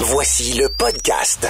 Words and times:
Voici 0.00 0.54
le 0.54 0.68
podcast. 0.68 1.46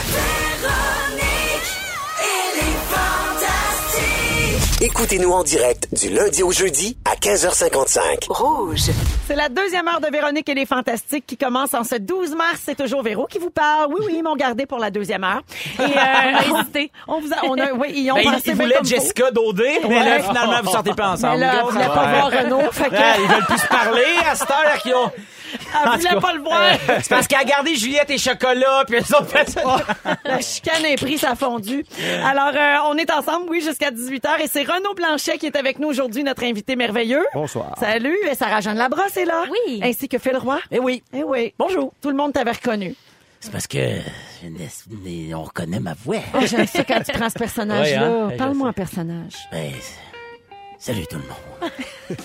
Écoutez-nous 4.82 5.30
en 5.30 5.42
direct 5.44 5.88
du 5.92 6.08
lundi 6.08 6.42
au 6.42 6.50
jeudi 6.52 6.96
à 7.04 7.14
15h55. 7.14 8.26
Rouge. 8.30 8.80
C'est 9.28 9.36
la 9.36 9.48
deuxième 9.50 9.86
heure 9.88 10.00
de 10.00 10.08
Véronique 10.10 10.48
et 10.48 10.54
les 10.54 10.64
Fantastiques 10.66 11.26
qui 11.26 11.36
commence 11.36 11.74
en 11.74 11.84
ce 11.84 11.96
12 11.96 12.34
mars. 12.34 12.60
C'est 12.64 12.76
toujours 12.76 13.02
Véro 13.02 13.26
qui 13.26 13.38
vous 13.38 13.50
parle. 13.50 13.88
Oui, 13.92 14.00
oui, 14.06 14.14
ils 14.18 14.22
m'ont 14.22 14.36
gardé 14.36 14.64
pour 14.66 14.78
la 14.78 14.90
deuxième 14.90 15.22
heure. 15.22 15.42
Et, 15.78 15.82
euh. 15.82 16.86
On 17.08 17.20
vous 17.20 17.32
a, 17.32 17.44
on 17.44 17.58
a, 17.58 17.72
oui, 17.72 17.92
ils 17.94 18.10
ont 18.10 18.14
Ben, 18.14 18.24
pensé 18.24 18.42
il 18.46 18.54
bien 18.54 18.64
voulait 18.64 18.74
comme 18.76 18.84
faut. 18.86 18.90
Jessica 18.94 19.30
Dodé, 19.30 19.78
mais 19.82 19.98
Ouais. 19.98 20.04
là, 20.18 20.22
finalement, 20.22 20.60
vous 20.64 20.70
sortez 20.70 20.94
pas 20.94 21.06
Mais 21.08 21.12
ensemble. 21.12 21.40
là, 21.40 21.54
elle 21.60 21.72
voulait 21.72 21.86
pas 21.86 22.04
Ouais. 22.06 22.12
voir 22.12 22.30
Renaud. 22.30 22.72
Fait 22.72 22.88
que, 22.88 22.94
Ouais, 22.94 23.14
ils 23.22 23.28
veulent 23.28 23.46
plus 23.46 23.58
se 23.58 23.66
parler 23.68 24.04
à 24.30 24.34
cette 24.34 24.50
heure 24.50 24.78
qu'ils 24.82 24.94
ont. 24.94 25.10
Elle 25.82 25.88
En 25.88 25.96
voulait 25.96 26.20
pas 26.20 26.32
le 26.34 26.40
voir? 26.40 26.60
euh, 26.62 26.74
C'est 27.02 27.08
parce 27.08 27.26
qu'elle 27.26 27.40
a 27.40 27.44
gardé 27.44 27.74
Juliette 27.76 28.10
et 28.10 28.18
Chocolat, 28.18 28.84
puis 28.86 28.96
elles 28.98 29.16
ont 29.16 29.24
fait 29.24 29.48
ça. 29.48 29.62
La 30.24 30.40
chicane 30.40 30.84
est 30.84 30.96
prise, 30.96 31.20
ça 31.20 31.30
a 31.30 31.34
fondu. 31.36 31.84
Alors, 32.24 32.52
euh, 32.54 32.76
on 32.90 32.96
est 32.96 33.10
ensemble, 33.10 33.46
oui, 33.50 33.60
jusqu'à 33.60 33.90
18h. 33.90 34.40
Et 34.42 34.46
c'est 34.46 34.62
Renaud 34.62 34.94
Blanchet 34.94 35.38
qui 35.38 35.46
est 35.46 35.56
avec 35.56 35.78
nous 35.78 35.88
aujourd'hui, 35.88 36.22
notre 36.24 36.44
invité 36.44 36.76
merveilleux. 36.76 37.24
Bonsoir. 37.34 37.74
Salut. 37.78 38.16
Et 38.30 38.34
Sarah-Jeanne 38.34 38.76
Labrosse 38.78 39.16
est 39.16 39.24
là. 39.24 39.44
Oui. 39.66 39.80
Ainsi 39.82 40.08
que 40.08 40.18
Phil 40.18 40.36
Roy. 40.36 40.58
Eh 40.70 40.78
oui. 40.78 41.02
Eh 41.12 41.22
oui. 41.22 41.54
Bonjour. 41.58 41.92
Tout 42.00 42.10
le 42.10 42.16
monde 42.16 42.32
t'avait 42.32 42.52
reconnu. 42.52 42.94
C'est 43.42 43.50
parce 43.52 43.66
que 43.66 43.78
on 45.34 45.42
reconnaît 45.44 45.80
ma 45.80 45.94
voix. 45.94 46.16
Oh, 46.34 46.38
j'aime 46.44 46.66
ça 46.66 46.84
quand 46.84 47.00
tu 47.02 47.12
prends 47.12 47.30
ce 47.30 47.34
personnage-là. 47.38 48.10
Ouais, 48.10 48.34
hein? 48.34 48.36
Parle-moi 48.36 48.68
un 48.68 48.72
personnage. 48.74 49.32
Ben, 49.50 49.70
salut 50.78 51.06
tout 51.06 51.16
le 51.16 51.22
monde. 51.22 51.70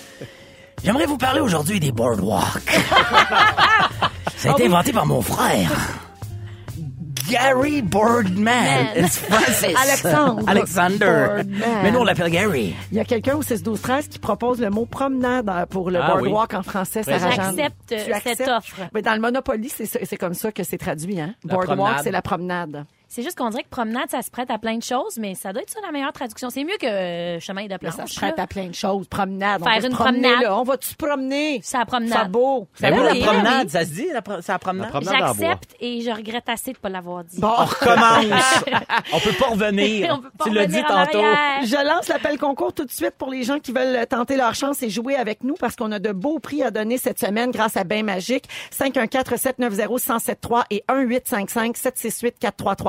J'aimerais 0.85 1.07
vous 1.07 1.17
parler 1.17 1.39
aujourd'hui 1.39 1.79
des 1.79 1.91
boardwalks. 1.91 2.69
Ça 4.37 4.49
a 4.49 4.51
été 4.51 4.67
inventé 4.67 4.93
par 4.93 5.07
mon 5.07 5.19
frère. 5.19 5.71
Gary 7.27 7.81
Boardman. 7.81 8.43
Man. 8.43 8.87
It's 8.95 9.17
Francis. 9.17 9.75
Alexandre. 9.81 10.43
Alexander. 10.47 11.25
Boardman. 11.37 11.81
Mais 11.81 11.91
nous, 11.91 11.99
on 12.01 12.03
l'appelle 12.03 12.29
Gary. 12.29 12.75
Il 12.91 12.97
y 12.97 12.99
a 12.99 13.03
quelqu'un 13.03 13.35
au 13.35 13.41
6 13.41 13.63
12 13.63 13.81
13 13.81 14.07
qui 14.09 14.19
propose 14.19 14.61
le 14.61 14.69
mot 14.69 14.85
promenade 14.85 15.51
pour 15.71 15.89
le 15.89 15.99
Ah 15.99 16.11
boardwalk 16.11 16.53
en 16.53 16.61
français. 16.61 17.01
J'accepte, 17.03 17.95
cette 18.23 18.47
offre. 18.47 18.75
Mais 18.93 19.01
dans 19.01 19.15
le 19.15 19.21
Monopoly, 19.21 19.69
c'est 19.69 20.17
comme 20.17 20.35
ça 20.35 20.51
que 20.51 20.63
c'est 20.63 20.77
traduit. 20.77 21.19
Hein? 21.19 21.33
La 21.45 21.55
boardwalk, 21.55 22.01
c'est 22.03 22.11
la 22.11 22.21
promenade. 22.21 22.85
C'est 23.07 23.21
juste 23.23 23.37
qu'on 23.37 23.49
dirait 23.49 23.63
que 23.63 23.69
promenade, 23.69 24.09
ça 24.09 24.21
se 24.21 24.29
prête 24.31 24.49
à 24.51 24.57
plein 24.57 24.77
de 24.77 24.83
choses, 24.83 25.17
mais 25.17 25.35
ça 25.35 25.53
doit 25.53 25.61
être 25.61 25.69
ça 25.69 25.79
la 25.85 25.91
meilleure 25.91 26.11
traduction. 26.13 26.49
C'est 26.49 26.63
mieux 26.63 26.77
que 26.79 26.85
euh, 26.87 27.39
chemin 27.39 27.65
de 27.67 27.77
planche. 27.77 27.93
ça 27.95 28.05
se 28.07 28.15
prête 28.15 28.39
à 28.39 28.47
plein 28.47 28.65
de 28.67 28.73
choses. 28.75 29.07
Promenade. 29.07 29.61
on 29.61 29.65
Faire 29.65 29.75
va 29.75 29.81
se 29.81 29.87
une 29.87 29.93
promener, 29.93 30.21
promenade. 30.21 30.41
là. 30.43 30.57
On 30.59 30.63
va-tu 30.63 30.87
se 30.89 30.95
promener? 30.95 31.59
C'est 31.63 31.77
la 31.77 31.85
promenade. 31.85 32.17
Ça 32.19 32.23
beau. 32.25 32.67
Ben 32.81 32.91
Ben 32.91 32.99
oui, 32.99 33.07
oui, 33.11 33.19
la 33.19 33.25
promenade, 33.25 33.65
oui. 33.65 33.69
ça 33.71 33.81
se 33.85 33.89
dit, 33.91 34.07
la 34.13 34.21
pro- 34.21 34.41
c'est 34.41 34.51
la 34.51 34.59
promenade? 34.59 34.89
promenade. 34.89 35.15
J'accepte 35.37 35.75
et 35.79 36.01
je 36.01 36.11
regrette 36.11 36.49
assez 36.49 36.73
de 36.73 36.77
pas 36.77 36.89
l'avoir 36.89 37.23
dit. 37.23 37.39
Bon. 37.39 37.51
On 37.57 37.65
recommence. 37.65 38.63
on 39.13 39.19
peut 39.19 39.33
pas 39.39 39.47
revenir. 39.47 40.11
On 40.13 40.19
peut 40.19 40.29
pas 40.37 40.45
tu 40.45 40.51
l'as 40.51 40.65
dit 40.67 40.81
tantôt. 40.81 41.19
arrière. 41.19 41.61
Je 41.65 41.87
lance 41.87 42.07
l'appel 42.07 42.37
concours 42.37 42.73
tout 42.73 42.85
de 42.85 42.91
suite 42.91 43.13
pour 43.17 43.29
les 43.29 43.43
gens 43.43 43.59
qui 43.59 43.71
veulent 43.71 44.05
tenter 44.07 44.35
leur 44.35 44.55
chance 44.55 44.81
et 44.83 44.89
jouer 44.89 45.15
avec 45.15 45.43
nous 45.43 45.55
parce 45.55 45.75
qu'on 45.75 45.91
a 45.91 45.99
de 45.99 46.11
beaux 46.11 46.39
prix 46.39 46.63
à 46.63 46.71
donner 46.71 46.97
cette 46.97 47.19
semaine 47.19 47.51
grâce 47.51 47.77
à 47.77 47.83
Bain 47.83 48.03
Magique. 48.03 48.45
514-790-1073 48.77 50.63
et 50.71 50.83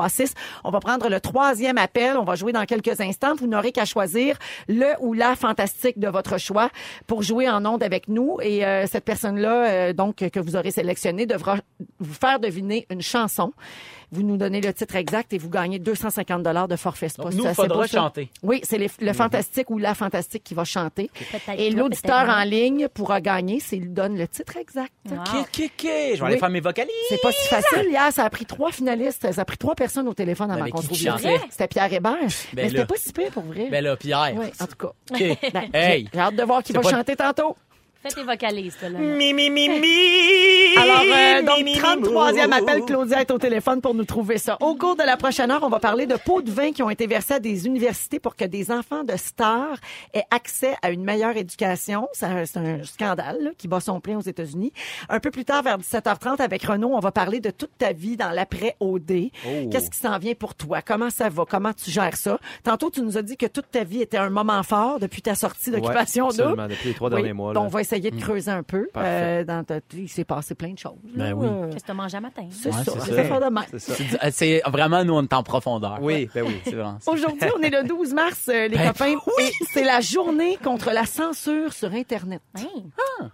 1-855-768-4336. 0.07 0.33
On 0.63 0.71
va 0.71 0.79
prendre 0.79 1.09
le 1.09 1.19
troisième 1.19 1.77
appel. 1.77 2.17
On 2.17 2.23
va 2.23 2.35
jouer 2.35 2.51
dans 2.51 2.65
quelques 2.65 2.99
instants. 3.01 3.35
Vous 3.35 3.47
n'aurez 3.47 3.71
qu'à 3.71 3.85
choisir 3.85 4.37
le 4.67 4.93
ou 4.99 5.13
la 5.13 5.35
fantastique 5.35 5.99
de 5.99 6.07
votre 6.07 6.37
choix 6.37 6.69
pour 7.05 7.21
jouer 7.21 7.49
en 7.49 7.65
onde 7.65 7.83
avec 7.83 8.07
nous. 8.07 8.37
Et 8.41 8.65
euh, 8.65 8.85
cette 8.87 9.05
personne-là, 9.05 9.69
euh, 9.69 9.93
donc, 9.93 10.17
que 10.17 10.39
vous 10.39 10.55
aurez 10.55 10.71
sélectionnée, 10.71 11.25
devra 11.25 11.57
vous 11.99 12.13
faire 12.13 12.39
deviner 12.39 12.85
une 12.89 13.01
chanson. 13.01 13.53
Vous 14.11 14.23
nous 14.23 14.37
donnez 14.37 14.61
le 14.61 14.73
titre 14.73 14.95
exact 14.95 15.33
et 15.33 15.37
vous 15.37 15.49
gagnez 15.49 15.79
250 15.79 16.41
dollars 16.41 16.67
de 16.69 16.77
forfait 16.77 17.09
spa. 17.09 17.23
Donc, 17.23 17.33
nous, 17.33 17.45
faudra 17.53 17.87
ça? 17.87 17.97
chanter. 17.99 18.29
Oui, 18.41 18.61
c'est 18.63 18.77
le 19.01 19.13
fantastique 19.13 19.69
ou 19.69 19.77
la 19.77 19.93
fantastique 19.95 20.43
qui 20.45 20.53
va 20.53 20.63
chanter. 20.63 21.09
Et 21.57 21.71
l'auditeur 21.71 22.29
en 22.29 22.43
ligne 22.43 22.87
pourra 22.87 23.19
gagner 23.19 23.59
s'il 23.59 23.93
donne 23.93 24.17
le 24.17 24.27
titre 24.27 24.55
exact. 24.57 24.93
Wow. 25.09 25.17
Ok, 25.17 25.27
ok, 25.41 25.47
ok. 25.65 25.81
Je 25.81 26.19
vais 26.19 26.25
aller 26.25 26.37
faire 26.37 26.49
mes 26.49 26.61
vocalises. 26.61 26.91
C'est 27.09 27.21
pas 27.21 27.31
si 27.33 27.47
facile. 27.49 27.87
Hier, 27.89 28.11
ça 28.13 28.23
a 28.23 28.29
pris 28.29 28.45
trois 28.45 28.71
finalistes. 28.71 29.31
Ça 29.31 29.41
a 29.41 29.45
pris 29.45 29.57
trois 29.57 29.75
personnes 29.75 30.07
au 30.07 30.13
téléphone 30.13 30.51
avant 30.51 30.63
Mais 30.63 30.71
qu'on 30.71 30.79
qui 30.79 30.85
trouve 30.87 30.97
qui 30.97 31.03
le 31.05 31.11
chantait? 31.11 31.33
titre. 31.33 31.45
C'était 31.49 31.67
Pierre 31.67 31.91
Hébert. 31.93 32.15
mais 32.21 32.29
c'était 32.67 32.69
là. 32.77 32.85
pas 32.85 32.95
si 32.97 33.11
pire 33.11 33.31
pour 33.31 33.43
vrai. 33.43 33.67
Ben 33.69 33.83
là, 33.83 33.97
Pierre. 33.97 34.33
oui, 34.37 34.45
en 34.59 34.67
tout 34.67 34.75
cas. 34.77 34.91
OK. 35.11 35.37
Ben, 35.53 35.69
Hey. 35.73 36.07
J'ai 36.13 36.19
hâte 36.19 36.35
de 36.35 36.43
voir 36.43 36.63
qui 36.63 36.71
va 36.73 36.79
pas- 36.81 36.89
chanter 36.91 37.15
tantôt. 37.17 37.55
Fais 38.03 38.09
tes 38.09 38.23
vocalises, 38.23 38.77
là. 38.81 38.89
Mi, 38.89 39.33
mi, 39.33 39.49
mi, 39.49 39.67
mi. 39.79 40.77
Alors, 40.77 41.01
euh, 41.01 41.41
donc, 41.41 41.57
Mi, 41.57 41.63
mi, 41.63 41.73
mi, 41.73 41.79
33e 41.79 42.47
mou. 42.47 42.53
appel, 42.53 42.81
Claudia 42.85 43.21
est 43.21 43.31
au 43.31 43.37
téléphone 43.39 43.81
pour 43.81 43.93
nous 43.95 44.05
trouver 44.05 44.37
ça. 44.37 44.57
Au 44.61 44.75
cours 44.75 44.95
de 44.95 45.03
la 45.03 45.17
prochaine 45.17 45.49
heure, 45.49 45.63
on 45.63 45.69
va 45.69 45.79
parler 45.79 46.05
de 46.05 46.15
pots 46.15 46.41
de 46.43 46.51
vin 46.51 46.71
qui 46.71 46.83
ont 46.83 46.89
été 46.89 47.07
versés 47.07 47.33
à 47.35 47.39
des 47.39 47.65
universités 47.65 48.19
pour 48.19 48.35
que 48.35 48.45
des 48.45 48.71
enfants 48.71 49.03
de 49.03 49.17
stars 49.17 49.77
aient 50.13 50.23
accès 50.29 50.75
à 50.83 50.91
une 50.91 51.03
meilleure 51.03 51.35
éducation. 51.35 52.07
C'est 52.13 52.25
un 52.27 52.83
scandale 52.83 53.37
là, 53.41 53.49
qui 53.57 53.67
bat 53.67 53.79
son 53.79 53.99
plein 53.99 54.17
aux 54.17 54.21
États-Unis. 54.21 54.71
Un 55.09 55.19
peu 55.19 55.31
plus 55.31 55.45
tard, 55.45 55.63
vers 55.63 55.79
17h30, 55.79 56.39
avec 56.41 56.63
Renaud, 56.63 56.91
on 56.93 56.99
va 56.99 57.11
parler 57.11 57.39
de 57.39 57.49
toute 57.49 57.75
ta 57.77 57.93
vie 57.93 58.15
dans 58.15 58.29
l'après-OD. 58.29 59.11
Oh. 59.47 59.49
Qu'est-ce 59.71 59.89
qui 59.89 59.97
s'en 59.97 60.17
vient 60.19 60.35
pour 60.35 60.53
toi? 60.53 60.81
Comment 60.83 61.09
ça 61.09 61.29
va? 61.29 61.45
Comment 61.49 61.73
tu 61.73 61.89
gères 61.89 62.15
ça? 62.15 62.39
Tantôt, 62.63 62.91
tu 62.91 63.01
nous 63.01 63.17
as 63.17 63.21
dit 63.23 63.37
que 63.37 63.47
toute 63.47 63.71
ta 63.71 63.83
vie 63.83 64.01
était 64.01 64.17
un 64.17 64.29
moment 64.29 64.61
fort 64.63 64.99
depuis 64.99 65.21
ta 65.23 65.33
sortie 65.35 65.71
d'occupation 65.71 66.27
Ouais, 66.27 66.31
double. 66.37 66.41
absolument, 66.43 66.67
depuis 66.67 66.89
les 66.89 66.93
trois 66.93 67.09
Oui. 67.09 67.15
derniers 67.15 67.33
mois, 67.33 67.53
Donc, 67.53 67.63
là. 67.63 67.67
on 67.67 67.71
va 67.71 67.81
essayer 67.87 68.11
de 68.11 68.19
creuser 68.19 68.51
un 68.51 68.63
peu. 68.63 68.87
Parfait. 68.93 69.09
Euh, 69.09 69.43
dans 69.43 69.63
ta- 69.63 69.79
il 69.93 70.09
s'est 70.09 70.23
passé 70.25 70.55
plein 70.55 70.73
de 70.73 70.77
choses. 70.77 70.93
Ben 71.15 71.29
là. 71.29 71.35
oui. 71.35 71.47
Euh, 71.47 71.67
Qu'est-ce 71.71 71.83
que 71.83 71.87
t'as 71.87 71.93
mangé 71.93 72.17
à 72.17 72.21
matin? 72.21 72.45
C'est 72.51 72.69
Ouais, 72.69 72.83
ça. 72.83 72.91
c'est 73.77 74.23
euh, 74.23 74.29
C'est 74.31 74.61
vraiment, 74.67 75.03
nous, 75.03 75.13
on 75.13 75.23
est 75.23 75.33
en 75.33 75.43
profondeur. 75.43 75.99
Oui, 76.01 76.29
ben 76.33 76.45
oui. 76.45 76.61
Aujourd'hui, 77.07 77.49
on 77.57 77.61
est 77.61 77.69
le 77.69 77.83
12 77.87 78.13
mars, 78.13 78.49
euh, 78.49 78.67
les 78.67 78.77
Ben, 78.77 78.87
copains, 78.91 79.13
et 79.39 79.51
c'est 79.71 79.83
la 79.83 80.01
journée 80.01 80.57
contre 80.63 80.91
la 80.91 81.05
censure 81.05 81.73
sur 81.73 81.91
Internet. 81.93 82.41
Hey. 82.57 82.67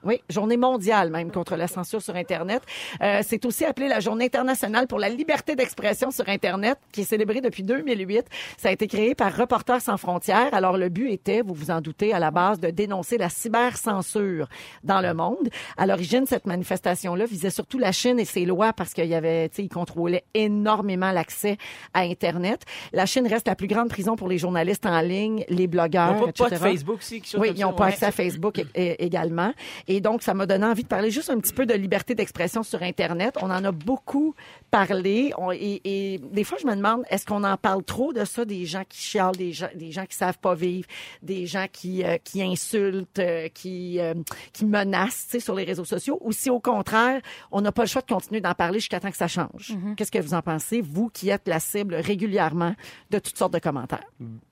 Oui, 0.04 0.22
journée 0.30 0.58
mondiale 0.58 1.10
même 1.10 1.32
contre 1.32 1.56
la 1.56 1.68
censure 1.68 2.02
sur 2.02 2.16
Internet. 2.16 2.62
Euh, 3.02 3.22
c'est 3.26 3.46
aussi 3.46 3.66
appelé 3.66 3.88
la 3.88 4.00
journée 4.00 4.26
internationale 4.26 4.88
pour 4.88 5.00
la 5.00 5.10
liberté 5.10 5.56
d'expression 5.56 6.12
sur 6.12 6.28
Internet, 6.30 6.78
qui 6.92 7.02
est 7.02 7.06
célébrée 7.06 7.42
depuis 7.42 7.64
2008. 7.64 8.26
Ça 8.58 8.70
a 8.70 8.72
été 8.72 8.88
créé 8.88 9.16
par 9.16 9.36
Reporters 9.36 9.82
sans 9.82 9.98
frontières. 9.98 10.54
Alors, 10.54 10.78
le 10.78 10.90
but 10.90 11.10
était, 11.12 11.42
vous 11.42 11.54
vous 11.54 11.72
en 11.72 11.82
doutez, 11.82 12.14
à 12.14 12.20
la 12.20 12.32
base, 12.32 12.60
de 12.60 12.70
dénoncer 12.70 13.18
la 13.18 13.30
cybercensure 13.30 14.43
dans 14.84 15.02
le 15.02 15.14
monde. 15.14 15.50
À 15.78 15.86
l'origine, 15.86 16.26
cette 16.26 16.46
manifestation-là 16.48 17.26
visait 17.26 17.50
surtout 17.50 17.80
la 17.80 17.92
Chine 17.92 18.20
et 18.20 18.26
ses 18.26 18.46
lois 18.46 18.74
parce 18.74 18.94
qu'il 18.94 19.06
y 19.08 19.16
avait, 19.16 19.50
tu 19.50 19.56
sais, 19.58 19.64
ils 19.64 19.70
contrôlaient 19.70 20.24
énormément 20.34 21.12
l'accès 21.12 21.58
à 21.94 22.02
Internet. 22.02 22.62
La 22.92 23.06
Chine 23.06 23.28
reste 23.28 23.48
la 23.48 23.56
plus 23.56 23.68
grande 23.68 23.90
prison 23.90 24.16
pour 24.16 24.28
les 24.28 24.38
journalistes 24.38 24.86
en 24.86 25.02
ligne, 25.02 25.44
les 25.50 25.64
Ils 25.64 25.68
blogueurs, 25.68 26.14
n'ont 26.16 26.26
pas, 26.28 26.32
pas 26.32 26.50
de 26.50 26.56
etc. 26.56 26.70
Facebook 26.72 26.98
aussi, 27.00 27.22
quelque 27.22 27.30
chose 27.32 27.42
Oui, 27.42 27.52
ils 27.56 27.62
n'ont 27.62 27.74
pas 27.74 27.86
accès 27.88 28.06
à 28.06 28.12
Facebook 28.12 28.62
également. 28.76 29.54
Et 29.88 30.02
donc, 30.02 30.22
ça 30.24 30.34
m'a 30.34 30.46
donné 30.46 30.66
envie 30.66 30.84
de 30.84 30.88
parler 30.88 31.12
juste 31.12 31.30
un 31.30 31.40
petit 31.40 31.54
peu 31.54 31.66
de 31.66 31.74
liberté 31.74 32.16
d'expression 32.16 32.64
sur 32.64 32.82
Internet. 32.84 33.36
On 33.42 33.50
en 33.50 33.64
a 33.64 33.72
beaucoup 33.72 34.36
parlé. 34.72 35.32
On- 35.38 35.52
et, 35.52 35.82
et 35.84 36.20
des 36.32 36.44
fois, 36.44 36.58
je 36.62 36.68
me 36.68 36.76
demande, 36.76 37.04
est-ce 37.10 37.26
qu'on 37.26 37.44
en 37.44 37.58
parle 37.58 37.84
trop 37.84 38.14
de 38.14 38.26
ça, 38.26 38.46
des 38.46 38.66
gens 38.66 38.84
qui 38.88 39.00
chialent, 39.00 39.36
des 39.36 39.52
gens, 39.52 39.68
des 39.76 39.92
gens 39.92 40.06
qui 40.06 40.16
savent 40.16 40.40
pas 40.40 40.56
vivre, 40.56 40.88
des 41.22 41.46
gens 41.46 41.66
qui, 41.72 42.04
euh, 42.04 42.18
qui 42.24 42.42
insultent, 42.44 43.20
euh, 43.20 43.48
qui, 43.54 44.00
euh, 44.00 44.14
qui 44.54 44.66
menacent 44.66 45.26
tu 45.26 45.32
sais, 45.32 45.40
sur 45.40 45.56
les 45.56 45.64
réseaux 45.64 45.86
sociaux, 45.86 46.18
ou 46.22 46.32
si 46.32 46.50
au 46.50 46.60
contraire, 46.60 47.22
on 47.52 47.62
n'a 47.62 47.72
pas 47.72 47.84
le 47.84 47.88
choix 47.88 48.02
de 48.02 48.08
continuer 48.14 48.42
d'en 48.42 48.54
parler 48.54 48.80
jusqu'à 48.80 49.00
temps 49.00 49.12
que 49.12 49.18
ça 49.18 49.28
change. 49.28 49.74
Qu'est-ce 49.98 50.12
que 50.12 50.20
vous 50.20 50.34
en 50.34 50.42
pensez, 50.42 50.82
vous 50.82 51.10
qui 51.10 51.30
êtes 51.30 51.48
la 51.48 51.60
cible 51.60 51.96
régulièrement 51.96 52.76
de 53.12 53.20
toutes 53.20 53.38
sortes 53.38 53.54
de 53.54 53.60
commentaires? 53.60 54.04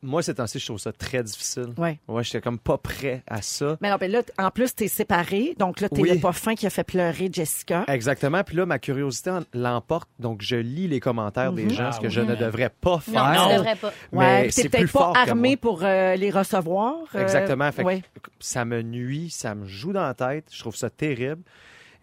Moi, 0.01 0.21
ces 0.23 0.35
temps-ci, 0.35 0.59
je 0.59 0.65
trouve 0.65 0.79
ça 0.79 0.91
très 0.91 1.23
difficile. 1.23 1.73
Ouais. 1.77 1.99
Ouais, 2.07 2.23
j'étais 2.23 2.41
comme 2.41 2.59
pas 2.59 2.77
prêt 2.77 3.23
à 3.27 3.41
ça. 3.41 3.77
Mais 3.81 3.89
non, 3.89 3.97
mais 3.99 4.07
là, 4.07 4.23
t- 4.23 4.33
en 4.37 4.49
plus, 4.51 4.73
t'es 4.75 4.87
séparé. 4.87 5.55
Donc 5.57 5.79
là, 5.81 5.89
t'es 5.89 6.01
Oui. 6.01 6.09
le 6.13 6.19
pas 6.19 6.31
fin 6.33 6.55
qui 6.55 6.65
a 6.67 6.69
fait 6.69 6.83
pleurer 6.83 7.29
Jessica. 7.31 7.85
Exactement. 7.87 8.43
Puis 8.43 8.57
là, 8.57 8.65
ma 8.65 8.79
curiosité 8.79 9.31
l'emporte. 9.53 10.09
Donc, 10.19 10.41
je 10.41 10.55
lis 10.55 10.87
les 10.87 10.99
commentaires 10.99 11.53
des 11.53 11.69
gens, 11.69 11.85
Ah 11.87 11.91
ce 11.93 11.99
que 11.99 12.05
oui. 12.07 12.11
je 12.11 12.21
ne 12.21 12.35
devrais 12.35 12.69
pas 12.69 12.99
faire. 12.99 13.33
Non, 13.33 13.49
tu 13.49 13.55
devrais 13.55 13.75
pas. 13.75 13.93
Mais 14.11 14.17
Ouais, 14.19 14.47
c'est 14.51 14.69
peut-être 14.69 14.91
pas 14.91 15.13
armé 15.15 15.57
pour 15.57 15.83
euh, 15.83 16.15
les 16.15 16.29
recevoir. 16.31 16.95
euh, 17.15 17.21
Exactement. 17.21 17.71
Fait 17.71 17.83
que 17.83 18.29
ça 18.39 18.65
me 18.65 18.81
nuit, 18.81 19.29
ça 19.29 19.55
me 19.55 19.65
joue 19.71 19.93
dans 19.93 20.03
la 20.03 20.13
tête. 20.13 20.47
Je 20.51 20.59
trouve 20.59 20.75
ça 20.75 20.89
terrible. 20.89 21.43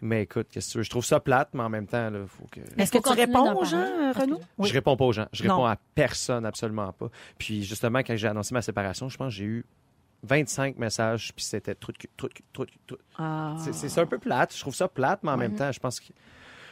Mais 0.01 0.23
écoute, 0.23 0.47
qu'est-ce 0.49 0.67
que 0.67 0.71
tu 0.71 0.77
veux? 0.77 0.83
Je 0.83 0.89
trouve 0.89 1.03
ça 1.05 1.19
plate, 1.19 1.49
mais 1.53 1.61
en 1.61 1.69
même 1.69 1.85
temps, 1.87 2.09
là, 2.09 2.19
faut 2.25 2.45
que. 2.49 2.61
Est-ce 2.77 2.91
que 2.91 2.99
tu 2.99 3.09
réponds 3.13 3.53
aux 3.53 3.65
gens, 3.65 3.77
euh, 3.77 4.11
Renaud? 4.13 4.39
Je 4.63 4.71
réponds 4.71 4.95
pas 4.95 5.05
aux 5.05 5.11
gens. 5.11 5.27
Je 5.33 5.43
réponds 5.43 5.57
Non. 5.57 5.65
à 5.65 5.75
personne, 5.93 6.45
absolument 6.45 6.93
pas. 6.93 7.09
Puis 7.37 7.63
justement, 7.63 7.99
quand 7.99 8.15
j'ai 8.15 8.27
annoncé 8.27 8.53
ma 8.53 8.61
séparation, 8.61 9.09
je 9.09 9.17
pense 9.17 9.33
que 9.33 9.37
j'ai 9.37 9.45
eu 9.45 9.65
25 10.23 10.77
messages, 10.77 11.33
puis 11.35 11.43
c'était 11.43 11.75
truc, 11.75 12.09
truc, 12.15 12.41
truc, 12.53 12.69
truc. 12.87 12.99
Ah. 13.17 13.55
C'est 13.73 13.99
un 13.99 14.05
peu 14.05 14.19
plate. 14.19 14.55
Je 14.55 14.61
trouve 14.61 14.75
ça 14.75 14.87
plate, 14.87 15.19
mais 15.23 15.31
en 15.31 15.37
même 15.37 15.55
temps, 15.55 15.71
je 15.71 15.79
pense 15.79 15.99
que 15.99 16.07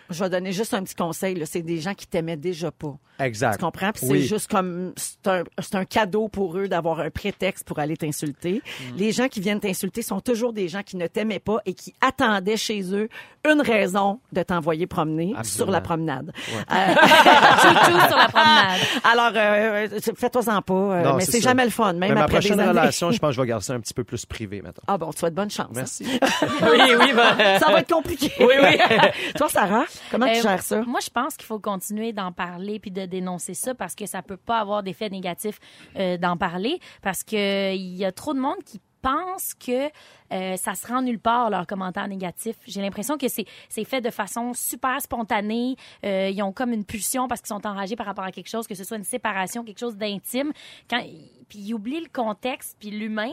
Je 0.10 0.24
vais 0.24 0.30
donner 0.30 0.52
juste 0.52 0.74
un 0.74 0.84
petit 0.84 0.96
conseil. 0.96 1.36
là. 1.36 1.46
C'est 1.46 1.62
des 1.62 1.80
gens 1.80 1.94
qui 1.94 2.08
t'aimaient 2.08 2.38
déjà 2.38 2.72
pas. 2.72 2.96
Exact. 3.20 3.58
Tu 3.58 3.66
comprends? 3.66 3.92
Puis 3.92 4.06
Oui. 4.08 4.22
c'est 4.22 4.28
juste 4.28 4.50
comme 4.52 4.94
c'est 4.96 5.28
un, 5.28 5.44
c'est 5.60 5.76
un 5.76 5.86
cadeau 5.86 6.28
pour 6.28 6.56
eux 6.58 6.68
d'avoir 6.68 7.00
un 7.00 7.10
prétexte 7.10 7.66
pour 7.66 7.80
aller 7.80 7.98
t'insulter. 7.98 8.62
Mm. 8.94 8.98
Les 8.98 9.12
gens 9.12 9.28
qui 9.28 9.40
viennent 9.42 9.60
t'insulter 9.60 10.04
sont 10.04 10.20
toujours 10.22 10.54
des 10.54 10.68
gens 10.68 10.84
qui 10.84 10.98
ne 10.98 11.08
t'aimaient 11.08 11.40
pas 11.40 11.58
et 11.66 11.74
qui 11.74 11.96
attendaient 12.00 12.58
chez 12.58 12.94
eux 12.94 13.10
une 13.50 13.62
raison 13.62 14.20
de 14.34 14.44
t'envoyer 14.44 14.86
promener 14.86 15.34
Absolument. 15.36 15.66
sur 15.66 15.72
la 15.72 15.82
promenade. 15.82 16.32
Chouchou 16.70 18.00
sur 18.08 18.18
la 18.18 18.28
promenade. 18.28 18.80
Alors, 19.04 19.32
euh, 19.36 19.88
euh, 19.88 20.00
fais-toi-en 20.16 20.62
pas, 20.62 20.74
euh, 20.74 21.04
Non, 21.04 21.16
mais 21.16 21.26
c'est 21.26 21.42
jamais 21.42 21.64
le 21.66 21.72
fun, 21.72 21.94
même 21.94 22.10
Mais 22.10 22.16
ma 22.16 22.24
après 22.24 22.40
des 22.40 22.48
prochaine 22.50 22.60
années. 22.60 22.70
relation, 22.80 23.12
je 23.12 23.18
pense 23.20 23.30
que 23.32 23.36
je 23.36 23.42
vais 23.42 23.48
garder 23.48 23.66
ça 23.66 23.74
un 23.74 23.80
petit 23.80 23.94
peu 23.94 24.04
plus 24.04 24.26
privé 24.26 24.62
maintenant. 24.62 24.84
Ah 24.88 24.98
bon, 24.98 25.12
tu 25.12 25.20
souhaites 25.20 25.34
bonne 25.34 25.50
chance. 25.50 25.68
hein. 25.70 25.74
Merci. 25.76 26.06
Oui, 26.62 26.94
oui, 27.00 27.14
ben, 27.16 27.60
Ça 27.60 27.72
va 27.72 27.80
être 27.80 27.92
compliqué. 27.94 28.32
Oui, 28.40 28.54
oui. 28.62 28.78
Toi, 29.36 29.48
Sarah, 29.50 29.86
comment 30.12 30.28
tu 30.28 30.40
Euh, 30.40 30.42
gères 30.42 30.62
ça? 30.62 30.82
Moi, 30.84 31.00
je 31.02 31.10
pense 31.10 31.36
qu'il 31.36 31.46
faut 31.46 31.60
continuer 31.60 32.14
d'en 32.14 32.32
parler 32.32 32.80
puis 32.80 32.92
de 32.92 33.06
dénoncer 33.06 33.54
ça 33.54 33.74
parce 33.76 33.96
que 33.96 34.06
ça 34.06 34.22
peut 34.22 34.38
pas 34.38 34.60
avoir 34.60 34.84
d'effet 34.84 35.10
négatif 35.10 35.60
euh, 35.96 36.18
d'en 36.18 36.38
parler 36.38 36.80
parce 37.02 37.24
que 37.24 37.76
il 37.76 37.96
y 37.96 38.06
a 38.06 38.12
trop 38.12 38.34
de 38.34 38.40
monde 38.40 38.64
qui 38.66 38.80
pense 39.02 39.54
que 39.54 39.90
euh, 40.34 40.58
ça 40.58 40.76
se 40.76 40.88
rend 40.88 41.02
nulle 41.02 41.20
part 41.20 41.50
leurs 41.50 41.68
commentaires 41.68 42.08
négatifs. 42.08 42.58
J'ai 42.66 42.82
l'impression 42.82 43.18
que 43.18 43.28
c'est 43.28 43.46
c'est 43.70 43.86
fait 43.86 44.02
de 44.02 44.10
façon 44.10 44.54
super 44.54 45.02
spontanée. 45.02 45.76
Euh, 46.04 46.30
ils 46.30 46.42
ont 46.42 46.52
comme 46.52 46.74
une 46.74 46.84
pulsion 46.84 47.28
parce 47.28 47.42
qu'ils 47.42 47.50
sont 47.50 47.66
enragés 47.66 47.96
par 47.96 48.06
rapport 48.06 48.26
à 48.26 48.32
quelque 48.32 48.50
chose, 48.50 48.68
que 48.68 48.76
ce 48.76 48.84
soit 48.84 48.98
une 48.98 49.04
séparation, 49.04 49.64
quelque 49.64 49.80
chose 49.80 49.98
d'intime. 49.98 50.52
Quand 50.90 51.02
puis 51.48 51.60
ils 51.60 51.74
oublient 51.74 52.02
le 52.02 52.10
contexte 52.12 52.76
puis 52.80 52.90
l'humain 52.90 53.32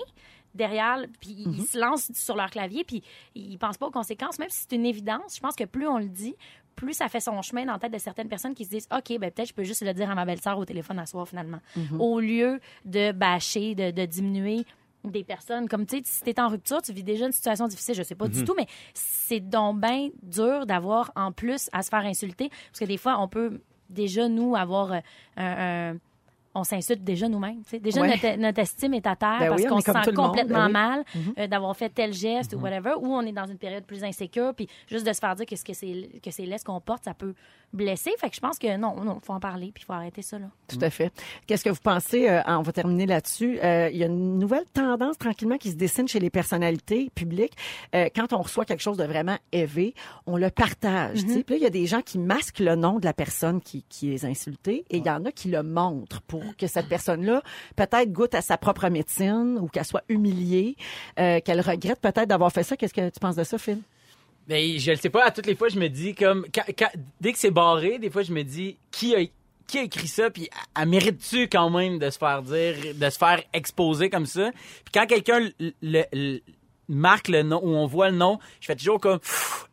derrière, 0.54 0.98
puis 1.20 1.44
ils 1.46 1.62
se 1.66 1.78
lancent 1.78 2.10
sur 2.14 2.36
leur 2.36 2.50
clavier, 2.50 2.84
puis 2.84 3.02
ils 3.34 3.58
pensent 3.58 3.78
pas 3.78 3.86
aux 3.86 3.90
conséquences, 3.90 4.38
même 4.38 4.50
si 4.50 4.66
c'est 4.68 4.76
une 4.76 4.86
évidence. 4.86 5.36
Je 5.36 5.40
pense 5.40 5.56
que 5.56 5.64
plus 5.64 5.86
on 5.88 5.98
le 5.98 6.08
dit, 6.08 6.34
plus 6.76 6.94
ça 6.94 7.08
fait 7.08 7.20
son 7.20 7.40
chemin 7.42 7.64
dans 7.64 7.72
la 7.74 7.78
tête 7.78 7.92
de 7.92 7.98
certaines 7.98 8.28
personnes 8.28 8.54
qui 8.54 8.64
se 8.64 8.70
disent 8.70 8.88
OK, 8.96 9.18
ben 9.18 9.30
peut-être 9.30 9.48
je 9.48 9.54
peux 9.54 9.64
juste 9.64 9.82
le 9.82 9.92
dire 9.94 10.10
à 10.10 10.14
ma 10.14 10.24
belle-sœur 10.24 10.58
au 10.58 10.64
téléphone 10.64 10.98
à 10.98 11.06
soir 11.06 11.28
finalement. 11.28 11.60
Au 12.00 12.18
lieu 12.20 12.60
de 12.84 13.12
bâcher, 13.12 13.74
de, 13.74 13.90
de 13.90 14.04
diminuer 14.06 14.64
des 15.04 15.22
personnes. 15.22 15.68
Comme 15.68 15.84
tu 15.86 15.98
sais, 15.98 16.02
si 16.06 16.22
t'es 16.22 16.40
en 16.40 16.48
rupture, 16.48 16.80
tu 16.80 16.92
vis 16.92 17.04
déjà 17.04 17.26
une 17.26 17.32
situation 17.32 17.66
difficile, 17.68 17.94
je 17.94 18.02
sais 18.02 18.14
pas 18.14 18.26
du 18.26 18.42
tout, 18.44 18.54
mais 18.56 18.66
c'est 18.94 19.40
donc 19.40 19.78
bien 19.80 20.08
dur 20.22 20.64
d'avoir 20.66 21.12
en 21.14 21.30
plus 21.30 21.68
à 21.72 21.82
se 21.82 21.90
faire 21.90 22.06
insulter. 22.06 22.48
Parce 22.48 22.80
que 22.80 22.84
des 22.86 22.96
fois, 22.96 23.18
on 23.20 23.28
peut 23.28 23.60
déjà, 23.90 24.28
nous, 24.28 24.56
avoir 24.56 24.92
euh, 24.92 25.00
un- 25.36 25.92
un 25.92 25.98
on 26.54 26.64
s'insulte 26.64 27.02
déjà 27.02 27.28
nous-mêmes. 27.28 27.62
tu 27.64 27.70
sais. 27.70 27.78
Déjà, 27.80 28.00
Ouais. 28.00 28.08
notre, 28.10 28.38
notre 28.38 28.58
estime 28.60 28.94
est 28.94 29.06
à 29.06 29.16
terre 29.16 29.38
Ben 29.40 29.48
parce 29.48 29.62
oui, 29.62 29.68
qu'on 29.68 29.80
se 29.80 29.84
sent 29.92 29.92
monde, 30.12 30.14
complètement 30.26 30.58
ben 30.60 30.66
oui. 30.66 30.72
mal 30.72 31.04
euh, 31.38 31.46
d'avoir 31.48 31.76
fait 31.76 31.88
tel 31.88 32.12
geste 32.12 32.54
ou 32.54 32.58
whatever, 32.60 32.94
ou 33.00 33.06
on 33.14 33.22
est 33.22 33.32
dans 33.32 33.46
une 33.46 33.58
période 33.58 33.84
plus 33.84 34.04
insécure, 34.04 34.54
puis 34.54 34.68
juste 34.86 35.06
de 35.06 35.12
se 35.12 35.18
faire 35.18 35.34
dire 35.34 35.46
que 35.46 35.56
ce 35.56 35.64
que 35.64 35.72
c'est 35.74 36.10
ce 36.58 36.64
qu'on 36.64 36.80
porte, 36.80 37.04
ça 37.04 37.14
peut 37.14 37.34
blesser. 37.74 38.12
Fait 38.18 38.30
que 38.30 38.36
je 38.36 38.40
pense 38.40 38.58
que 38.58 38.76
non, 38.76 39.04
non, 39.04 39.20
faut 39.22 39.32
en 39.32 39.40
parler, 39.40 39.70
puis 39.74 39.84
faut 39.84 39.92
arrêter 39.92 40.22
ça 40.22 40.38
là. 40.38 40.46
Tout 40.68 40.78
à 40.80 40.90
fait. 40.90 41.12
Qu'est-ce 41.46 41.64
que 41.64 41.70
vous 41.70 41.80
pensez, 41.82 42.28
euh, 42.28 42.40
on 42.46 42.62
va 42.62 42.72
terminer 42.72 43.06
là-dessus, 43.06 43.58
euh, 43.62 43.90
il 43.92 43.98
y 43.98 44.02
a 44.02 44.06
une 44.06 44.38
nouvelle 44.38 44.64
tendance 44.72 45.18
tranquillement 45.18 45.58
qui 45.58 45.70
se 45.70 45.76
dessine 45.76 46.08
chez 46.08 46.20
les 46.20 46.30
personnalités 46.30 47.10
publiques. 47.14 47.54
Euh, 47.94 48.08
quand 48.14 48.32
on 48.32 48.42
reçoit 48.42 48.64
quelque 48.64 48.82
chose 48.82 48.96
de 48.96 49.04
vraiment 49.04 49.36
élevé, 49.52 49.94
on 50.26 50.36
le 50.36 50.50
partage. 50.50 51.20
tu 51.24 51.32
sais. 51.32 51.42
Puis 51.42 51.54
là, 51.54 51.56
il 51.58 51.62
y 51.62 51.66
a 51.66 51.70
des 51.70 51.86
gens 51.86 52.00
qui 52.00 52.18
masquent 52.18 52.60
le 52.60 52.76
nom 52.76 52.98
de 52.98 53.04
la 53.04 53.12
personne 53.12 53.60
qui, 53.60 53.84
qui 53.88 54.06
les 54.10 54.24
a 54.24 54.28
insultés 54.28 54.84
et 54.90 54.98
il 54.98 55.06
y 55.06 55.10
en 55.10 55.24
a 55.24 55.32
qui 55.32 55.48
le 55.48 55.62
montrent 55.62 56.22
pour 56.22 56.42
que 56.56 56.66
cette 56.66 56.88
personne-là 56.88 57.42
peut-être 57.76 58.12
goûte 58.12 58.34
à 58.34 58.42
sa 58.42 58.56
propre 58.56 58.88
médecine 58.88 59.58
ou 59.60 59.66
qu'elle 59.68 59.84
soit 59.84 60.04
humiliée, 60.08 60.76
euh, 61.18 61.40
qu'elle 61.40 61.60
regrette 61.60 62.00
peut-être 62.00 62.28
d'avoir 62.28 62.52
fait 62.52 62.62
ça. 62.62 62.76
Qu'est-ce 62.76 62.94
que 62.94 63.08
tu 63.08 63.20
penses 63.20 63.36
de 63.36 63.44
ça, 63.44 63.58
Phil? 63.58 63.80
Ben, 64.46 64.78
je 64.78 64.90
le 64.90 64.96
sais 64.96 65.08
pas. 65.10 65.24
À 65.24 65.30
toutes 65.30 65.46
les 65.46 65.54
fois, 65.56 65.68
je 65.68 65.78
me 65.78 65.88
dis 65.88 66.14
comme 66.14 66.44
quand- 66.54 66.64
quand- 66.78 66.90
dès 67.20 67.32
que 67.32 67.38
c'est 67.38 67.50
barré, 67.50 67.98
des 67.98 68.10
fois, 68.10 68.22
je 68.22 68.32
me 68.32 68.42
dis 68.42 68.76
qui 68.90 69.14
a 69.14 69.20
qui 69.66 69.78
a 69.78 69.82
écrit 69.84 70.08
ça, 70.08 70.28
puis 70.30 70.50
elle- 70.78 70.86
mérite-tu 70.88 71.48
quand 71.48 71.70
même 71.70 71.98
de 71.98 72.10
se 72.10 72.18
faire 72.18 72.42
dire, 72.42 72.74
de 72.94 73.10
se 73.10 73.16
faire 73.16 73.42
exposer 73.54 74.10
comme 74.10 74.26
ça? 74.26 74.50
Puis 74.52 74.92
quand 74.92 75.06
quelqu'un 75.06 75.48
le- 75.58 76.04
le- 76.12 76.40
marque 76.88 77.28
le 77.28 77.42
nom 77.42 77.60
ou 77.62 77.68
on 77.74 77.86
voit 77.86 78.10
le 78.10 78.16
nom, 78.16 78.38
je 78.60 78.66
fais 78.66 78.76
toujours 78.76 79.00
comme 79.00 79.18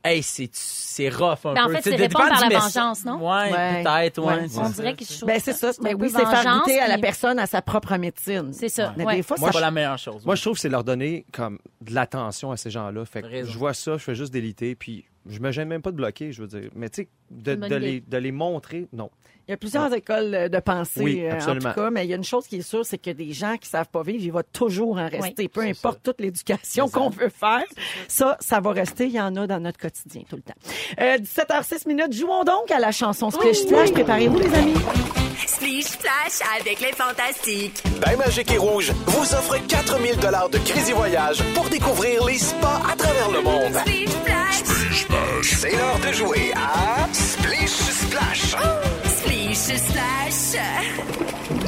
hey 0.04 0.24
c'est 0.24 0.50
c'est 0.54 1.10
rough 1.10 1.46
un 1.46 1.54
Ben, 1.54 1.64
en 1.64 1.68
peu. 1.68 1.74
fait, 1.76 1.82
Tu 1.82 1.84
sais, 1.84 1.90
c'est 1.92 1.98
ça 1.98 2.04
répondre 2.04 2.26
dépend 2.26 2.40
par 2.40 2.42
la 2.42 2.56
mess- 2.56 2.64
vengeance, 2.76 3.06
non? 3.06 3.16
Ouais, 3.18 3.52
Ouais. 3.52 3.84
peut-être, 3.84 4.22
ouais. 4.22 4.48
On 4.58 4.70
dirait 4.70 4.94
que 4.96 5.06
je 5.06 5.14
trouve 5.18 5.28
Ben 5.28 5.40
c'est 5.40 5.54
ça. 5.54 5.70
un 5.70 5.72
Mais 5.84 5.92
peu 5.96 6.02
oui, 6.04 6.10
c'est 6.10 6.26
faire 6.26 6.60
goûter 6.60 6.80
à 6.80 6.88
la 6.88 6.98
personne 6.98 7.40
à 7.40 7.46
sa 7.48 7.62
propre 7.62 7.96
médecine. 7.98 8.52
C'est 8.54 8.70
ça. 8.70 8.94
Mais 8.98 9.06
ouais. 9.06 9.16
des 9.18 9.24
fois, 9.24 9.38
Moi, 9.40 9.48
ça 9.50 9.54
c'est 9.54 9.60
pas 9.60 9.66
la 9.66 9.72
meilleure 9.72 9.98
chose. 9.98 10.26
Moi, 10.26 10.36
je 10.36 10.42
trouve 10.42 10.54
que 10.56 10.60
c'est 10.60 10.70
leur 10.70 10.84
donner 10.84 11.26
comme 11.32 11.60
de 11.82 11.94
l'attention 11.94 12.52
à 12.52 12.58
ces 12.58 12.70
gens-là. 12.70 13.06
Fait 13.06 13.22
que 13.22 13.44
je 13.46 13.58
vois 13.58 13.74
ça, 13.74 13.94
je 13.94 14.04
fais 14.04 14.16
juste 14.16 14.34
déliter, 14.34 14.76
puis 14.76 15.06
je 15.30 15.40
me 15.40 15.52
gêne 15.52 15.68
même 15.68 15.82
pas 15.82 15.92
de 15.92 15.96
bloquer, 15.98 16.32
je 16.32 16.42
veux 16.42 16.48
dire. 16.48 16.70
Mais 16.76 16.90
tu 16.90 17.04
sais, 17.04 17.10
de, 17.30 17.54
les, 17.76 18.02
de 18.02 18.18
les 18.18 18.32
montrer, 18.32 18.88
non. 18.94 19.10
Il 19.48 19.52
y 19.52 19.54
a 19.54 19.58
plusieurs 19.58 19.94
écoles 19.94 20.34
euh, 20.36 20.50
de 20.50 20.60
pensée, 20.60 21.02
Oui, 21.04 21.26
euh, 21.26 21.40
en 21.40 21.56
tout 21.58 21.74
cas, 21.74 21.90
mais 21.90 22.06
il 22.06 22.10
y 22.10 22.14
a 22.14 22.16
une 22.16 22.24
chose 22.24 22.48
qui 22.48 22.58
est 22.58 22.62
sûre, 22.62 22.86
c'est 22.86 22.98
que 22.98 23.12
des 23.12 23.34
gens 23.34 23.58
qui 23.58 23.68
savent 23.68 23.90
pas 23.90 24.04
vivre, 24.04 24.24
il 24.24 24.32
va 24.32 24.44
toujours 24.44 24.98
en 24.98 25.08
rester. 25.10 25.34
Oui. 25.44 25.48
Peu 25.48 25.62
importe 25.62 26.02
toute 26.04 26.22
l'éducation 26.22 26.88
qu'on 26.90 27.10
veut 27.10 27.30
faire, 27.30 27.64
ça, 28.08 28.38
ça 28.40 28.60
va 28.60 28.72
rester. 28.72 29.06
Il 29.06 29.14
y 29.14 29.20
en 29.22 29.36
a 29.36 29.48
dans 29.48 29.60
notre 29.60 29.80
quotidien 29.80 30.22
tout 30.30 30.36
le 30.38 30.42
temps. 30.42 30.54
Euh, 31.00 31.18
17h06 31.18 31.88
minutes, 31.88 32.14
jouons 32.14 32.44
donc 32.44 32.72
à 32.72 32.80
la 32.80 32.92
chanson 32.92 33.30
Splish 33.32 33.58
Splash. 33.58 33.92
Préparez-vous, 33.92 34.40
les 34.40 34.54
amis. 34.54 34.74
Splish 35.48 35.86
Splash 35.86 36.40
avec 36.60 36.80
les 36.80 36.92
fantastiques. 36.94 37.84
Bain 38.00 38.16
Magique 38.18 38.52
et 38.52 38.58
Rouge 38.58 38.92
vous 39.08 39.34
offre 39.34 39.58
4000 39.68 40.18
dollars 40.18 40.50
de 40.50 40.60
crédit 40.60 40.92
voyage 40.94 41.44
pour 41.56 41.68
découvrir 41.70 42.24
les 42.26 42.38
spas 42.38 42.82
à 42.92 42.96
travers 42.96 43.32
le 43.32 43.42
monde. 43.42 43.74
Splish 43.74 44.10
Splash. 44.10 45.42
C'est 45.44 45.72
l'heure 45.72 46.00
de 46.08 46.14
jouer 46.14 46.52
à 46.56 47.08
Splish 47.12 47.70
Splash. 47.72 48.56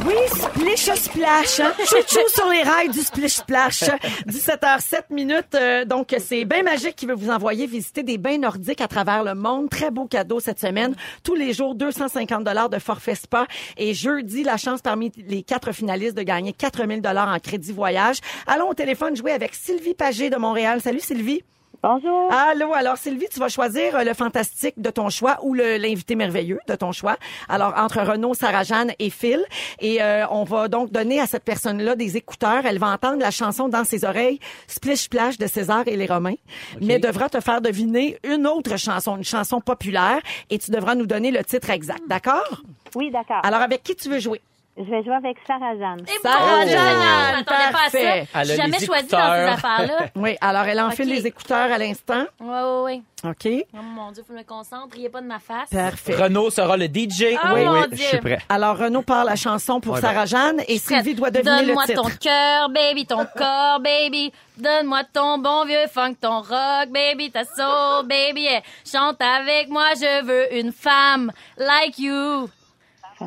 Oui, 0.06 0.16
Splish 0.28 0.90
Splash. 0.96 1.60
Hein? 1.60 1.74
Chouchou 1.80 2.30
sur 2.30 2.50
les 2.50 2.62
rails 2.64 2.88
du 2.90 3.00
Splish 3.02 3.34
Splash. 3.34 3.84
17h07 4.26 5.04
minutes. 5.10 5.54
euh, 5.56 5.84
donc, 5.84 6.16
c'est 6.20 6.46
Bain 6.46 6.64
Magique 6.64 6.96
qui 6.96 7.06
veut 7.06 7.14
vous 7.14 7.30
envoyer 7.30 7.68
visiter 7.68 8.04
des 8.04 8.18
bains 8.18 8.38
nordiques 8.38 8.80
à 8.80 8.88
travers 8.88 9.26
le 9.26 9.36
monde. 9.36 9.70
Très 9.70 9.92
beau 9.92 10.06
cadeau 10.06 10.40
cette 10.40 10.62
semaine. 10.62 10.96
Tous 11.24 11.36
les 11.36 11.52
jours, 11.52 11.76
250 11.76 12.46
dollars 12.46 12.70
de 12.70 12.80
forfait 12.80 13.16
spa. 13.16 13.48
Et 13.76 13.94
jeudi, 13.94 14.44
la 14.44 14.56
chance 14.56 14.82
parmi 14.82 15.12
les 15.18 15.44
quatre 15.44 15.74
finalistes 15.74 16.16
de 16.16 16.24
gagner 16.24 16.54
4000 16.54 17.02
dollars 17.02 17.28
en 17.28 17.40
crédit 17.40 17.74
voyage. 17.74 18.20
Allons 18.48 18.70
au 18.70 18.74
téléphone 18.74 19.16
jouer 19.18 19.32
avec 19.34 19.54
Sylvie 19.56 19.94
Pagé 19.94 20.30
de 20.30 20.38
Montréal. 20.38 20.80
Salut 20.82 21.02
Sylvie. 21.02 21.44
Bonjour. 21.84 22.32
Allô, 22.32 22.74
alors 22.74 22.96
Sylvie, 22.96 23.28
tu 23.30 23.42
vas 23.42 23.50
choisir 23.50 23.98
euh, 23.98 24.04
le 24.06 24.14
fantastique 24.14 24.76
de 24.78 24.90
ton 24.90 25.10
choix 25.10 25.38
ou 25.44 25.54
l'invité 25.54 26.16
merveilleux 26.16 26.62
de 26.66 26.76
ton 26.76 26.94
choix. 26.94 27.18
Alors 27.50 27.74
entre 27.76 28.00
Renaud, 28.00 28.34
Sarah-Jeanne 28.34 28.94
et 29.00 29.10
Phil. 29.10 29.44
Et 29.82 30.02
euh, 30.02 30.26
on 30.30 30.46
va 30.46 30.70
donc 30.70 30.92
donner 30.92 31.20
à 31.20 31.28
cette 31.28 31.44
personne-là 31.44 31.98
des 31.98 32.16
écouteurs. 32.16 32.66
Elle 32.66 32.80
va 32.80 32.88
entendre 32.88 33.20
la 33.20 33.32
chanson 33.32 33.68
dans 33.68 33.84
ses 33.84 34.06
oreilles, 34.06 34.40
Splish 34.68 35.02
Splash 35.02 35.38
de 35.38 35.46
César 35.46 35.84
et 35.88 35.98
les 35.98 36.06
Romains, 36.06 36.36
mais 36.80 37.00
devra 37.00 37.28
te 37.28 37.42
faire 37.42 37.60
deviner 37.60 38.18
une 38.24 38.48
autre 38.48 38.78
chanson, 38.78 39.18
une 39.18 39.26
chanson 39.26 39.60
populaire, 39.60 40.22
et 40.50 40.60
tu 40.60 40.72
devras 40.72 40.96
nous 40.96 41.06
donner 41.06 41.32
le 41.32 41.44
titre 41.44 41.70
exact. 41.70 42.04
D'accord? 42.08 42.62
Oui, 42.96 43.12
d'accord. 43.12 43.42
Alors 43.44 43.60
avec 43.60 43.84
qui 43.84 43.94
tu 43.94 44.08
veux 44.08 44.20
jouer? 44.20 44.40
Je 44.76 44.84
vais 44.90 45.04
jouer 45.04 45.14
avec 45.14 45.38
Sarah 45.46 45.76
Jeanne. 45.78 46.02
Et 46.08 46.20
Sarah 46.24 46.66
Jeanne, 46.66 46.70
je 46.72 47.36
m'attendais 47.38 47.46
pas 47.46 47.68
à 47.68 47.72
parfait. 47.72 48.28
ça. 48.34 48.40
Elle 48.42 48.48
J'ai 48.48 48.54
a 48.54 48.56
jamais 48.56 48.80
les 48.80 48.86
choisi 48.88 49.08
dans 49.08 49.18
écouteurs. 49.20 49.36
ces 49.36 49.54
affaires-là. 49.54 49.98
Oui, 50.16 50.36
alors 50.42 50.64
elle 50.64 50.80
enfile 50.82 51.10
Ok. 51.10 51.16
les 51.16 51.28
écouteurs 51.28 51.72
à 51.72 51.78
l'instant. 51.78 52.24
Ouais, 52.40 52.48
ouais, 52.50 52.82
ouais. 52.82 53.02
OK? 53.30 53.66
Oh 53.76 53.78
mon 53.84 54.12
Dieu, 54.12 54.24
faut 54.24 54.34
que 54.34 54.40
je 54.40 54.44
me 54.44 54.48
concentre. 54.48 54.96
Riez 54.96 55.10
pas 55.10 55.22
de 55.22 55.28
ma 55.28 55.38
face. 55.40 55.70
Parfait. 55.70 56.16
Renaud 56.16 56.50
sera 56.50 56.76
le 56.76 56.86
DJ. 56.88 57.38
Ah, 57.42 57.54
oui, 57.54 57.66
mon 57.66 57.82
oui, 57.82 57.88
Dieu. 57.90 57.98
je 57.98 58.04
suis 58.04 58.18
prêt. 58.18 58.40
Alors 58.50 58.76
Renaud 58.78 59.04
parle 59.04 59.28
la 59.28 59.36
chanson 59.36 59.80
pour 59.80 59.94
Ouais, 59.94 60.02
ben. 60.02 60.08
Sarah-Jeanne 60.10 60.62
et 60.68 60.80
Sylvie 60.80 61.14
doit 61.14 61.30
deviner 61.30 61.62
le 61.62 61.66
Donne-moi 61.68 61.86
titre. 61.86 62.02
ton 62.02 62.10
cœur, 62.20 62.70
baby, 62.70 63.06
ton 63.06 63.26
corps, 63.38 63.80
baby. 63.80 64.34
Donne-moi 64.58 65.04
ton 65.14 65.38
bon 65.38 65.66
vieux 65.66 65.88
funk, 65.88 66.16
ton 66.20 66.40
rock, 66.42 66.90
baby, 66.90 67.30
ta 67.32 67.44
soul, 67.44 68.08
baby. 68.08 68.42
Yeah. 68.42 68.62
Chante 68.92 69.22
avec 69.22 69.70
moi, 69.70 69.86
je 69.96 70.24
veux 70.26 70.58
une 70.60 70.72
femme 70.74 71.32
like 71.60 72.00
you. 72.00 72.50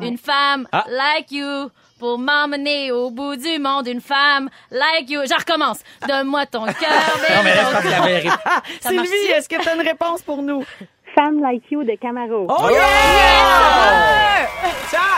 Une 0.03 0.17
femme 0.17 0.67
Ah. 0.71 0.85
like 0.89 1.31
you. 1.31 1.69
Pour 1.99 2.19
m'emmener 2.19 2.91
au 2.91 3.09
bout 3.09 3.35
du 3.35 3.57
monde, 3.57 3.87
une 3.87 4.01
femme 4.01 4.49
like 4.69 5.09
you. 5.09 5.21
Je 5.27 5.33
recommence. 5.33 5.79
Donne-moi 6.07 6.45
ton 6.45 6.65
cœur. 6.65 6.75
Non, 7.29 7.43
mais 7.43 8.23
Ça 8.79 8.89
Sylvie, 8.89 9.07
est-ce 9.35 9.49
que 9.49 9.59
tu 9.59 9.67
as 9.67 9.73
une 9.73 9.81
réponse 9.81 10.21
pour 10.21 10.43
nous? 10.43 10.63
Femme 11.17 11.41
Like 11.41 11.63
You 11.71 11.83
de 11.83 11.95
Camaro. 11.99 12.45
Oh 12.47 12.69
yeah! 12.69 12.77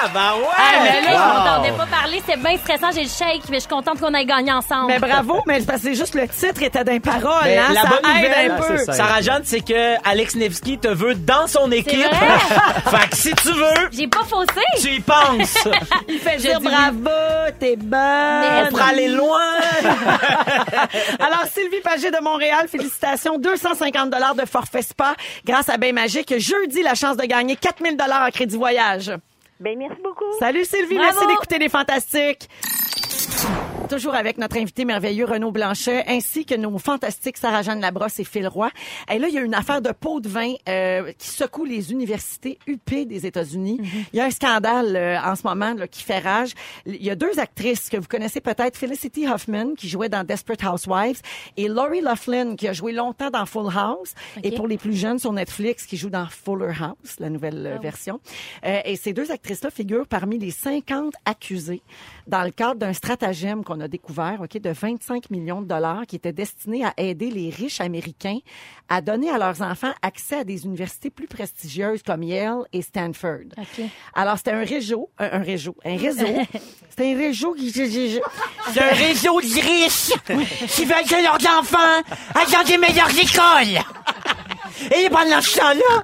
Ah, 0.01 0.07
ben 0.13 0.31
ouais! 0.39 0.45
Ah, 0.57 0.71
mais 0.81 1.01
là, 1.01 1.09
je 1.11 1.13
Wow. 1.19 1.43
m'entendais 1.43 1.71
pas 1.77 1.85
parler, 1.85 2.23
c'est 2.25 2.37
bien 2.39 2.57
stressant, 2.57 2.87
j'ai 2.95 3.03
le 3.03 3.09
shake, 3.09 3.41
mais 3.49 3.55
je 3.57 3.59
suis 3.61 3.69
contente 3.69 3.99
qu'on 3.99 4.13
ait 4.13 4.23
gagné 4.25 4.51
ensemble. 4.53 4.87
Mais 4.87 4.97
bravo, 4.99 5.41
mais 5.45 5.59
c'est 5.59 5.65
parce 5.65 5.81
que 5.81 5.89
c'est 5.89 5.95
juste 5.95 6.15
le 6.15 6.25
titre 6.29 6.63
était 6.63 6.85
d'un 6.85 6.99
parole, 6.99 7.43
Mais 7.43 7.57
hein, 7.57 7.65
la 7.73 7.81
ça 7.81 7.87
bonne 7.89 7.99
aide 8.11 8.23
nouvelle, 8.23 8.51
un 8.51 8.55
peu. 8.55 8.77
c'est 8.77 8.85
ça. 8.85 8.93
Sarah 8.93 9.21
Jeanne, 9.21 9.41
c'est 9.43 9.59
que 9.59 9.95
Alex 10.09 10.35
Nevsky 10.35 10.77
te 10.77 10.87
veut 10.87 11.15
dans 11.15 11.47
son 11.47 11.69
équipe. 11.73 11.99
vrai? 11.99 12.09
fait 12.97 13.09
que 13.09 13.15
si 13.17 13.33
tu 13.35 13.51
veux, 13.51 13.89
J'ai 13.91 14.07
pas 14.07 14.23
faussé. 14.23 14.61
tu 14.81 14.87
y 14.87 14.99
penses. 15.01 15.67
Il 16.07 16.17
fait 16.19 16.37
Je 16.39 16.43
dire 16.47 16.61
bravo, 16.61 17.51
t'es 17.59 17.75
bonne. 17.75 17.99
Mais 17.99 18.63
On 18.63 18.69
pourrait 18.69 18.89
aller 18.91 19.09
loin. 19.09 19.41
Alors, 21.19 21.43
Sylvie 21.53 21.81
Pagé 21.83 22.09
de 22.09 22.21
Montréal, 22.23 22.67
félicitations. 22.69 23.37
250 23.37 24.09
dollars 24.09 24.35
de 24.35 24.45
forfait 24.45 24.81
spa 24.81 25.13
grâce 25.45 25.67
à 25.67 25.77
Magique. 25.93 26.37
Jeudi, 26.37 26.81
la 26.81 26.95
chance 26.95 27.17
de 27.17 27.25
gagner 27.25 27.55
4000 27.55 27.97
dollars 27.97 28.27
en 28.27 28.31
crédit 28.31 28.57
voyage. 28.57 29.11
Ben, 29.59 29.77
merci 29.77 30.01
beaucoup. 30.01 30.23
Salut 30.39 30.63
Sylvie, 30.65 30.95
Bravo. 30.95 31.11
merci 31.19 31.27
d'écouter 31.27 31.59
les 31.59 31.69
Fantastiques. 31.69 32.47
Toujours 33.89 34.13
avec 34.13 34.37
notre 34.37 34.57
invité 34.57 34.85
merveilleux 34.85 35.25
Renaud 35.25 35.51
Blanchet, 35.51 36.03
ainsi 36.07 36.45
que 36.45 36.53
nos 36.53 36.77
fantastiques 36.77 37.37
Sarah-Jeanne 37.37 37.81
Labrosse 37.81 38.19
et 38.19 38.23
Phil 38.23 38.47
Roy. 38.47 38.69
Et 39.11 39.17
là, 39.17 39.29
il 39.29 39.33
y 39.33 39.39
a 39.39 39.41
une 39.41 39.55
affaire 39.55 39.81
de 39.81 39.91
pot 39.91 40.19
de 40.19 40.29
vin 40.29 40.53
euh, 40.67 41.11
qui 41.17 41.27
secoue 41.27 41.65
les 41.65 41.91
universités 41.91 42.59
UP 42.67 43.07
des 43.07 43.25
États-Unis. 43.25 43.81
Il 44.13 44.17
y 44.17 44.19
a 44.19 44.25
un 44.25 44.29
scandale 44.29 44.95
euh, 44.95 45.19
en 45.19 45.35
ce 45.35 45.41
moment 45.43 45.73
là, 45.73 45.87
qui 45.87 46.03
fait 46.03 46.19
rage. 46.19 46.51
Il 46.85 47.03
y 47.03 47.09
a 47.09 47.15
deux 47.15 47.39
actrices 47.39 47.89
que 47.89 47.97
vous 47.97 48.07
connaissez 48.07 48.41
peut-être, 48.41 48.77
Felicity 48.77 49.25
Huffman, 49.25 49.73
qui 49.75 49.89
jouait 49.89 50.09
dans 50.09 50.23
Desperate 50.23 50.63
Housewives, 50.63 51.21
et 51.57 51.67
Laurie 51.67 52.01
Laughlin, 52.01 52.55
qui 52.55 52.67
a 52.67 52.73
joué 52.73 52.91
longtemps 52.91 53.31
dans 53.31 53.47
Full 53.47 53.75
House, 53.75 54.13
et 54.43 54.51
pour 54.51 54.67
les 54.67 54.77
plus 54.77 54.93
jeunes 54.93 55.17
sur 55.17 55.33
Netflix, 55.33 55.87
qui 55.87 55.97
joue 55.97 56.11
dans 56.11 56.27
Fuller 56.27 56.73
House, 56.79 57.15
la 57.19 57.31
nouvelle 57.31 57.65
euh, 57.65 57.77
version. 57.79 58.19
Euh, 58.65 58.81
et 58.85 58.95
ces 58.97 59.13
deux 59.13 59.31
actrices-là 59.31 59.71
figurent 59.71 60.07
parmi 60.07 60.37
les 60.37 60.51
50 60.51 61.13
accusés 61.25 61.81
dans 62.27 62.43
le 62.43 62.51
cadre 62.51 62.75
d'un 62.75 62.93
stratagème 62.93 63.63
qu'on 63.63 63.78
a 63.79 63.87
découvert, 63.87 64.41
OK, 64.41 64.59
de 64.59 64.69
25 64.69 65.29
millions 65.29 65.61
de 65.61 65.67
dollars 65.67 66.05
qui 66.07 66.15
était 66.15 66.33
destiné 66.33 66.85
à 66.85 66.93
aider 66.97 67.29
les 67.29 67.49
riches 67.49 67.81
américains 67.81 68.39
à 68.89 69.01
donner 69.01 69.29
à 69.29 69.37
leurs 69.37 69.61
enfants 69.61 69.93
accès 70.01 70.37
à 70.39 70.43
des 70.43 70.65
universités 70.65 71.09
plus 71.09 71.27
prestigieuses 71.27 72.01
comme 72.03 72.23
Yale 72.23 72.63
et 72.73 72.81
Stanford. 72.81 73.45
OK. 73.57 73.85
Alors, 74.15 74.37
c'était 74.37 74.51
un 74.51 74.63
réseau, 74.63 75.09
un, 75.19 75.39
un 75.39 75.43
réseau, 75.43 75.75
un 75.85 75.97
réseau. 75.97 76.25
c'était 76.89 77.13
un 77.13 77.17
réseau 77.17 77.53
qui... 77.53 77.71
C'est 77.71 78.81
un 78.81 78.93
réseau 78.93 79.39
de 79.39 79.45
riches 79.45 80.11
qui 80.69 80.85
veulent 80.85 81.05
que 81.07 81.23
leurs 81.23 81.59
enfants 81.59 82.01
aillent 82.35 82.51
dans 82.51 82.63
des 82.63 82.77
meilleures 82.77 83.09
écoles. 83.09 83.81
Et 84.95 85.09
pendant 85.09 85.41
ce 85.41 85.57
temps-là, 85.57 86.03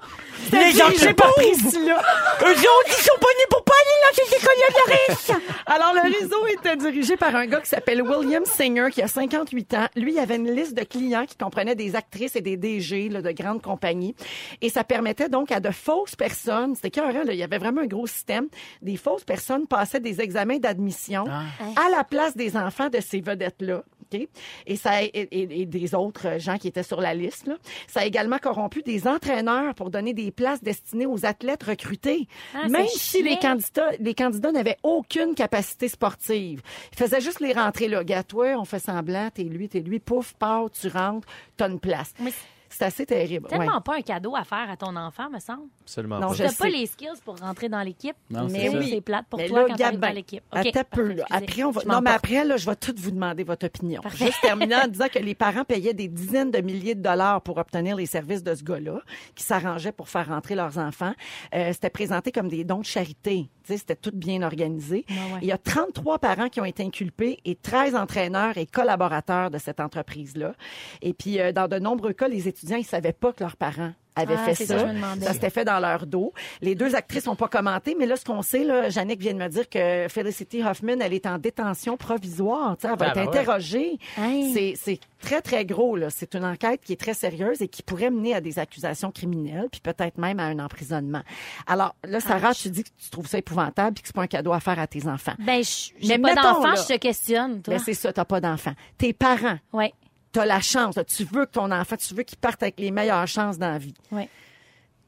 les 0.52 0.72
gens 0.72 0.90
j'ai 0.90 1.08
qui 1.08 1.14
pas 1.14 1.24
pauvres, 1.24 1.36
Priscilla. 1.36 2.02
eux 2.42 2.52
autres, 2.52 2.88
ils 2.88 3.04
sont 3.04 3.20
pas 3.20 3.28
nés 3.28 3.48
pour 3.50 3.64
pas 3.64 3.74
aller 3.74 3.96
dans 4.04 4.24
ces 4.24 4.36
écoles-là 4.36 4.68
de 4.70 5.14
riches. 5.14 5.42
Alors, 5.66 5.94
le 5.94 6.20
réseau 6.20 6.48
était 6.48 6.75
dirigé 6.75 7.18
par 7.18 7.36
un 7.36 7.46
gars 7.48 7.62
qui 7.62 7.70
s'appelle 7.70 8.02
William 8.02 8.46
Singer, 8.46 8.88
qui 8.92 9.02
a 9.02 9.08
58 9.08 9.74
ans. 9.74 9.88
Lui, 9.96 10.14
il 10.14 10.20
avait 10.20 10.36
une 10.36 10.52
liste 10.52 10.74
de 10.74 10.84
clients 10.84 11.25
qui 11.25 11.38
comprenait 11.38 11.75
des 11.75 11.96
actrices 11.96 12.36
et 12.36 12.42
des 12.42 12.58
DG 12.58 13.10
là, 13.10 13.22
de 13.22 13.32
grandes 13.32 13.62
compagnies. 13.62 14.16
Et 14.62 14.70
ça 14.70 14.84
permettait 14.84 15.30
donc 15.30 15.52
à 15.52 15.60
de 15.60 15.72
fausses 15.72 16.16
personnes, 16.16 16.75
c'était 16.75 17.02
là, 17.02 17.24
il 17.28 17.36
y 17.36 17.44
avait 17.44 17.58
vraiment 17.58 17.82
un 17.82 17.88
gros 17.88 18.08
système, 18.08 18.48
des 18.82 18.98
fausses 18.98 19.24
personnes 19.24 19.68
passaient 19.68 20.00
des 20.00 20.22
examens 20.22 20.58
d'admission 20.58 21.25
à 21.25 21.90
la 21.90 22.04
place 22.04 22.36
des 22.36 22.56
enfants 22.56 22.90
de 22.90 23.00
ces 23.00 23.22
vedettes-là. 23.22 23.84
OK? 24.24 24.27
Et 24.67 24.75
ça 24.75 25.03
et, 25.03 25.07
et- 25.13 25.62
et 25.62 25.65
des 25.65 25.95
autres 25.95 26.39
gens 26.39 26.57
qui 26.57 26.67
étaient 26.67 26.84
sur 26.84 27.01
la 27.01 27.13
liste. 27.13 27.48
là. 27.48 27.55
Ça 27.88 28.01
a 28.01 28.05
également 28.05 28.38
corrompu 28.38 28.81
des 28.84 29.07
entraîneurs 29.07 29.74
pour 29.75 29.89
donner 29.89 30.13
des 30.13 30.31
places 30.31 30.62
destinées 30.63 31.05
aux 31.05 31.25
athlètes 31.25 31.63
recrutés. 31.63 32.27
Ah, 32.53 32.67
Même 32.67 32.88
si 32.88 33.22
les 33.24 33.38
candidats, 33.38 33.91
les 34.00 34.13
candidats 34.13 34.51
n'avaient 34.51 34.77
aucune 34.84 35.36
capacité 35.36 35.88
sportive. 35.88 36.62
Ils 36.93 36.98
faisaient 36.98 37.22
juste 37.22 37.39
les 37.39 37.53
rentrer 37.53 37.88
là. 37.88 38.03
Gars, 38.03 38.24
toi, 38.24 38.55
on 38.57 38.65
fait 38.65 38.79
semblant, 38.79 39.29
t'es 39.34 39.43
lui, 39.43 39.69
t'es 39.69 39.79
lui, 39.79 40.00
pouf, 40.00 40.34
pars, 40.34 40.69
tu 40.72 40.88
rentres, 40.88 41.27
t'as 41.57 41.69
une 41.69 41.79
place. 41.79 42.13
Mais 42.19 42.31
C'est 42.77 42.84
assez 42.84 43.05
terrible. 43.05 43.48
C'est 43.50 43.58
tellement 43.58 43.75
ouais. 43.75 43.82
pas 43.86 43.96
un 43.96 44.01
cadeau 44.01 44.36
à 44.36 44.44
faire 44.44 44.70
à 44.70 44.75
ton 44.75 44.94
enfant, 44.98 45.29
me 45.29 45.39
semble. 45.39 45.63
Absolument 45.84 46.20
Non, 46.20 46.27
pas. 46.27 46.34
je 46.34 46.44
T'as 46.44 46.51
pas 46.55 46.67
les 46.67 46.86
skills 46.88 47.22
pour 47.24 47.39
rentrer 47.39 47.70
dans 47.70 47.82
l'équipe. 47.82 48.17
Non, 48.29 48.48
Mais 48.51 48.65
c'est 48.65 48.72
ça. 48.72 48.77
oui. 48.77 48.89
C'est 48.89 49.01
plate 49.01 49.25
pour 49.29 49.39
Mais 49.39 49.48
toi 49.48 49.62
là, 49.62 49.67
quand 49.70 49.75
t'arrives 49.77 50.00
dans 50.01 50.13
l'équipe. 50.13 50.44
OK, 50.51 50.65
Attends 50.65 50.79
un 50.82 50.84
peu, 50.84 51.13
là. 51.13 51.24
Après, 51.32 51.63
on 51.63 51.72
va... 51.72 51.82
Je 51.84 51.88
Non, 51.88 52.01
mais 52.01 52.10
après, 52.12 52.44
là, 52.44 52.58
je 52.58 52.65
vais 52.70 52.75
tout 52.75 52.94
vous 52.98 53.12
demander 53.12 53.46
votre 53.46 53.65
opinion. 53.67 54.01
Parfait. 54.01 54.25
Juste 54.25 54.41
terminer 54.41 54.75
en 54.75 54.88
disant 54.89 55.08
que 55.08 55.20
les 55.20 55.36
parents 55.36 55.63
payaient 55.63 55.94
des 55.94 56.10
dizaines 56.10 56.51
de 56.51 56.60
milliers 56.60 56.96
de 56.96 57.01
dollars 57.01 57.41
pour 57.44 57.58
obtenir 57.60 57.96
les 57.96 58.08
services 58.08 58.44
de 58.44 58.53
ce 58.53 58.63
gars-là, 58.63 59.00
qui 59.36 59.46
s'arrangeait 59.46 59.94
pour 59.94 60.10
faire 60.10 60.27
rentrer 60.27 60.55
leurs 60.55 60.77
enfants. 60.77 61.13
Euh, 61.53 61.72
c'était 61.72 61.89
présenté 61.89 62.34
comme 62.34 62.50
des 62.50 62.65
dons 62.65 62.79
de 62.79 62.86
charité. 62.86 63.50
Tu 63.63 63.72
sais, 63.72 63.77
C'était 63.77 63.96
tout 63.96 64.12
bien 64.13 64.41
organisé. 64.41 65.05
Ouais, 65.10 65.15
ouais. 65.15 65.39
Il 65.44 65.48
y 65.48 65.53
a 65.53 65.58
33 65.58 66.20
parents 66.20 66.50
qui 66.50 66.60
ont 66.60 66.65
été 66.65 66.84
inculpés 66.84 67.39
et 67.46 67.55
13 67.55 67.96
entraîneurs 67.96 68.58
et 68.58 68.65
collaborateurs 68.65 69.50
de 69.50 69.60
cette 69.60 69.79
entreprise-là. 69.79 70.53
Et 71.01 71.13
puis, 71.13 71.39
euh, 71.39 71.53
dans 71.53 71.70
de 71.70 71.79
nombreux 71.79 72.12
cas, 72.12 72.27
les 72.27 72.50
étudiants, 72.50 72.64
ils 72.75 72.86
savaient 72.86 73.13
pas 73.13 73.31
que 73.34 73.43
leurs 73.43 73.57
parents 73.57 73.91
avaient 74.17 74.36
Ah, 74.38 74.45
fait 74.53 74.55
ça. 74.65 74.79
ça, 74.79 74.93
je 75.19 75.34
s'était 75.34 75.50
fait 75.50 75.65
dans 75.65 75.79
leur 75.79 76.05
dos. 76.07 76.31
Les 76.62 76.74
deux 76.74 76.95
actrices 76.95 77.25
n'ont 77.25 77.36
pas 77.36 77.50
commenté, 77.50 77.98
mais 78.00 78.05
là, 78.05 78.15
ce 78.15 78.24
qu'on 78.24 78.41
sait, 78.41 78.63
là, 78.63 78.88
Jannick 78.89 79.19
vient 79.19 79.34
de 79.34 79.39
me 79.39 79.50
dire 79.50 79.67
que 79.67 80.07
Felicity 80.10 80.62
Huffman, 80.63 81.01
elle 81.01 81.12
est 81.13 81.25
en 81.25 81.38
détention 81.38 81.98
provisoire. 81.98 82.77
Elle 82.81 82.89
va 82.91 82.95
Ah, 82.98 83.07
être 83.07 83.13
ben 83.15 83.22
ouais. 83.24 83.27
interrogée. 83.27 84.00
Hey. 84.17 84.53
C'est, 84.53 84.74
c'est 84.81 85.00
très, 85.19 85.41
très 85.41 85.65
gros. 85.65 85.98
Là. 85.98 86.10
C'est 86.10 86.34
une 86.34 86.45
enquête 86.45 86.79
qui 86.86 86.93
est 86.93 87.00
très 87.00 87.13
sérieuse 87.13 87.62
et 87.62 87.67
qui 87.67 87.84
pourrait 87.84 88.10
mener 88.10 88.34
à 88.34 88.39
des 88.39 88.57
accusations 88.57 89.12
criminelles, 89.12 89.67
puis 89.69 89.81
peut-être 89.81 90.17
même 90.17 90.39
à 90.39 90.43
un 90.45 90.60
emprisonnement. 90.60 91.24
Alors 91.67 91.93
là, 92.07 92.22
Sarah, 92.22 92.53
tu 92.53 92.69
dis 92.69 92.86
que 92.86 92.89
tu 92.98 93.10
trouves 93.10 93.27
ça 93.27 93.38
épouvantable 93.39 93.95
puis 93.95 94.03
que 94.03 94.07
c'est 94.07 94.15
pas 94.15 94.22
un 94.24 94.27
cadeau 94.27 94.53
à 94.53 94.62
faire 94.62 94.79
à 94.79 94.88
tes 94.88 95.07
enfants. 95.10 95.34
Ben, 95.39 95.62
je- 95.62 95.91
Mais 96.00 96.07
j'ai 96.07 96.17
pas 96.19 96.29
mettons, 96.36 96.41
d'enfant, 96.41 96.63
là. 96.72 96.75
je 96.75 96.93
te 96.93 96.98
questionne, 96.98 97.62
toi. 97.62 97.74
Mais 97.74 97.79
c'est 97.81 97.93
ça, 97.93 98.13
t'as 98.13 98.24
pas 98.24 98.39
d'enfant. 98.39 98.72
Tes 98.98 99.12
parents, 99.12 99.57
Ouais, 99.74 99.93
t'as 100.36 100.46
la 100.46 100.60
chance. 100.62 100.96
là. 100.96 101.04
Tu 101.04 101.24
veux 101.24 101.46
que 101.46 101.51
ton 101.51 101.72
enfant, 101.72 101.96
tu 101.98 102.13
veux 102.13 102.24
qu'il 102.24 102.38
parte 102.38 102.62
avec 102.63 102.80
les 102.80 102.92
meilleures 102.92 103.27
chances 103.27 103.58
dans 103.58 103.70
la 103.72 103.77
vie. 103.77 103.94
ouais. 104.12 104.30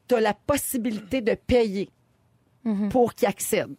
tu 0.08 0.14
as 0.14 0.20
la 0.20 0.32
possibilité 0.34 1.20
de 1.20 1.34
payer 1.34 1.90
Mhm. 2.64 2.88
pour 2.88 3.14
qu'il 3.14 3.28
accède. 3.28 3.74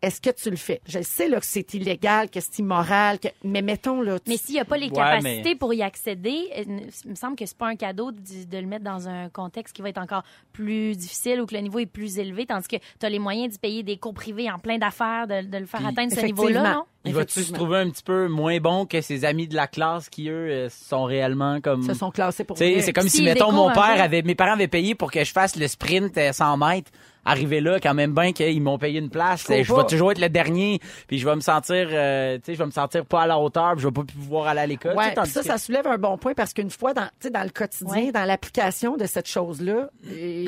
Est-ce 0.00 0.20
que 0.20 0.30
tu 0.30 0.48
le 0.50 0.56
fais? 0.56 0.80
Je 0.86 1.02
sais 1.02 1.28
là, 1.28 1.40
que 1.40 1.46
c'est 1.46 1.74
illégal, 1.74 2.30
que 2.30 2.38
c'est 2.40 2.60
immoral, 2.60 3.18
que... 3.18 3.28
mais 3.42 3.62
mettons 3.62 4.00
là. 4.00 4.18
tu- 4.20 4.30
Mais 4.30 4.36
s'il 4.36 4.54
n'y 4.54 4.60
a 4.60 4.64
pas 4.64 4.76
les 4.76 4.86
Ouais, 4.86 4.92
capacités 4.92 5.42
mais- 5.44 5.54
pour 5.56 5.74
y 5.74 5.82
accéder, 5.82 6.50
euh, 6.56 6.62
il 7.04 7.10
me 7.10 7.14
semble 7.16 7.34
que 7.36 7.44
c'est 7.46 7.56
pas 7.58 7.66
un 7.66 7.74
cadeau 7.76 8.12
de, 8.12 8.18
de 8.48 8.58
le 8.58 8.66
mettre 8.66 8.84
dans 8.84 9.08
un 9.08 9.28
contexte 9.28 9.74
qui 9.74 9.82
va 9.82 9.88
être 9.88 9.98
encore 9.98 10.22
plus 10.52 10.96
difficile 10.96 11.40
ou 11.40 11.46
que 11.46 11.54
le 11.54 11.62
niveau 11.62 11.80
est 11.80 11.86
plus 11.86 12.18
élevé, 12.18 12.46
tandis 12.46 12.68
que 12.68 12.76
tu 12.76 13.06
as 13.06 13.08
les 13.08 13.18
moyens 13.18 13.52
d'y 13.54 13.58
payer 13.58 13.82
des 13.82 13.96
cours 13.96 14.14
privés 14.14 14.48
en 14.50 14.58
plein 14.60 14.78
d'affaires, 14.78 15.26
de, 15.26 15.42
de 15.46 15.58
le 15.58 15.66
faire 15.66 15.80
Puis- 15.80 15.88
atteindre 15.88 16.12
ce 16.14 16.20
niveau-là, 16.24 16.50
Effectivement. 16.60 16.74
non? 16.78 16.84
Il 17.04 17.14
va-tu 17.14 17.42
se 17.42 17.52
trouver 17.52 17.78
un 17.78 17.90
petit 17.90 18.02
peu 18.02 18.28
moins 18.28 18.58
bon 18.58 18.84
que 18.84 19.00
ses 19.00 19.24
amis 19.24 19.48
de 19.48 19.54
la 19.54 19.66
classe 19.66 20.08
qui, 20.10 20.28
eux, 20.28 20.32
euh, 20.50 20.68
sont 20.68 21.04
réellement 21.04 21.60
comme... 21.60 21.82
se 21.82 21.94
sont 21.94 22.10
classés 22.10 22.44
pour 22.44 22.58
c'est 22.58 22.92
comme 22.92 23.04
S'ils 23.08 23.20
si, 23.20 23.22
mettons, 23.22 23.50
mon 23.52 23.70
père 23.72 24.00
avait, 24.00 24.22
mes 24.22 24.34
parents 24.34 24.52
avaient 24.52 24.68
payé 24.68 24.94
pour 24.94 25.10
que 25.10 25.24
je 25.24 25.32
fasse 25.32 25.56
le 25.56 25.66
sprint 25.68 26.16
euh, 26.18 26.32
100 26.32 26.56
mètres. 26.58 26.90
Arrivé 27.24 27.60
là, 27.60 27.78
quand 27.80 27.92
même 27.94 28.14
bien 28.14 28.32
qu'ils 28.32 28.62
m'ont 28.62 28.78
payé 28.78 28.98
une 29.00 29.10
place. 29.10 29.44
Je 29.48 29.74
vais 29.74 29.84
toujours 29.86 30.12
être 30.12 30.20
le 30.20 30.28
dernier, 30.30 30.80
puis 31.06 31.18
je 31.18 31.28
vais 31.28 31.34
me 31.36 31.40
sentir, 31.40 31.88
euh, 31.92 32.36
tu 32.36 32.42
sais, 32.46 32.54
je 32.54 32.58
vais 32.58 32.66
me 32.66 32.70
sentir 32.70 33.04
pas 33.04 33.22
à 33.22 33.26
la 33.26 33.38
hauteur, 33.38 33.72
puis 33.72 33.82
je 33.82 33.88
vais 33.88 33.92
pas 33.92 34.02
pouvoir 34.04 34.46
aller 34.48 34.60
à 34.60 34.66
l'école. 34.66 34.96
Ouais, 34.96 35.14
ça, 35.14 35.40
que- 35.40 35.46
ça 35.46 35.58
soulève 35.58 35.86
un 35.86 35.98
bon 35.98 36.16
point 36.16 36.32
parce 36.34 36.54
qu'une 36.54 36.70
fois 36.70 36.94
dans, 36.94 37.02
tu 37.04 37.10
sais, 37.22 37.30
dans 37.30 37.42
le 37.42 37.50
quotidien, 37.50 38.06
Ouais. 38.06 38.12
dans 38.12 38.24
l'application 38.24 38.96
de 38.96 39.04
cette 39.06 39.28
chose-là, 39.28 39.90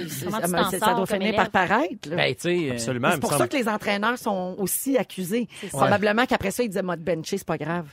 ça, 0.08 0.94
doit 0.94 1.06
finir 1.06 1.34
par 1.36 1.50
paraître. 1.50 2.08
là. 2.08 2.16
Ben, 2.16 2.34
tu 2.34 2.40
sais, 2.42 2.68
euh, 2.68 2.72
Absolument. 2.72 3.10
c'est 3.12 3.20
pour 3.20 3.32
ça 3.34 3.46
que 3.48 3.56
les 3.56 3.68
entraîneurs 3.68 4.18
sont 4.18 4.54
aussi 4.58 4.96
accusés. 4.96 5.48
ça. 5.70 5.78
Probablement 5.78 6.26
qu'après 6.26 6.50
ça, 6.50 6.62
ils 6.62 6.68
disaient, 6.68 6.82
moi, 6.82 6.96
de 6.96 7.02
bencher, 7.02 7.38
c'est 7.38 7.46
pas 7.46 7.58
grave. 7.58 7.92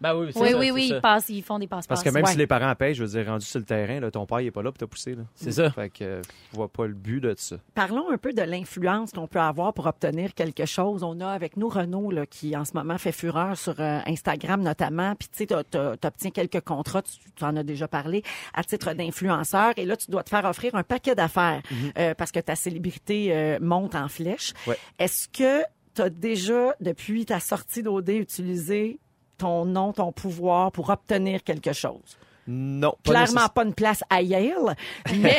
Ben 0.00 0.14
oui, 0.14 0.26
Oui, 0.26 0.32
ça, 0.32 0.40
oui, 0.40 0.48
c'est 0.66 0.70
oui, 0.72 0.88
ça. 0.88 0.96
ils, 0.96 1.00
passent, 1.00 1.28
ils 1.28 1.42
font 1.42 1.58
des 1.58 1.66
passe 1.66 1.86
Parce 1.86 2.02
que 2.02 2.10
même 2.10 2.24
Ouais. 2.24 2.30
si 2.32 2.36
les 2.38 2.46
parents 2.46 2.74
payent, 2.74 2.94
je 2.94 3.04
veux 3.04 3.10
dire, 3.10 3.26
rendu 3.30 3.44
sur 3.46 3.58
le 3.58 3.64
terrain, 3.64 4.00
là, 4.00 4.10
ton 4.10 4.26
père, 4.26 4.40
il 4.40 4.46
est 4.46 4.50
pas 4.50 4.62
là 4.62 4.70
pour 4.72 4.78
te 4.78 4.84
pousser. 4.84 5.14
là. 5.14 5.22
C'est 5.34 5.52
ça. 5.52 5.70
Fait 5.70 5.90
que 5.90 6.04
euh, 6.04 6.22
je 6.52 6.56
vois 6.56 6.68
pas 6.68 6.86
le 6.86 6.94
but 6.94 7.20
de 7.20 7.34
ça. 7.36 7.56
Parlons 7.74 8.10
un 8.10 8.18
peu 8.18 8.32
de 8.32 8.42
l'influence 8.42 9.12
qu'on 9.12 9.26
peut 9.26 9.40
avoir 9.40 9.72
pour 9.74 9.86
obtenir 9.86 10.34
quelque 10.34 10.66
chose. 10.66 11.02
On 11.02 11.20
a 11.20 11.28
avec 11.28 11.56
nous 11.56 11.68
Renaud 11.68 12.10
là, 12.10 12.26
qui 12.26 12.56
en 12.56 12.64
ce 12.64 12.72
moment 12.74 12.98
fait 12.98 13.12
fureur 13.12 13.56
sur 13.56 13.80
euh, 13.80 13.98
Instagram 14.06 14.62
notamment. 14.62 15.14
Puis 15.14 15.28
tu 15.28 15.38
sais, 15.38 15.46
t'as- 15.46 15.64
t'as- 15.64 15.96
t'obtiens 15.96 16.30
quelques 16.30 16.60
contrats, 16.60 17.02
tu, 17.02 17.12
tu 17.34 17.44
en 17.44 17.56
as 17.56 17.62
déjà 17.62 17.88
parlé, 17.88 18.22
à 18.54 18.64
titre 18.64 18.92
d'influenceur. 18.94 19.72
Et 19.76 19.84
là, 19.86 19.96
tu 19.96 20.10
dois 20.10 20.22
te 20.22 20.30
faire 20.30 20.44
offrir 20.44 20.74
un 20.74 20.82
paquet 20.82 21.14
d'affaires 21.14 21.62
euh, 21.98 22.14
parce 22.14 22.32
que 22.32 22.40
ta 22.40 22.54
célébrité 22.56 23.28
euh, 23.34 23.58
monte 23.60 23.94
en 23.94 24.08
flèche. 24.08 24.52
Ouais. 24.66 24.76
Est-ce 24.98 25.28
que 25.28 25.62
tu 25.94 26.02
as 26.02 26.10
déjà, 26.10 26.74
depuis 26.80 27.24
ta 27.24 27.40
sortie 27.40 27.82
d'OD, 27.82 28.10
utilisé 28.10 28.98
ton 29.38 29.64
nom, 29.64 29.92
ton 29.92 30.12
pouvoir 30.12 30.72
pour 30.72 30.90
obtenir 30.90 31.42
quelque 31.44 31.72
chose? 31.72 32.18
Non, 32.48 32.94
pas 33.02 33.10
Clairement 33.12 33.48
pas 33.48 33.64
une 33.64 33.74
place 33.74 34.02
à 34.08 34.22
Yale, 34.22 34.76
mais 35.16 35.36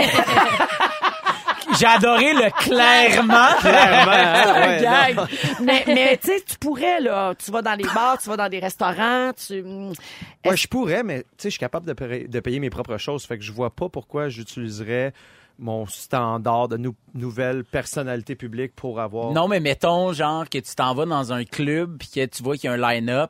J'ai 1.80 1.86
adoré 1.86 2.34
le 2.34 2.50
clairement. 2.64 3.56
Clairement, 3.60 5.24
ouais, 5.24 5.28
mais 5.62 5.84
mais 5.88 6.18
tu 6.18 6.28
sais, 6.28 6.42
tu 6.46 6.58
pourrais, 6.58 7.00
là. 7.02 7.34
Tu 7.36 7.52
vas 7.52 7.62
dans 7.62 7.76
les 7.76 7.84
bars, 7.84 8.18
tu 8.18 8.30
vas 8.30 8.38
dans 8.38 8.50
des 8.50 8.60
restaurants, 8.60 9.32
tu. 9.34 9.62
hum, 9.62 9.94
Ouais, 10.46 10.58
je 10.58 10.68
pourrais, 10.68 11.04
mais 11.04 11.20
tu 11.22 11.28
sais, 11.38 11.50
je 11.50 11.52
suis 11.52 11.60
capable 11.60 11.86
de, 11.86 11.94
payer- 11.94 12.28
de 12.28 12.40
payer 12.40 12.60
mes 12.60 12.70
propres 12.70 12.98
choses. 12.98 13.26
Fait 13.26 13.38
que 13.38 13.44
je 13.44 13.52
vois 13.52 13.70
pas 13.70 13.90
pourquoi 13.90 14.30
j'utiliserais 14.30 15.14
mon 15.60 15.86
standard 15.88 16.68
de 16.68 16.78
nou- 16.78 16.96
nouvelle 17.14 17.64
personnalité 17.64 18.36
publique 18.36 18.74
pour 18.76 19.00
avoir. 19.00 19.32
Non, 19.34 19.48
mais 19.48 19.60
mettons, 19.60 20.14
genre, 20.14 20.48
que 20.50 20.58
tu 20.60 20.74
t'en 20.76 20.94
vas 20.96 21.06
dans 21.06 21.34
un 21.34 21.44
club 21.44 21.98
puis 22.00 22.10
que 22.14 22.26
tu 22.26 22.44
vois 22.44 22.56
qu'il 22.58 22.70
y 22.70 22.74
a 22.74 22.74
un 22.74 22.94
line-up. 22.94 23.30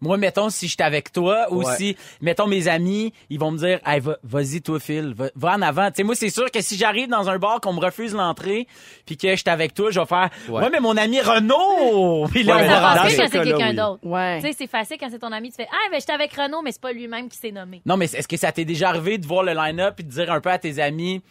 Moi, 0.00 0.18
mettons, 0.18 0.50
si 0.50 0.66
je 0.68 0.72
suis 0.74 0.82
avec 0.82 1.10
toi 1.12 1.46
ou 1.50 1.62
Ouais. 1.64 1.76
si, 1.76 1.96
mettons, 2.20 2.46
mes 2.46 2.68
amis, 2.68 3.12
ils 3.30 3.38
vont 3.38 3.50
me 3.50 3.58
dire, 3.58 3.80
hey, 3.86 3.98
va- 4.00 4.18
vas-y, 4.22 4.60
toi, 4.60 4.78
Phil, 4.78 5.14
va, 5.16 5.30
va 5.34 5.52
en 5.54 5.62
avant. 5.62 5.86
Tu 5.88 5.96
sais, 5.96 6.02
moi, 6.02 6.14
c'est 6.14 6.28
sûr 6.30 6.50
que 6.50 6.60
si 6.60 6.76
j'arrive 6.76 7.08
dans 7.08 7.30
un 7.30 7.38
bar, 7.38 7.60
qu'on 7.62 7.72
me 7.72 7.80
refuse 7.80 8.14
l'entrée, 8.14 8.66
puis 9.06 9.16
que 9.16 9.30
je 9.30 9.36
suis 9.36 9.48
avec 9.50 9.72
toi, 9.72 9.90
je 9.90 9.98
vais 9.98 10.06
faire, 10.06 10.28
ouais, 10.48 10.62
Ouais. 10.64 10.70
mais 10.70 10.80
mon 10.80 10.96
ami 10.96 11.20
Renaud! 11.20 12.26
Puis 12.30 12.42
là, 12.42 12.56
Ouais, 12.56 12.64
on 12.64 12.68
va 12.68 12.98
quand 13.02 13.08
c'est 13.08 13.30
quelqu'un 13.30 13.70
oui. 13.70 13.74
d'autre. 13.76 13.98
Ouais. 14.02 14.40
Tu 14.42 14.48
sais, 14.48 14.54
c'est 14.58 14.66
facile 14.66 14.96
quand 15.00 15.08
c'est 15.10 15.18
ton 15.18 15.32
ami, 15.32 15.50
tu 15.50 15.56
fais 15.56 15.68
Ah, 15.72 15.88
ben, 15.90 15.98
j'étais 16.00 16.12
avec 16.12 16.32
Renaud, 16.34 16.62
mais 16.62 16.72
c'est 16.72 16.80
pas 16.80 16.92
lui-même 16.92 17.28
qui 17.28 17.38
s'est 17.38 17.50
nommé. 17.52 17.80
Non, 17.86 17.96
mais 17.96 18.04
est-ce 18.06 18.28
que 18.28 18.36
ça 18.36 18.52
t'est 18.52 18.64
déjà 18.64 18.90
arrivé 18.90 19.18
de 19.18 19.26
voir 19.26 19.42
le 19.44 19.52
line-up 19.54 19.94
et 19.98 20.02
de 20.02 20.10
dire 20.10 20.30
un 20.30 20.40
peu 20.40 20.50
à 20.50 20.58
tes 20.58 20.78
amis, 20.80 21.22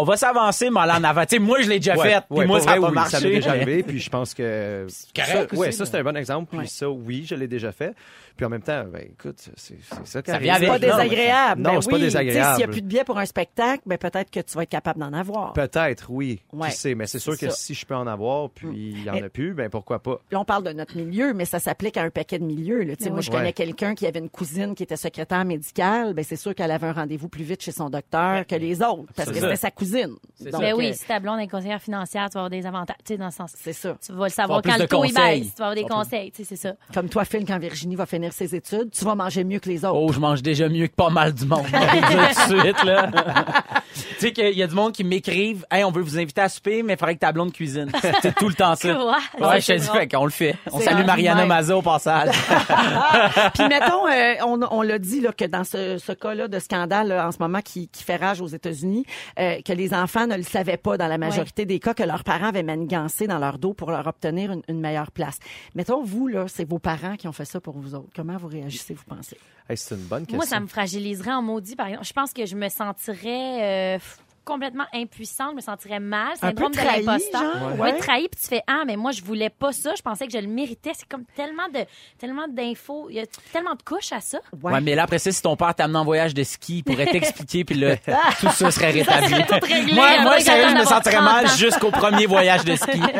on 0.00 0.04
va 0.04 0.16
s'avancer, 0.16 0.70
mais 0.70 0.80
aller 0.80 0.92
en 0.92 1.04
avant. 1.04 1.22
Tu 1.22 1.36
sais, 1.36 1.38
moi, 1.38 1.60
je 1.60 1.68
l'ai 1.68 1.78
déjà 1.78 1.96
Ouais, 1.96 2.10
fait, 2.10 2.24
puis 2.28 2.38
ouais, 2.38 2.46
moi, 2.46 2.60
ça 2.60 2.70
a 2.70 2.72
vrai, 2.72 2.80
pas 2.80 2.88
oui, 2.88 2.94
marché. 2.94 3.16
Ça 3.16 3.20
m'est 3.20 3.34
déjà 3.34 3.50
arrivé, 3.50 3.82
puis 3.86 3.98
je 3.98 4.10
pense 4.10 4.34
que. 4.34 4.86
correct 5.14 5.50
ça, 5.52 5.58
ouais, 5.58 5.72
ça, 5.72 5.86
c'est 5.86 5.98
un 5.98 6.04
bon 6.04 6.16
exemple. 6.16 6.56
Puis 6.56 6.68
ça, 6.68 6.88
oui, 6.88 7.24
je 7.28 7.34
l'ai 7.34 7.48
déjà 7.48 7.72
fait. 7.72 7.94
Puis 8.36 8.44
en 8.44 8.48
même 8.50 8.62
temps, 8.62 8.84
ben, 8.84 9.02
écoute, 9.02 9.36
c'est 9.56 9.76
ça 10.04 10.20
qui 10.22 10.30
arrive. 10.30 10.52
C'est 10.58 10.66
pas 10.66 10.78
désagréable. 10.78 11.62
Non, 11.62 11.74
Ben 11.74 11.80
c'est 11.80 11.90
pas 11.90 11.98
désagréable. 11.98 12.38
Tu 12.40 12.44
sais, 12.44 12.50
S'il 12.50 12.58
n'y 12.58 12.64
a 12.64 12.68
plus 12.68 12.82
de 12.82 12.86
billets 12.86 13.04
pour 13.04 13.18
un 13.18 13.24
spectacle, 13.26 13.82
ben 13.86 13.96
peut-être 13.98 14.30
que 14.30 14.40
tu 14.40 14.54
vas 14.54 14.62
être 14.64 14.68
capable 14.68 15.00
d'en 15.00 15.12
avoir. 15.12 15.52
Peut-être, 15.54 16.06
oui. 16.10 16.42
Ouais, 16.52 16.68
Qui 16.70 16.76
sait, 16.76 16.94
mais 16.94 17.06
c'est 17.06 17.18
sûr 17.18 17.38
que 17.38 17.48
si 17.50 17.72
je 17.74 17.86
peux 17.86 17.94
en 17.94 18.06
avoir, 18.06 18.50
puis 18.50 18.68
il 18.74 19.04
y 19.04 19.10
en 19.10 19.14
Mais- 19.14 19.22
a 19.24 19.28
plus, 19.30 19.54
ben 19.54 19.70
pourquoi 19.70 20.00
pas. 20.02 20.20
Là, 20.30 20.40
on 20.40 20.44
parle 20.44 20.64
de 20.64 20.72
notre 20.72 20.96
milieu, 20.96 21.32
mais 21.32 21.44
ça 21.46 21.58
s'applique 21.60 21.96
à 21.96 22.02
un 22.02 22.10
paquet 22.10 22.38
de 22.38 22.44
milieux. 22.44 22.82
Là. 22.82 22.94
Tu 22.96 23.04
sais, 23.04 23.08
Ben 23.10 23.14
moi, 23.14 23.20
oui. 23.20 23.24
je 23.26 23.30
connais 23.30 23.44
Ouais. 23.44 23.52
quelqu'un 23.52 23.94
qui 23.94 24.06
avait 24.06 24.18
une 24.18 24.28
cousine 24.30 24.74
qui 24.74 24.82
était 24.82 24.96
secrétaire 24.96 25.44
médicale. 25.44 26.12
Ben, 26.14 26.24
c'est 26.24 26.36
sûr 26.36 26.54
qu'elle 26.54 26.70
avait 26.70 26.86
un 26.88 26.92
rendez-vous 26.92 27.28
plus 27.28 27.44
vite 27.44 27.62
chez 27.62 27.72
son 27.72 27.88
docteur 27.90 28.46
que 28.46 28.54
les 28.54 28.82
autres, 28.82 29.10
parce 29.16 29.30
que 29.30 29.34
c'était 29.36 29.56
sa 29.56 29.70
cousine. 29.70 30.16
Donc, 30.40 30.60
Ben 30.60 30.72
euh, 30.72 30.76
oui, 30.76 30.94
si 30.94 31.06
ta 31.06 31.20
blonde 31.20 31.40
est 31.40 31.48
conseillère 31.48 31.80
financière, 31.80 32.28
tu 32.28 32.34
vas 32.34 32.40
avoir 32.44 32.50
des 32.50 32.66
avantages. 32.66 32.96
Tu 33.04 33.14
sais, 33.14 33.16
dans 33.18 33.26
le 33.26 33.30
sens. 33.32 33.52
c'est 33.56 33.72
ça. 33.72 33.96
Tu 34.04 34.12
vas 34.12 34.24
le 34.24 34.30
savoir 34.30 34.60
quand 34.62 34.76
le 34.76 34.86
taux 34.86 35.02
baisse. 35.02 35.14
Tu 35.14 35.58
vas 35.58 35.68
avoir 35.70 35.74
des 35.74 35.84
conseils. 35.84 36.30
Tu 36.32 36.44
sais, 36.44 36.56
c'est 36.56 36.68
ça. 36.68 36.74
Comme 36.92 37.08
toi, 37.08 37.24
Phil, 37.24 37.44
quand 37.46 37.58
Virginie 37.58 37.96
va 37.96 38.04
finir 38.06 38.25
ses 38.32 38.54
études, 38.54 38.90
tu 38.90 39.04
vas 39.04 39.14
manger 39.14 39.44
mieux 39.44 39.58
que 39.58 39.68
les 39.68 39.84
autres. 39.84 39.96
Oh, 39.96 40.12
je 40.12 40.20
mange 40.20 40.42
déjà 40.42 40.68
mieux 40.68 40.86
que 40.86 40.94
pas 40.94 41.10
mal 41.10 41.32
du 41.32 41.46
monde. 41.46 41.66
On 41.72 41.78
tout 41.78 42.56
de 42.56 42.60
suite, 42.60 42.84
là. 42.84 43.10
tu 43.94 44.00
sais 44.18 44.32
qu'il 44.32 44.56
y 44.56 44.62
a 44.62 44.66
du 44.66 44.74
monde 44.74 44.92
qui 44.92 45.04
m'écrivent, 45.04 45.64
hey, 45.70 45.84
on 45.84 45.90
veut 45.90 46.02
vous 46.02 46.18
inviter 46.18 46.40
à 46.40 46.48
souper, 46.48 46.82
mais 46.82 46.94
il 46.94 46.98
faudrait 46.98 47.14
que 47.14 47.20
ta 47.20 47.32
blonde 47.32 47.52
cuisine. 47.52 47.90
C'est 48.22 48.34
tout 48.34 48.48
le 48.48 48.54
temps 48.54 48.74
ça. 48.74 48.94
Quoi? 48.94 49.16
Ouais, 49.48 49.60
je 49.60 49.66
C'est 49.66 49.76
te 49.76 49.80
dis, 49.82 49.88
fait 49.88 50.08
qu'on 50.08 50.24
le 50.24 50.30
fait. 50.30 50.56
On 50.72 50.80
salue 50.80 51.04
Mariana. 51.04 51.46
Maza 51.46 51.76
au 51.76 51.82
passage. 51.82 52.34
Puis 53.54 53.68
mettons, 53.68 54.06
euh, 54.08 54.34
on, 54.46 54.60
on 54.70 54.82
l'a 54.82 54.98
dit 54.98 55.20
là, 55.20 55.32
que 55.32 55.44
dans 55.44 55.64
ce, 55.64 55.98
ce 55.98 56.12
cas-là 56.12 56.48
de 56.48 56.58
scandale 56.58 57.08
là, 57.08 57.28
en 57.28 57.32
ce 57.32 57.38
moment 57.38 57.60
qui, 57.60 57.88
qui 57.88 58.02
fait 58.02 58.16
rage 58.16 58.40
aux 58.40 58.46
États-Unis, 58.46 59.04
euh, 59.38 59.60
que 59.64 59.72
les 59.72 59.94
enfants 59.94 60.26
ne 60.26 60.36
le 60.36 60.42
savaient 60.42 60.76
pas 60.76 60.96
dans 60.96 61.06
la 61.06 61.18
majorité 61.18 61.64
des 61.66 61.78
cas, 61.78 61.94
que 61.94 62.02
leurs 62.02 62.24
parents 62.24 62.48
avaient 62.48 62.62
manigancé 62.62 63.26
dans 63.26 63.38
leur 63.38 63.58
dos 63.58 63.74
pour 63.74 63.90
leur 63.90 64.06
obtenir 64.06 64.52
une, 64.52 64.62
une 64.68 64.80
meilleure 64.80 65.10
place. 65.10 65.38
Mettons, 65.74 66.02
vous, 66.02 66.26
là, 66.28 66.46
c'est 66.48 66.68
vos 66.68 66.78
parents 66.78 67.16
qui 67.16 67.28
ont 67.28 67.32
fait 67.32 67.44
ça 67.44 67.60
pour 67.60 67.78
vous 67.78 67.94
autres. 67.94 68.08
Comment 68.16 68.38
vous 68.38 68.48
réagissez, 68.48 68.94
vous 68.94 69.04
pensez? 69.06 69.36
Hey, 69.68 69.76
c'est 69.76 69.94
une 69.94 70.00
bonne 70.02 70.20
question. 70.22 70.38
Moi, 70.38 70.46
ça 70.46 70.58
me 70.58 70.66
fragiliserait 70.66 71.32
en 71.32 71.42
maudit, 71.42 71.76
par 71.76 71.88
exemple. 71.88 72.06
Je 72.06 72.12
pense 72.14 72.32
que 72.32 72.46
je 72.46 72.56
me 72.56 72.68
sentirais 72.70 73.96
euh, 73.96 73.98
complètement 74.44 74.86
impuissante, 74.94 75.50
je 75.50 75.56
me 75.56 75.60
sentirais 75.60 76.00
mal. 76.00 76.28
Un 76.40 76.52
peu 76.52 76.62
Syndrome 76.64 76.72
de 76.72 76.76
trahi, 76.78 77.02
l'imposteur. 77.04 77.42
genre? 77.42 77.72
Oui, 77.74 77.80
Ouais. 77.80 77.96
trahi, 77.98 78.28
puis 78.28 78.40
tu 78.40 78.46
fais 78.48 78.62
Ah, 78.68 78.84
mais 78.86 78.96
moi, 78.96 79.10
je 79.10 79.20
voulais 79.22 79.50
pas 79.50 79.72
ça. 79.72 79.92
Je 79.96 80.02
pensais 80.02 80.26
que 80.26 80.32
je 80.32 80.38
le 80.38 80.46
méritais. 80.46 80.92
C'est 80.94 81.06
comme 81.08 81.24
tellement 81.34 81.68
de 81.74 81.80
tellement 82.16 82.46
d'infos. 82.48 83.08
Il 83.10 83.16
y 83.16 83.20
a 83.20 83.26
tellement 83.52 83.74
de 83.74 83.82
couches 83.82 84.12
à 84.12 84.20
ça. 84.20 84.38
Ouais. 84.62 84.80
mais 84.80 84.94
là, 84.94 85.02
après 85.02 85.18
ça, 85.18 85.30
si 85.30 85.42
ton 85.42 85.56
père 85.56 85.74
t'amène 85.74 85.96
en 85.96 86.04
voyage 86.04 86.32
de 86.32 86.42
ski, 86.44 86.78
il 86.78 86.84
pourrait 86.84 87.06
t'expliquer, 87.06 87.64
puis 87.64 87.74
là, 87.74 87.96
tout 88.40 88.48
ça 88.50 88.70
serait 88.70 88.92
rétabli. 88.92 89.28
serait 89.28 89.46
tout 89.46 89.66
réglé 89.66 89.92
moi, 89.94 90.22
moi, 90.22 90.40
sérieux, 90.40 90.68
je 90.70 90.80
me 90.80 90.84
sentirais 90.84 91.16
30 91.16 91.24
mal 91.24 91.48
jusqu'au 91.58 91.90
premier 91.90 92.24
voyage 92.26 92.64
de 92.64 92.76
ski. 92.76 93.00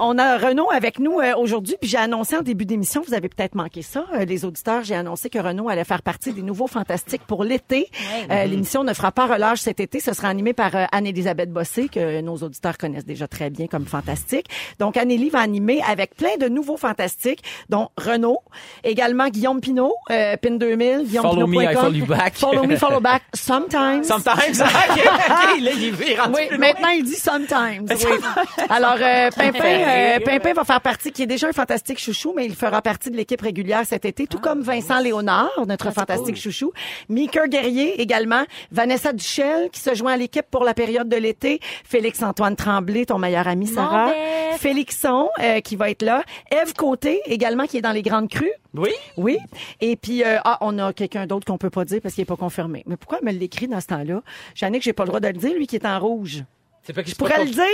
On 0.00 0.18
a 0.18 0.38
Renaud 0.38 0.70
avec 0.72 0.98
nous 0.98 1.20
euh, 1.20 1.34
aujourd'hui, 1.36 1.76
puis 1.80 1.88
j'ai 1.88 1.98
annoncé 1.98 2.36
en 2.36 2.42
début 2.42 2.64
d'émission, 2.66 3.02
vous 3.06 3.14
avez 3.14 3.28
peut-être 3.28 3.54
manqué 3.54 3.80
ça, 3.82 4.04
euh, 4.14 4.24
les 4.24 4.44
auditeurs, 4.44 4.82
j'ai 4.82 4.94
annoncé 4.96 5.30
que 5.30 5.38
Renaud 5.38 5.68
allait 5.68 5.84
faire 5.84 6.02
partie 6.02 6.32
des 6.32 6.42
nouveaux 6.42 6.66
fantastiques 6.66 7.22
pour 7.26 7.44
l'été. 7.44 7.88
Euh, 8.30 8.44
L'émission 8.46 8.82
ne 8.82 8.92
fera 8.92 9.12
pas 9.12 9.26
relâche 9.26 9.60
cet 9.60 9.78
été, 9.80 10.00
ce 10.00 10.12
sera 10.12 10.28
animé 10.28 10.52
par 10.52 10.72
Anne-Élisabeth 10.90 11.52
Bossé, 11.52 11.88
que 11.88 12.20
nos 12.22 12.36
auditeurs 12.38 12.76
connaissent 12.76 13.04
déjà 13.04 13.28
très 13.28 13.50
bien 13.50 13.66
comme 13.68 13.86
fantastique. 13.86 14.46
Donc 14.80 14.96
Annélie 14.96 15.30
va 15.30 15.40
animer 15.40 15.80
avec 15.88 16.16
plein 16.16 16.36
de 16.40 16.48
nouveaux 16.48 16.76
fantastiques, 16.76 17.42
dont 17.68 17.88
Renaud, 17.96 18.38
également 18.82 19.28
Guillaume 19.28 19.60
Pinot, 19.60 19.94
euh, 20.10 20.36
PIN 20.36 20.56
2000, 20.56 21.04
Guillaume 21.06 21.22
Follow 21.24 21.46
me, 21.46 21.62
I 21.62 21.74
follow 21.74 21.92
you 21.92 22.06
back. 22.06 22.34
Follow 22.34 22.64
me, 22.66 22.76
follow 22.76 23.00
back, 23.00 23.22
sometimes. 23.34 24.02
Sometimes. 24.04 24.60
OK, 24.60 24.98
OK, 24.98 25.60
là, 25.60 25.70
il 25.76 25.84
est 25.84 26.20
rendu 26.20 26.34
Oui, 26.34 26.46
plus 26.48 26.56
loin. 26.58 26.66
maintenant 26.66 26.88
il 26.88 27.04
dit 27.04 27.14
sometimes. 27.14 27.86
Oui. 28.04 28.66
Alors 28.68 28.96
euh, 29.00 29.30
Pimpin, 29.30 29.83
euh, 29.84 30.20
Pimpin 30.20 30.52
va 30.52 30.64
faire 30.64 30.80
partie, 30.80 31.12
qui 31.12 31.22
est 31.22 31.26
déjà 31.26 31.48
un 31.48 31.52
fantastique 31.52 31.98
chouchou, 31.98 32.32
mais 32.34 32.46
il 32.46 32.54
fera 32.54 32.82
partie 32.82 33.10
de 33.10 33.16
l'équipe 33.16 33.40
régulière 33.40 33.82
cet 33.84 34.04
été, 34.04 34.26
tout 34.26 34.38
comme 34.38 34.62
Vincent 34.62 35.00
Léonard, 35.00 35.64
notre 35.66 35.92
fantastique 35.92 36.36
chouchou. 36.36 36.72
Mika 37.08 37.46
Guerrier 37.48 38.00
également, 38.00 38.44
Vanessa 38.72 39.12
Duchel 39.12 39.70
qui 39.70 39.80
se 39.80 39.94
joint 39.94 40.12
à 40.12 40.16
l'équipe 40.16 40.46
pour 40.50 40.64
la 40.64 40.74
période 40.74 41.08
de 41.08 41.16
l'été, 41.16 41.60
Félix 41.84 42.22
Antoine 42.22 42.56
Tremblay, 42.56 43.06
ton 43.06 43.18
meilleur 43.18 43.46
ami 43.48 43.66
Sarah, 43.66 44.08
Bef. 44.08 44.60
Félixon 44.60 45.28
euh, 45.40 45.60
qui 45.60 45.76
va 45.76 45.90
être 45.90 46.02
là, 46.02 46.22
Eve 46.50 46.74
Côté 46.74 47.20
également 47.26 47.66
qui 47.66 47.78
est 47.78 47.82
dans 47.82 47.92
les 47.92 48.02
grandes 48.02 48.28
crues. 48.28 48.52
Oui? 48.74 48.90
Oui. 49.16 49.38
Et 49.80 49.96
puis, 49.96 50.24
euh, 50.24 50.38
ah, 50.44 50.58
on 50.60 50.78
a 50.78 50.92
quelqu'un 50.92 51.26
d'autre 51.26 51.46
qu'on 51.46 51.58
peut 51.58 51.70
pas 51.70 51.84
dire 51.84 52.00
parce 52.02 52.14
qu'il 52.14 52.22
est 52.22 52.26
pas 52.26 52.36
confirmé. 52.36 52.82
Mais 52.86 52.96
pourquoi 52.96 53.18
elle 53.20 53.32
me 53.32 53.38
l'écrit 53.38 53.68
dans 53.68 53.80
ce 53.80 53.86
temps-là? 53.86 54.22
Jannick, 54.54 54.82
j'ai 54.82 54.92
pas 54.92 55.04
le 55.04 55.08
droit 55.08 55.20
de 55.20 55.28
le 55.28 55.34
dire, 55.34 55.54
lui 55.54 55.66
qui 55.66 55.76
est 55.76 55.86
en 55.86 55.98
rouge. 55.98 56.44
C'est 56.84 56.92
pas 56.92 57.02
que 57.02 57.10
Je 57.10 57.14
pourrais 57.14 57.44
le 57.44 57.50
dire. 57.50 57.64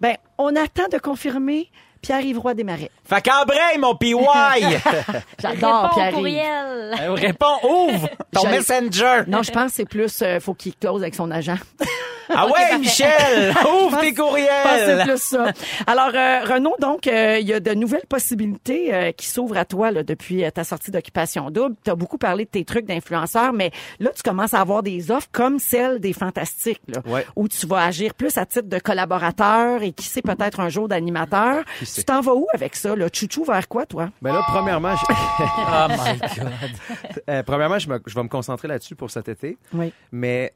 Ben, 0.00 0.16
on 0.36 0.54
attend 0.54 0.88
de 0.92 0.98
confirmer 0.98 1.70
Pierre-Yves 2.02 2.38
Roy 2.38 2.54
Desmarais. 2.54 2.90
Fait 3.04 3.22
qu'embraye, 3.22 3.78
mon 3.78 3.94
PY! 3.94 4.14
J'adore 5.40 5.82
Réponds 5.82 5.86
au 5.86 5.94
Pierre-Yves. 5.94 6.14
courriel. 6.14 6.94
Euh, 7.00 7.12
Réponds, 7.14 7.58
ouvre 7.68 8.08
ton 8.32 8.42
J'allais- 8.42 8.58
messenger. 8.58 9.22
Non, 9.26 9.42
je 9.42 9.50
pense 9.52 9.70
que 9.70 9.76
c'est 9.76 9.84
plus, 9.88 10.22
euh, 10.22 10.40
faut 10.40 10.54
qu'il 10.54 10.74
close 10.76 11.02
avec 11.02 11.14
son 11.14 11.30
agent. 11.30 11.56
Ah 12.30 12.46
ouais, 12.46 12.76
Michel! 12.78 13.54
Ouvre 13.64 14.00
tes 14.00 14.08
Je 14.08 14.14
pense 14.14 14.34
que 14.34 14.38
c'est 14.44 14.46
courriels! 14.84 15.02
plus 15.06 15.16
ça. 15.22 15.46
Alors, 15.86 16.10
euh, 16.14 16.44
Renaud, 16.44 16.74
donc, 16.78 17.06
euh, 17.06 17.38
il 17.40 17.48
y 17.48 17.54
a 17.54 17.58
de 17.60 17.72
nouvelles 17.72 18.04
possibilités 18.06 18.92
euh, 18.92 19.12
qui 19.12 19.26
s'ouvrent 19.28 19.56
à 19.56 19.64
toi 19.64 19.90
là, 19.92 20.02
depuis 20.02 20.44
euh, 20.44 20.50
ta 20.50 20.62
sortie 20.62 20.90
d'Occupation 20.90 21.50
Double. 21.50 21.74
Tu 21.82 21.90
as 21.90 21.94
beaucoup 21.94 22.18
parlé 22.18 22.44
de 22.44 22.50
tes 22.50 22.66
trucs 22.66 22.84
d'influenceur, 22.84 23.54
mais 23.54 23.70
là, 23.98 24.10
tu 24.14 24.22
commences 24.22 24.52
à 24.52 24.60
avoir 24.60 24.82
des 24.82 25.10
offres 25.10 25.28
comme 25.32 25.58
celle 25.58 26.00
des 26.00 26.12
Fantastiques, 26.12 26.82
là, 26.88 27.00
Ouais. 27.06 27.24
où 27.34 27.48
tu 27.48 27.66
vas 27.66 27.82
agir 27.84 28.12
plus 28.12 28.36
à 28.36 28.44
titre 28.44 28.68
de 28.68 28.78
collaborateur 28.78 29.82
et 29.82 29.92
qui 29.92 30.04
sait 30.04 30.20
peut-être 30.20 30.60
un 30.60 30.68
jour 30.68 30.86
d'animateur. 30.86 31.64
Tu 31.94 32.04
t'en 32.04 32.20
vas 32.20 32.34
où 32.34 32.46
avec 32.54 32.74
ça? 32.76 32.94
Là? 32.96 33.08
Chouchou 33.12 33.44
vers 33.44 33.66
quoi, 33.68 33.86
toi? 33.86 34.10
Ben 34.22 34.32
là, 34.32 34.42
premièrement, 34.48 34.94
je, 34.96 35.04
Oh 35.12 35.88
my 35.88 36.18
God. 36.18 37.20
euh, 37.30 37.42
premièrement, 37.42 37.78
je, 37.78 37.88
me- 37.88 38.00
je 38.06 38.14
vais 38.14 38.22
me 38.22 38.28
concentrer 38.28 38.68
là-dessus 38.68 38.94
pour 38.96 39.10
cet 39.10 39.28
été. 39.28 39.56
Oui. 39.72 39.92
Mais 40.12 40.54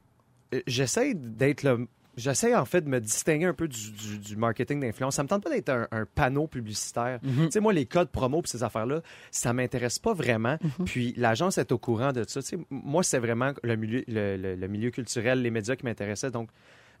euh, 0.53 0.61
j'essaie 0.67 1.13
d'être 1.13 1.63
le. 1.63 1.87
J'essaie 2.15 2.55
en 2.55 2.63
fait 2.65 2.81
de 2.81 2.89
me 2.89 2.99
distinguer 3.01 3.45
un 3.45 3.55
peu 3.55 3.67
du, 3.67 3.91
du- 3.91 4.19
du 4.19 4.35
marketing 4.37 4.79
d'influence. 4.79 5.15
Ça 5.15 5.23
me 5.23 5.27
tente 5.27 5.43
pas 5.43 5.49
d'être 5.49 5.69
un, 5.69 5.87
un 5.91 6.05
panneau 6.05 6.45
publicitaire. 6.45 7.19
Tu 7.23 7.49
sais, 7.49 7.59
moi, 7.59 7.73
les 7.73 7.87
codes 7.87 8.09
promo 8.09 8.41
pour 8.43 8.47
ces 8.47 8.61
affaires-là, 8.61 9.01
ça 9.31 9.51
m'intéresse 9.51 9.97
pas 9.97 10.13
vraiment. 10.13 10.57
Puis 10.85 11.15
l'agence 11.17 11.57
est 11.57 11.71
au 11.71 11.79
courant 11.79 12.11
de 12.11 12.23
ça. 12.27 12.43
Tu 12.43 12.49
sais, 12.49 12.57
moi, 12.69 13.01
c'est 13.01 13.17
vraiment 13.17 13.53
le 13.63 13.75
milieu, 13.75 14.03
le, 14.07 14.37
le- 14.37 14.53
le 14.55 14.67
milieu 14.67 14.91
culturel, 14.91 15.41
les 15.41 15.49
médias 15.49 15.75
qui 15.75 15.85
m'intéressaient. 15.85 16.29
Donc, 16.29 16.49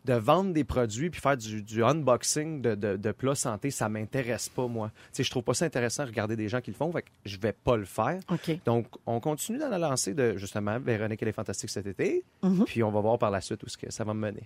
de 0.05 0.13
vendre 0.13 0.53
des 0.53 0.63
produits 0.63 1.09
puis 1.09 1.21
faire 1.21 1.37
du, 1.37 1.61
du 1.61 1.83
unboxing 1.83 2.61
de, 2.61 2.75
de, 2.75 2.97
de 2.97 3.11
plats 3.11 3.35
santé, 3.35 3.71
ça 3.71 3.89
m'intéresse 3.89 4.49
pas, 4.49 4.67
moi. 4.67 4.91
Tu 4.93 5.17
sais, 5.17 5.23
je 5.23 5.31
trouve 5.31 5.43
pas 5.43 5.53
ça 5.53 5.65
intéressant 5.65 6.03
de 6.03 6.09
regarder 6.09 6.35
des 6.35 6.49
gens 6.49 6.61
qui 6.61 6.71
le 6.71 6.75
font, 6.75 6.91
fait 6.91 7.03
que 7.03 7.09
je 7.25 7.37
vais 7.37 7.53
pas 7.53 7.77
le 7.77 7.85
faire. 7.85 8.19
OK. 8.29 8.59
Donc, 8.65 8.87
on 9.05 9.19
continue 9.19 9.57
dans 9.59 9.69
la 9.69 9.77
lancée 9.77 10.13
de, 10.13 10.37
justement, 10.37 10.79
Véronique 10.79 11.21
et 11.21 11.25
les 11.25 11.31
Fantastiques 11.31 11.69
cet 11.69 11.87
été. 11.87 12.23
Puis, 12.65 12.83
on 12.83 12.91
va 12.91 13.01
voir 13.01 13.17
par 13.17 13.31
la 13.31 13.41
suite 13.41 13.63
où 13.63 13.69
ce 13.69 13.77
que 13.77 13.91
ça 13.91 14.03
va 14.03 14.13
me 14.13 14.19
mener. 14.19 14.43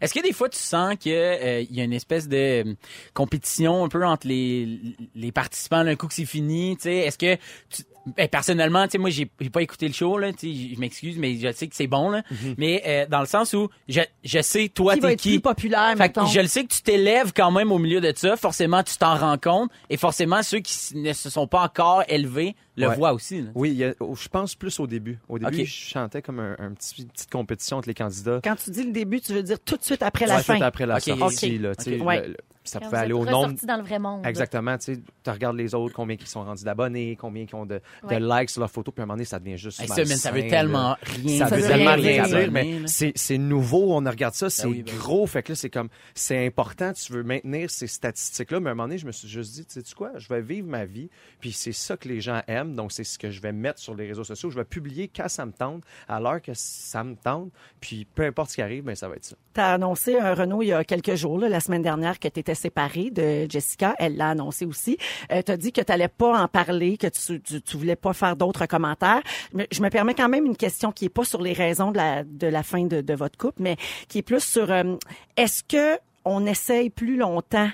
Est-ce 0.00 0.14
que 0.14 0.20
des 0.20 0.32
fois 0.32 0.48
tu 0.48 0.58
sens 0.58 0.96
qu'il 0.96 1.12
y 1.12 1.80
a 1.80 1.84
une 1.84 1.92
espèce 1.92 2.26
de 2.26 2.64
euh, 2.64 2.74
compétition 3.12 3.84
un 3.84 3.88
peu 3.88 4.04
entre 4.06 4.26
les, 4.26 4.96
les 5.14 5.30
participants 5.30 5.82
là, 5.82 5.90
un 5.90 5.96
coup 5.96 6.08
que 6.08 6.14
c'est 6.14 6.24
fini, 6.24 6.76
tu 6.76 6.84
sais, 6.84 6.96
est-ce 6.96 7.18
que 7.18 7.36
tu, 7.68 7.82
ben, 8.16 8.28
personnellement, 8.28 8.84
tu 8.84 8.92
sais 8.92 8.98
moi 8.98 9.10
j'ai 9.10 9.30
j'ai 9.40 9.50
pas 9.50 9.62
écouté 9.62 9.86
le 9.88 9.94
show 9.94 10.18
là, 10.18 10.32
tu 10.32 10.52
sais, 10.52 10.74
je 10.74 10.78
m'excuse 10.80 11.16
mais 11.18 11.36
je 11.36 11.50
sais 11.52 11.66
que 11.68 11.74
c'est 11.74 11.86
bon 11.86 12.10
là, 12.10 12.22
mais 12.58 12.82
euh, 12.86 13.06
dans 13.08 13.20
le 13.20 13.26
sens 13.26 13.52
où 13.54 13.68
je, 13.88 14.00
je 14.22 14.42
sais 14.42 14.68
toi 14.68 14.94
Qui 14.94 15.00
va 15.00 15.08
t'es 15.08 15.14
être 15.14 15.20
qui 15.20 15.30
plus 15.30 15.40
populaire, 15.40 15.88
Fait 15.96 16.10
que 16.10 16.20
mettons? 16.20 16.26
je 16.26 16.40
le 16.40 16.46
sais 16.46 16.64
que 16.64 16.74
tu 16.74 16.82
t'élèves 16.82 17.32
quand 17.34 17.50
même 17.50 17.72
au 17.72 17.78
milieu 17.78 18.00
de 18.00 18.12
ça, 18.14 18.36
forcément 18.36 18.82
tu 18.82 18.96
t'en 18.96 19.16
rends 19.16 19.38
compte 19.38 19.70
et 19.90 19.96
forcément 19.96 20.42
ceux 20.42 20.58
qui 20.60 20.72
s- 20.74 20.92
ne 20.94 21.12
se 21.12 21.30
sont 21.30 21.46
pas 21.46 21.62
encore 21.62 22.02
élevés 22.08 22.54
le 22.76 22.88
Ouais. 22.88 22.96
voient 22.96 23.12
aussi. 23.12 23.40
là. 23.42 23.50
Oui, 23.54 23.70
il 23.70 23.76
y 23.76 23.84
a- 23.84 23.94
oh, 24.00 24.14
je 24.20 24.28
pense 24.28 24.56
plus 24.56 24.80
au 24.80 24.86
début. 24.88 25.18
Au 25.28 25.38
début, 25.38 25.60
Ok. 25.62 25.66
je 25.66 25.72
chantais 25.72 26.22
comme 26.22 26.40
un, 26.40 26.56
un 26.58 26.72
petit, 26.72 27.02
une 27.02 27.08
petite 27.08 27.30
compétition 27.30 27.76
entre 27.76 27.86
les 27.88 27.94
candidats. 27.94 28.40
Quand 28.42 28.56
tu 28.56 28.70
dis 28.70 28.82
le 28.82 28.90
début, 28.90 29.20
tu 29.20 29.32
veux 29.32 29.44
dire 29.44 29.58
tout 29.64 29.76
de 29.76 29.84
suite 29.84 30.02
après 30.02 30.26
la 30.26 30.36
Ouais, 30.38 30.42
fin. 30.42 30.56
tout 30.58 30.64
après 30.64 30.84
la 30.84 30.96
Ok. 30.96 31.02
sortie. 31.02 31.54
Ok. 31.56 31.62
Là, 31.62 31.74
tu 31.76 31.84
sais, 31.84 32.00
Ok. 32.00 32.06
Ouais. 32.06 32.20
le- 32.22 32.28
le- 32.32 32.36
ça 32.64 32.80
Quand 32.80 32.86
pouvait 32.86 32.98
aller 32.98 33.12
au 33.12 33.24
nombre. 33.24 33.54
dans 33.62 33.76
le 33.76 33.82
vrai 33.82 33.98
monde. 33.98 34.24
Exactement, 34.26 34.76
tu 34.78 34.94
sais, 34.94 35.00
tu 35.22 35.30
regardes 35.30 35.56
les 35.56 35.74
autres, 35.74 35.94
combien 35.94 36.16
ils 36.18 36.26
sont 36.26 36.42
rendus 36.44 36.64
d'abonnés, 36.64 37.16
combien 37.20 37.44
ils 37.50 37.54
ont 37.54 37.66
de, 37.66 37.80
likes 38.10 38.50
sur 38.50 38.60
leurs 38.60 38.70
photos, 38.70 38.94
puis 38.94 39.02
à 39.02 39.04
un 39.04 39.06
moment 39.06 39.14
donné, 39.16 39.24
ça 39.24 39.38
devient 39.38 39.58
juste 39.58 39.80
Hey, 39.80 39.88
ça, 39.88 39.96
man, 39.96 40.06
ça 40.16 40.30
veut 40.32 40.46
tellement 40.48 40.96
rien 41.02 41.38
Ça 41.40 41.48
Ça 41.48 41.56
veut 41.56 41.62
veut 41.62 41.68
tellement 41.68 41.94
rien 41.94 42.22
rien 42.24 42.26
dire. 42.26 42.38
dire, 42.38 42.52
mais 42.52 42.80
c'est 42.86 43.12
c'est 43.16 43.38
nouveau, 43.38 43.92
on 43.94 44.04
regarde 44.10 44.34
ça, 44.34 44.50
c'est 44.50 44.66
oui, 44.66 44.82
ben 44.82 44.92
oui. 44.92 44.98
gros, 44.98 45.26
fait 45.26 45.42
que 45.42 45.52
là, 45.52 45.56
c'est 45.56 45.70
comme, 45.70 45.88
c'est 46.14 46.46
important, 46.46 46.92
tu 46.92 47.12
veux 47.12 47.22
maintenir 47.22 47.70
ces 47.70 47.86
statistiques-là, 47.86 48.60
mais 48.60 48.68
à 48.68 48.72
un 48.72 48.74
moment 48.74 48.88
donné, 48.88 48.98
je 48.98 49.06
me 49.06 49.12
suis 49.12 49.28
juste 49.28 49.54
dit, 49.54 49.66
tu 49.66 49.80
sais 49.80 49.94
quoi, 49.94 50.12
je 50.16 50.28
vais 50.28 50.40
vivre 50.40 50.66
ma 50.68 50.84
vie, 50.84 51.10
puis 51.40 51.52
c'est 51.52 51.72
ça 51.72 51.96
que 51.96 52.08
les 52.08 52.20
gens 52.20 52.40
aiment, 52.46 52.74
donc 52.74 52.92
c'est 52.92 53.04
ce 53.04 53.18
que 53.18 53.30
je 53.30 53.40
vais 53.40 53.52
mettre 53.52 53.78
sur 53.80 53.94
les 53.94 54.06
réseaux 54.06 54.24
sociaux, 54.24 54.50
je 54.50 54.56
vais 54.56 54.64
publier 54.64 55.08
quand 55.14 55.28
ça 55.28 55.44
me 55.46 55.52
tente, 55.52 55.82
à 56.08 56.20
l'heure 56.20 56.40
que 56.40 56.52
ça 56.54 57.04
me 57.04 57.14
tente, 57.16 57.50
puis 57.80 58.06
peu 58.14 58.24
importe 58.24 58.50
ce 58.50 58.54
qui 58.56 58.62
arrive, 58.62 58.84
ben 58.84 58.94
ça 58.94 59.08
va 59.08 59.16
être 59.16 59.24
ça. 59.24 59.36
Tu 59.54 59.60
as 59.60 59.74
annoncé, 59.74 60.16
euh, 60.16 60.34
Renaud, 60.34 60.62
il 60.62 60.68
y 60.68 60.72
a 60.72 60.82
quelques 60.84 61.14
jours, 61.14 61.38
là, 61.38 61.48
la 61.48 61.60
semaine 61.60 61.82
dernière, 61.82 62.18
que 62.18 62.28
tu 62.28 62.40
étais 62.40 62.53
séparé 62.54 63.10
de 63.10 63.46
Jessica. 63.50 63.94
Elle 63.98 64.16
l'a 64.16 64.30
annoncé 64.30 64.64
aussi. 64.66 64.96
Euh, 65.32 65.42
tu 65.44 65.52
as 65.52 65.56
dit 65.56 65.72
que 65.72 65.80
tu 65.80 65.90
n'allais 65.92 66.08
pas 66.08 66.42
en 66.42 66.48
parler, 66.48 66.96
que 66.96 67.06
tu, 67.08 67.40
tu, 67.40 67.60
tu 67.62 67.76
voulais 67.76 67.96
pas 67.96 68.12
faire 68.12 68.36
d'autres 68.36 68.66
commentaires. 68.66 69.22
Mais 69.52 69.66
je 69.70 69.82
me 69.82 69.88
permets 69.90 70.14
quand 70.14 70.28
même 70.28 70.46
une 70.46 70.56
question 70.56 70.92
qui 70.92 71.06
est 71.06 71.08
pas 71.10 71.24
sur 71.24 71.42
les 71.42 71.52
raisons 71.52 71.90
de 71.90 71.96
la, 71.96 72.24
de 72.24 72.46
la 72.46 72.62
fin 72.62 72.84
de, 72.84 73.00
de 73.00 73.14
votre 73.14 73.36
couple, 73.38 73.62
mais 73.62 73.76
qui 74.08 74.18
est 74.18 74.22
plus 74.22 74.42
sur 74.42 74.70
euh, 74.70 74.96
est-ce 75.36 75.62
que 75.64 75.98
on 76.24 76.46
essaye 76.46 76.90
plus 76.90 77.16
longtemps 77.16 77.68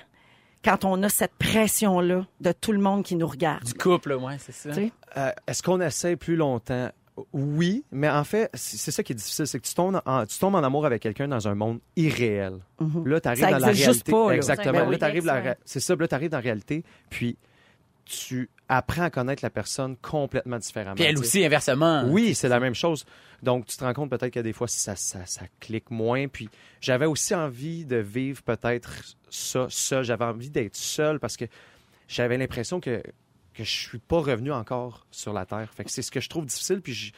quand 0.64 0.84
on 0.84 1.02
a 1.02 1.08
cette 1.08 1.34
pression-là 1.38 2.26
de 2.40 2.52
tout 2.52 2.72
le 2.72 2.80
monde 2.80 3.02
qui 3.04 3.16
nous 3.16 3.26
regarde? 3.28 3.64
Du 3.64 3.74
couple, 3.74 4.12
ouais, 4.14 4.36
c'est 4.38 4.52
ça. 4.52 4.70
Euh, 5.16 5.30
Est-ce 5.46 5.62
qu'on 5.62 5.80
essaie 5.80 6.16
plus 6.16 6.36
longtemps? 6.36 6.90
Oui, 7.32 7.84
mais 7.90 8.08
en 8.08 8.24
fait, 8.24 8.50
c'est 8.54 8.90
ça 8.90 9.02
qui 9.02 9.12
est 9.12 9.16
difficile, 9.16 9.46
c'est 9.46 9.58
que 9.58 9.66
tu 9.66 9.74
tombes 9.74 10.00
en, 10.04 10.26
tu 10.26 10.38
tombes 10.38 10.54
en 10.54 10.62
amour 10.62 10.86
avec 10.86 11.02
quelqu'un 11.02 11.28
dans 11.28 11.48
un 11.48 11.54
monde 11.54 11.80
irréel. 11.96 12.58
Là, 13.04 13.20
tu 13.20 13.28
arrives 13.28 13.44
Ça 13.44 13.50
dans 13.50 13.58
la 13.58 13.72
juste 13.72 14.06
réalité. 14.06 14.12
pas, 14.12 14.28
là. 14.28 14.36
Exactement. 14.36 14.84
Oui. 14.84 14.92
Là, 14.92 14.98
t'arrives 14.98 15.26
la 15.26 15.56
c'est 15.64 15.80
ça, 15.80 15.94
là, 15.96 16.08
tu 16.08 16.14
arrives 16.14 16.30
dans 16.30 16.38
la 16.38 16.42
réalité, 16.42 16.84
puis 17.08 17.36
tu 18.04 18.50
apprends 18.68 19.04
à 19.04 19.10
connaître 19.10 19.44
la 19.44 19.50
personne 19.50 19.96
complètement 19.96 20.58
différemment. 20.58 20.96
Puis 20.96 21.04
elle 21.04 21.18
aussi, 21.18 21.44
inversement. 21.44 22.04
Oui, 22.08 22.34
c'est 22.34 22.48
la 22.48 22.60
même 22.60 22.74
chose. 22.74 23.04
Donc, 23.42 23.66
tu 23.66 23.76
te 23.76 23.84
rends 23.84 23.92
compte 23.94 24.10
peut-être 24.10 24.32
que 24.32 24.40
des 24.40 24.52
fois, 24.52 24.68
ça, 24.68 24.96
ça, 24.96 25.24
ça 25.26 25.42
clique 25.60 25.90
moins. 25.90 26.28
Puis, 26.28 26.48
j'avais 26.80 27.06
aussi 27.06 27.34
envie 27.34 27.84
de 27.84 27.96
vivre 27.96 28.42
peut-être 28.42 28.90
ça, 29.30 29.66
ça. 29.70 30.02
J'avais 30.02 30.24
envie 30.24 30.50
d'être 30.50 30.76
seul 30.76 31.20
parce 31.20 31.36
que 31.36 31.44
j'avais 32.08 32.36
l'impression 32.36 32.80
que, 32.80 33.02
que 33.54 33.64
je 33.64 33.70
suis 33.70 33.98
pas 33.98 34.18
revenu 34.20 34.52
encore 34.52 35.06
sur 35.10 35.32
la 35.32 35.46
Terre. 35.46 35.72
Fait 35.74 35.84
que 35.84 35.90
c'est 35.90 36.02
ce 36.02 36.10
que 36.10 36.20
je 36.20 36.28
trouve 36.28 36.46
difficile. 36.46 36.80
Puis, 36.80 36.94
je- 36.94 37.12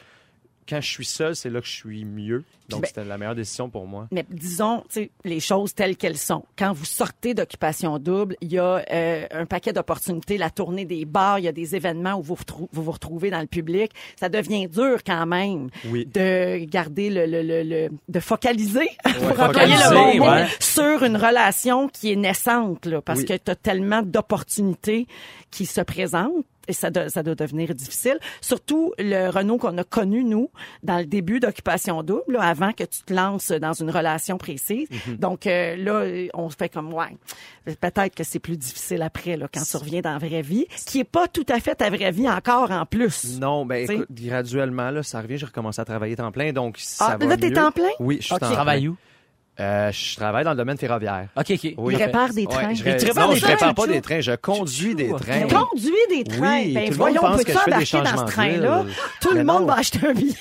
quand 0.67 0.81
je 0.81 0.89
suis 0.89 1.05
seul, 1.05 1.35
c'est 1.35 1.49
là 1.49 1.59
que 1.61 1.67
je 1.67 1.71
suis 1.73 2.05
mieux. 2.05 2.43
Donc, 2.69 2.81
Ben- 2.81 2.87
c'était 2.87 3.03
la 3.03 3.17
meilleure 3.17 3.35
décision 3.35 3.69
pour 3.69 3.85
moi. 3.87 4.07
Mais 4.11 4.25
disons, 4.29 4.83
les 5.25 5.39
choses 5.41 5.75
telles 5.75 5.97
qu'elles 5.97 6.17
sont. 6.17 6.45
Quand 6.57 6.71
vous 6.71 6.85
sortez 6.85 7.33
d'occupation 7.33 7.99
double, 7.99 8.37
il 8.41 8.53
y 8.53 8.57
a 8.57 8.83
euh, 8.89 9.27
un 9.31 9.45
paquet 9.45 9.73
d'opportunités, 9.73 10.37
la 10.37 10.49
tournée 10.49 10.85
des 10.85 11.03
bars, 11.05 11.39
il 11.39 11.45
y 11.45 11.47
a 11.47 11.51
des 11.51 11.75
événements 11.75 12.13
où 12.15 12.21
vous 12.21 12.35
vous, 12.57 12.69
vous 12.71 12.91
retrouvez 12.91 13.29
dans 13.29 13.41
le 13.41 13.47
public. 13.47 13.91
Ça 14.19 14.29
devient 14.29 14.67
dur 14.67 14.99
quand 15.05 15.25
même 15.25 15.69
Oui. 15.89 16.05
de 16.05 16.63
garder 16.65 17.09
le, 17.09 17.25
le, 17.25 17.41
le, 17.43 17.63
le- 17.63 17.89
de 18.07 18.19
focaliser, 18.21 18.87
pour 19.03 19.13
focaliser, 19.35 19.43
employer 19.43 19.75
le 19.75 19.93
bon 20.19 20.25
mot, 20.25 20.31
ouais. 20.31 20.47
sur 20.59 21.03
une 21.03 21.17
relation 21.17 21.89
qui 21.89 22.11
est 22.13 22.15
naissante, 22.15 22.85
là, 22.85 23.01
parce 23.01 23.19
Oui. 23.19 23.25
que 23.25 23.33
tu 23.33 23.51
as 23.51 23.55
tellement 23.55 24.01
d'opportunités 24.03 25.07
qui 25.51 25.65
se 25.65 25.81
présentent. 25.81 26.45
Et 26.67 26.73
ça, 26.73 26.89
doit- 26.89 27.09
ça 27.09 27.23
doit 27.23 27.35
devenir 27.35 27.73
difficile. 27.75 28.17
Surtout 28.39 28.93
le 28.97 29.29
Renault 29.29 29.57
qu'on 29.57 29.77
a 29.77 29.83
connu, 29.83 30.23
nous, 30.23 30.49
dans 30.81 30.97
le 30.97 31.05
début 31.05 31.39
d'Occupation 31.39 32.01
Double, 32.03 32.33
là, 32.33 32.41
avant 32.43 32.71
que 32.71 32.83
tu 32.83 33.03
te 33.03 33.13
lances 33.13 33.51
dans 33.51 33.73
une 33.73 33.89
relation 33.89 34.37
précise. 34.37 34.87
Mhm. 35.07 35.17
Donc 35.17 35.45
euh, 35.47 35.75
là, 35.75 36.29
on 36.33 36.49
se 36.49 36.55
fait 36.55 36.69
comme, 36.69 36.93
ouais, 36.93 37.17
peut-être 37.65 38.15
que 38.15 38.23
c'est 38.23 38.39
plus 38.39 38.57
difficile 38.57 39.01
après, 39.01 39.35
là, 39.37 39.47
quand 39.53 39.61
tu 39.63 39.77
reviens 39.77 40.01
dans 40.01 40.13
la 40.13 40.17
vraie 40.19 40.41
vie, 40.41 40.65
qui 40.85 40.99
est 40.99 41.03
pas 41.03 41.27
tout 41.27 41.45
à 41.49 41.59
fait 41.59 41.75
ta 41.75 41.89
vraie 41.89 42.11
vie 42.11 42.29
encore 42.29 42.71
en 42.71 42.85
plus. 42.85 43.39
Non, 43.39 43.65
ben 43.65 43.83
T'sais. 43.85 43.95
écoute, 43.95 44.07
graduellement, 44.11 44.89
là, 44.91 45.03
ça 45.03 45.21
revient. 45.21 45.37
J'ai 45.37 45.45
recommencé 45.45 45.81
à 45.81 45.85
travailler 45.85 46.15
temps 46.15 46.31
plein. 46.31 46.53
Donc, 46.53 46.77
ça 46.79 47.09
Ah, 47.11 47.17
va 47.17 47.25
là, 47.25 47.37
t'es 47.37 47.51
temps 47.51 47.71
plein? 47.71 47.89
Oui, 47.99 48.17
je 48.19 48.25
suis 48.25 48.33
Ok. 48.33 48.39
temps 48.41 48.47
Tu 48.47 48.53
plein. 48.53 48.63
Euh, 49.59 49.91
je 49.91 50.15
travaille 50.15 50.43
dans 50.43 50.49
le 50.51 50.57
domaine 50.57 50.77
ferroviaire. 50.79 51.27
OK, 51.37 51.45
OK. 51.51 51.73
Oui. 51.77 51.93
Il 51.93 52.03
répare 52.03 52.29
des 52.33 52.45
trains. 52.47 52.69
Ouais, 52.69 52.75
je 52.75 52.81
Et 52.89 52.97
tu 52.97 53.05
ré- 53.05 53.11
répares 53.11 53.27
non, 53.27 53.33
des 53.33 53.39
je 53.39 53.41
trains, 53.43 53.53
répare 53.53 53.75
pas 53.75 53.87
des 53.87 54.01
trains, 54.01 54.21
je 54.21 54.31
conduis 54.31 54.95
des 54.95 55.09
trains. 55.09 55.41
Conduis 55.47 55.91
des 56.09 56.23
trains. 56.23 56.39
Oui, 56.61 56.73
ben, 56.73 56.85
tout 56.85 56.91
le 56.91 56.97
monde 56.97 56.97
voyons, 56.97 57.21
pense 57.21 57.37
peux-tu 57.37 57.45
que 57.45 57.51
je 57.53 57.57
fais 57.59 57.65
des 57.65 57.95
embarquer 57.95 58.11
dans 58.17 58.27
ce 58.27 58.31
train-là? 58.33 58.85
Tout 59.21 59.33
le 59.33 59.43
monde 59.43 59.67
va 59.67 59.73
acheter 59.75 59.99
un 60.07 60.13
billet. 60.13 60.35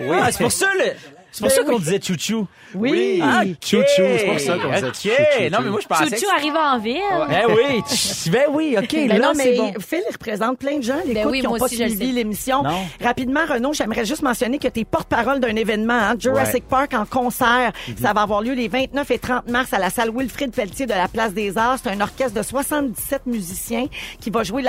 Oui, 0.00 0.16
Ah, 0.22 0.30
c'est 0.30 0.42
pour 0.44 0.52
ça, 0.52 0.66
le... 0.78 0.92
C'est 1.30 1.40
pour 1.40 1.48
Ben 1.50 1.54
ça 1.56 1.62
qu'on 1.64 1.72
oui. 1.74 1.78
disait 1.80 2.00
chouchou. 2.02 2.46
Oui. 2.74 3.22
Chouchou, 3.64 3.84
c'est 3.96 4.26
pour 4.26 4.40
ça 4.40 4.56
qu'on 4.58 4.72
disait 4.72 4.86
OK. 4.88 4.94
chouchou. 4.94 5.50
Non, 5.52 5.58
mais 5.62 5.70
moi, 5.70 5.80
je 5.82 5.86
pensais... 5.86 6.16
Chouchou 6.16 6.30
arrive 6.36 6.56
en 6.56 6.78
ville. 6.78 7.00
Ben 7.28 7.46
oui, 7.48 7.82
ben 8.30 8.44
oui, 8.50 8.76
OK, 8.78 8.92
Ben 8.92 9.08
là, 9.08 9.18
non, 9.18 9.32
mais 9.36 9.56
bon. 9.56 9.72
Phil, 9.78 10.02
il 10.08 10.12
représente 10.12 10.58
plein 10.58 10.78
de 10.78 10.82
gens, 10.82 10.96
les 11.04 11.14
Ben 11.14 11.26
oui, 11.28 11.40
qui 11.40 11.46
n'ont 11.46 11.56
pas 11.58 11.68
suivi 11.68 12.12
l'émission. 12.12 12.62
Rapidement, 13.02 13.40
Renaud, 13.48 13.72
j'aimerais 13.72 14.04
juste 14.04 14.22
mentionner 14.22 14.58
que 14.58 14.68
tu 14.68 14.80
es 14.80 14.84
porte-parole 14.84 15.40
d'un 15.40 15.54
événement, 15.56 15.92
hein, 15.94 16.14
Jurassic 16.18 16.66
Park 16.66 16.94
en 16.94 17.04
concert. 17.04 17.72
Mhm. 17.88 17.96
Ça 18.00 18.12
va 18.12 18.22
avoir 18.22 18.40
lieu 18.42 18.54
les 18.54 18.68
29 18.68 19.10
et 19.10 19.18
30 19.18 19.48
mars 19.48 19.72
à 19.72 19.78
la 19.78 19.90
salle 19.90 20.10
Wilfrid 20.14 20.52
Pelletier 20.52 20.86
de 20.86 20.94
la 20.94 21.08
Place 21.08 21.32
des 21.34 21.56
Arts. 21.58 21.78
C'est 21.82 21.90
un 21.90 22.00
orchestre 22.00 22.34
de 22.38 22.42
77 22.42 23.26
musiciens 23.26 23.86
qui 24.20 24.30
va 24.30 24.42
jouer 24.44 24.62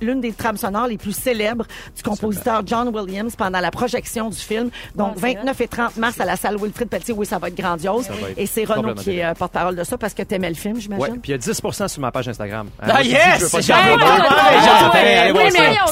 l'une 0.00 0.20
des 0.20 0.32
trames 0.32 0.56
sonores 0.56 0.86
les 0.86 0.98
plus 0.98 1.12
célèbres 1.16 1.66
du 1.94 2.02
compositeur 2.02 2.62
John 2.66 2.88
Williams 2.94 3.36
pendant 3.36 3.60
la 3.60 3.70
projection 3.70 4.30
du 4.30 4.38
film. 4.38 4.70
Donc, 4.94 5.12
Ah, 5.16 5.20
c'est 5.20 5.34
29 5.34 5.60
et 5.60 5.68
30 5.68 5.96
mars 5.96 6.05
à 6.20 6.24
la 6.24 6.36
salle 6.36 6.56
Wilfrid 6.56 6.88
Pelletier. 6.88 7.14
Oui, 7.14 7.26
ça 7.26 7.38
va 7.38 7.48
être 7.48 7.56
grandiose. 7.56 8.08
va 8.08 8.30
être 8.30 8.38
Et 8.38 8.46
c'est 8.46 8.64
Renaud 8.64 8.94
qui 8.94 9.18
est 9.18 9.24
euh, 9.24 9.34
porte-parole 9.34 9.76
de 9.76 9.84
ça 9.84 9.96
parce 9.98 10.14
que 10.14 10.22
t'aimais 10.22 10.48
le 10.48 10.54
film, 10.54 10.74
Ouais, 10.76 10.80
j'imagine. 10.80 11.20
puis 11.20 11.30
il 11.30 11.32
y 11.32 11.34
a 11.34 11.38
10 11.38 11.60
sur 11.88 12.00
ma 12.00 12.10
page 12.10 12.28
Instagram. 12.28 12.68
Ah, 12.80 13.02
yes! 13.02 13.52
ouais, 13.52 13.72
ouais. 13.72 15.32
Oui, 15.32 15.40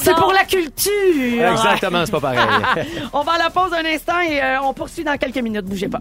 c'est 0.01 0.15
pour 0.15 0.33
la 0.33 0.43
culture. 0.43 1.51
Exactement, 1.51 2.05
c'est 2.05 2.11
pas 2.11 2.19
pareil. 2.21 2.39
On 3.13 3.21
va 3.21 3.33
à 3.33 3.37
la 3.37 3.49
pause 3.49 3.71
un 3.73 3.85
instant 3.85 4.19
et 4.21 4.41
euh, 4.41 4.61
on 4.61 4.73
poursuit 4.73 5.03
dans 5.03 5.17
quelques 5.17 5.37
minutes. 5.37 5.65
Bougez 5.65 5.87
pas. 5.87 5.99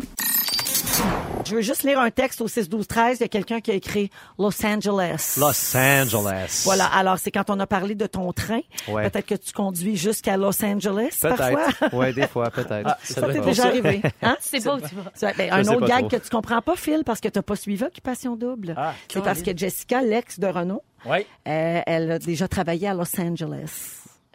Je 1.47 1.55
veux 1.57 1.61
juste 1.61 1.83
lire 1.83 1.99
un 2.01 2.11
texte 2.11 2.41
au 2.41 2.47
6-12-13. 2.49 3.17
Il 3.17 3.21
y 3.21 3.25
a 3.25 3.29
quelqu'un 3.29 3.61
qui 3.61 3.71
a 3.71 3.75
écrit 3.75 4.11
Los 4.39 4.65
Angeles. 4.65 5.35
Los 5.39 5.77
Angeles. 5.77 6.63
Voilà. 6.65 6.87
Alors, 6.87 7.19
c'est 7.19 7.31
quand 7.31 7.51
on 7.51 7.61
a 7.61 7.67
parlé 7.67 7.95
de 7.95 8.07
ton 8.07 8.33
train. 8.33 8.61
Ouais. 8.89 9.11
Peut-être 9.11 9.27
que 9.27 9.35
tu 9.35 9.53
conduis 9.53 9.97
jusqu'à 9.97 10.37
Los 10.37 10.65
Angeles, 10.65 11.19
parfois. 11.21 11.47
Peut-être. 11.81 11.95
Oui, 11.95 12.15
des 12.15 12.27
fois, 12.27 12.51
peut-être. 12.51 12.97
Ça 13.03 13.21
doit 13.21 13.33
t'est 13.33 13.41
déjà 13.41 13.63
ça. 13.65 13.69
arrivé. 13.69 14.01
Hein? 14.23 14.37
Pas 14.65 14.75
où 14.75 14.81
tu 14.81 14.95
vas. 14.95 15.11
C'est- 15.15 15.37
ben, 15.37 15.53
un 15.53 15.67
autre 15.69 15.87
gag 15.87 15.99
trop. 16.01 16.09
que 16.09 16.17
tu 16.17 16.31
comprends 16.31 16.63
pas, 16.63 16.77
Phil, 16.77 17.03
parce 17.05 17.21
que 17.21 17.29
tu 17.29 17.39
n'as 17.39 17.43
pas 17.43 17.57
suivi 17.57 17.83
Occupation 17.85 18.37
Double. 18.37 18.75
Ah, 18.77 18.95
c'est 19.13 19.23
parce 19.23 19.43
que 19.43 19.57
Jessica, 19.57 20.01
l'ex 20.03 20.39
de 20.41 20.47
Renault, 20.47 20.83
Ouais. 21.05 21.27
euh, 21.47 21.81
elle 21.87 22.11
a 22.13 22.19
déjà 22.19 22.49
travaillé 22.49 22.89
à 22.89 22.95
Los 22.95 23.21
Angeles. 23.21 23.71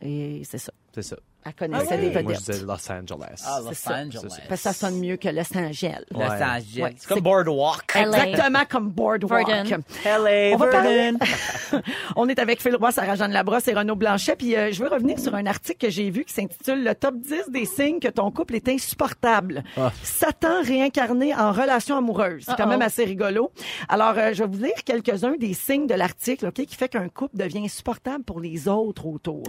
Et 0.01 0.43
c'est 0.49 0.57
ça. 0.59 0.71
C'est 0.93 1.01
ça. 1.01 1.15
Elle 1.45 1.53
connaissait 1.53 1.87
Ah 1.91 1.97
des? 1.97 2.09
Moi, 2.11 2.11
je 2.11 2.19
vedettes. 2.19 2.37
disais 2.51 2.65
Los 2.65 2.91
Angeles. 2.91 3.43
Ah, 3.45 3.59
Los 3.65 3.73
ça. 3.73 3.95
Angeles. 3.95 4.21
Parce 4.49 4.61
que 4.61 4.69
ça 4.69 4.73
sonne 4.73 4.99
mieux 4.99 5.15
que 5.15 5.29
Los 5.29 5.57
Angeles. 5.57 6.03
Los. 6.11 6.19
Angeles. 6.21 6.81
Ouais. 6.83 6.95
C'est 6.97 7.07
comme 7.07 7.19
Boardwalk. 7.21 7.83
Exactement 7.95 8.65
comme 8.69 8.89
Boardwalk. 8.89 9.47
Verdun. 9.47 9.81
LA, 10.05 10.53
On 10.53 10.57
va 10.57 10.65
Verdun. 10.69 11.17
parler. 11.17 11.83
On 12.17 12.27
est 12.27 12.39
avec 12.39 12.61
Phil 12.61 12.75
Roy, 12.75 12.91
Sarah-Jeanne 12.91 13.31
Labrosse 13.31 13.67
et 13.69 13.73
Renaud 13.73 13.95
Blanchet. 13.95 14.35
Puis 14.35 14.55
euh, 14.55 14.71
je 14.71 14.83
veux 14.83 14.89
revenir 14.89 15.17
sur 15.17 15.33
un 15.33 15.45
article 15.45 15.87
que 15.87 15.91
j'ai 15.91 16.09
vu 16.09 16.25
qui 16.25 16.33
s'intitule 16.33 16.83
Le 16.83 16.93
top 16.93 17.15
10 17.15 17.49
des 17.51 17.65
signes 17.65 17.99
que 17.99 18.09
ton 18.09 18.31
couple 18.31 18.55
est 18.55 18.67
insupportable. 18.67 19.63
Ah. 19.77 19.91
Satan 20.03 20.61
réincarné 20.63 21.33
en 21.33 21.51
relation 21.53 21.97
amoureuse. 21.97 22.43
C'est 22.47 22.57
quand 22.57 22.67
même 22.67 22.81
assez 22.81 23.05
rigolo. 23.05 23.51
Alors, 23.87 24.13
euh, 24.17 24.31
je 24.33 24.43
vais 24.43 24.49
vous 24.49 24.63
lire 24.63 24.83
quelques-uns 24.85 25.37
des 25.37 25.53
signes 25.53 25.87
de 25.87 25.93
l'article 25.95 26.47
ok, 26.47 26.65
qui 26.65 26.75
fait 26.75 26.89
qu'un 26.89 27.07
couple 27.07 27.37
devient 27.37 27.63
insupportable 27.63 28.23
pour 28.25 28.39
les 28.41 28.67
autres 28.67 29.05
autour. 29.05 29.43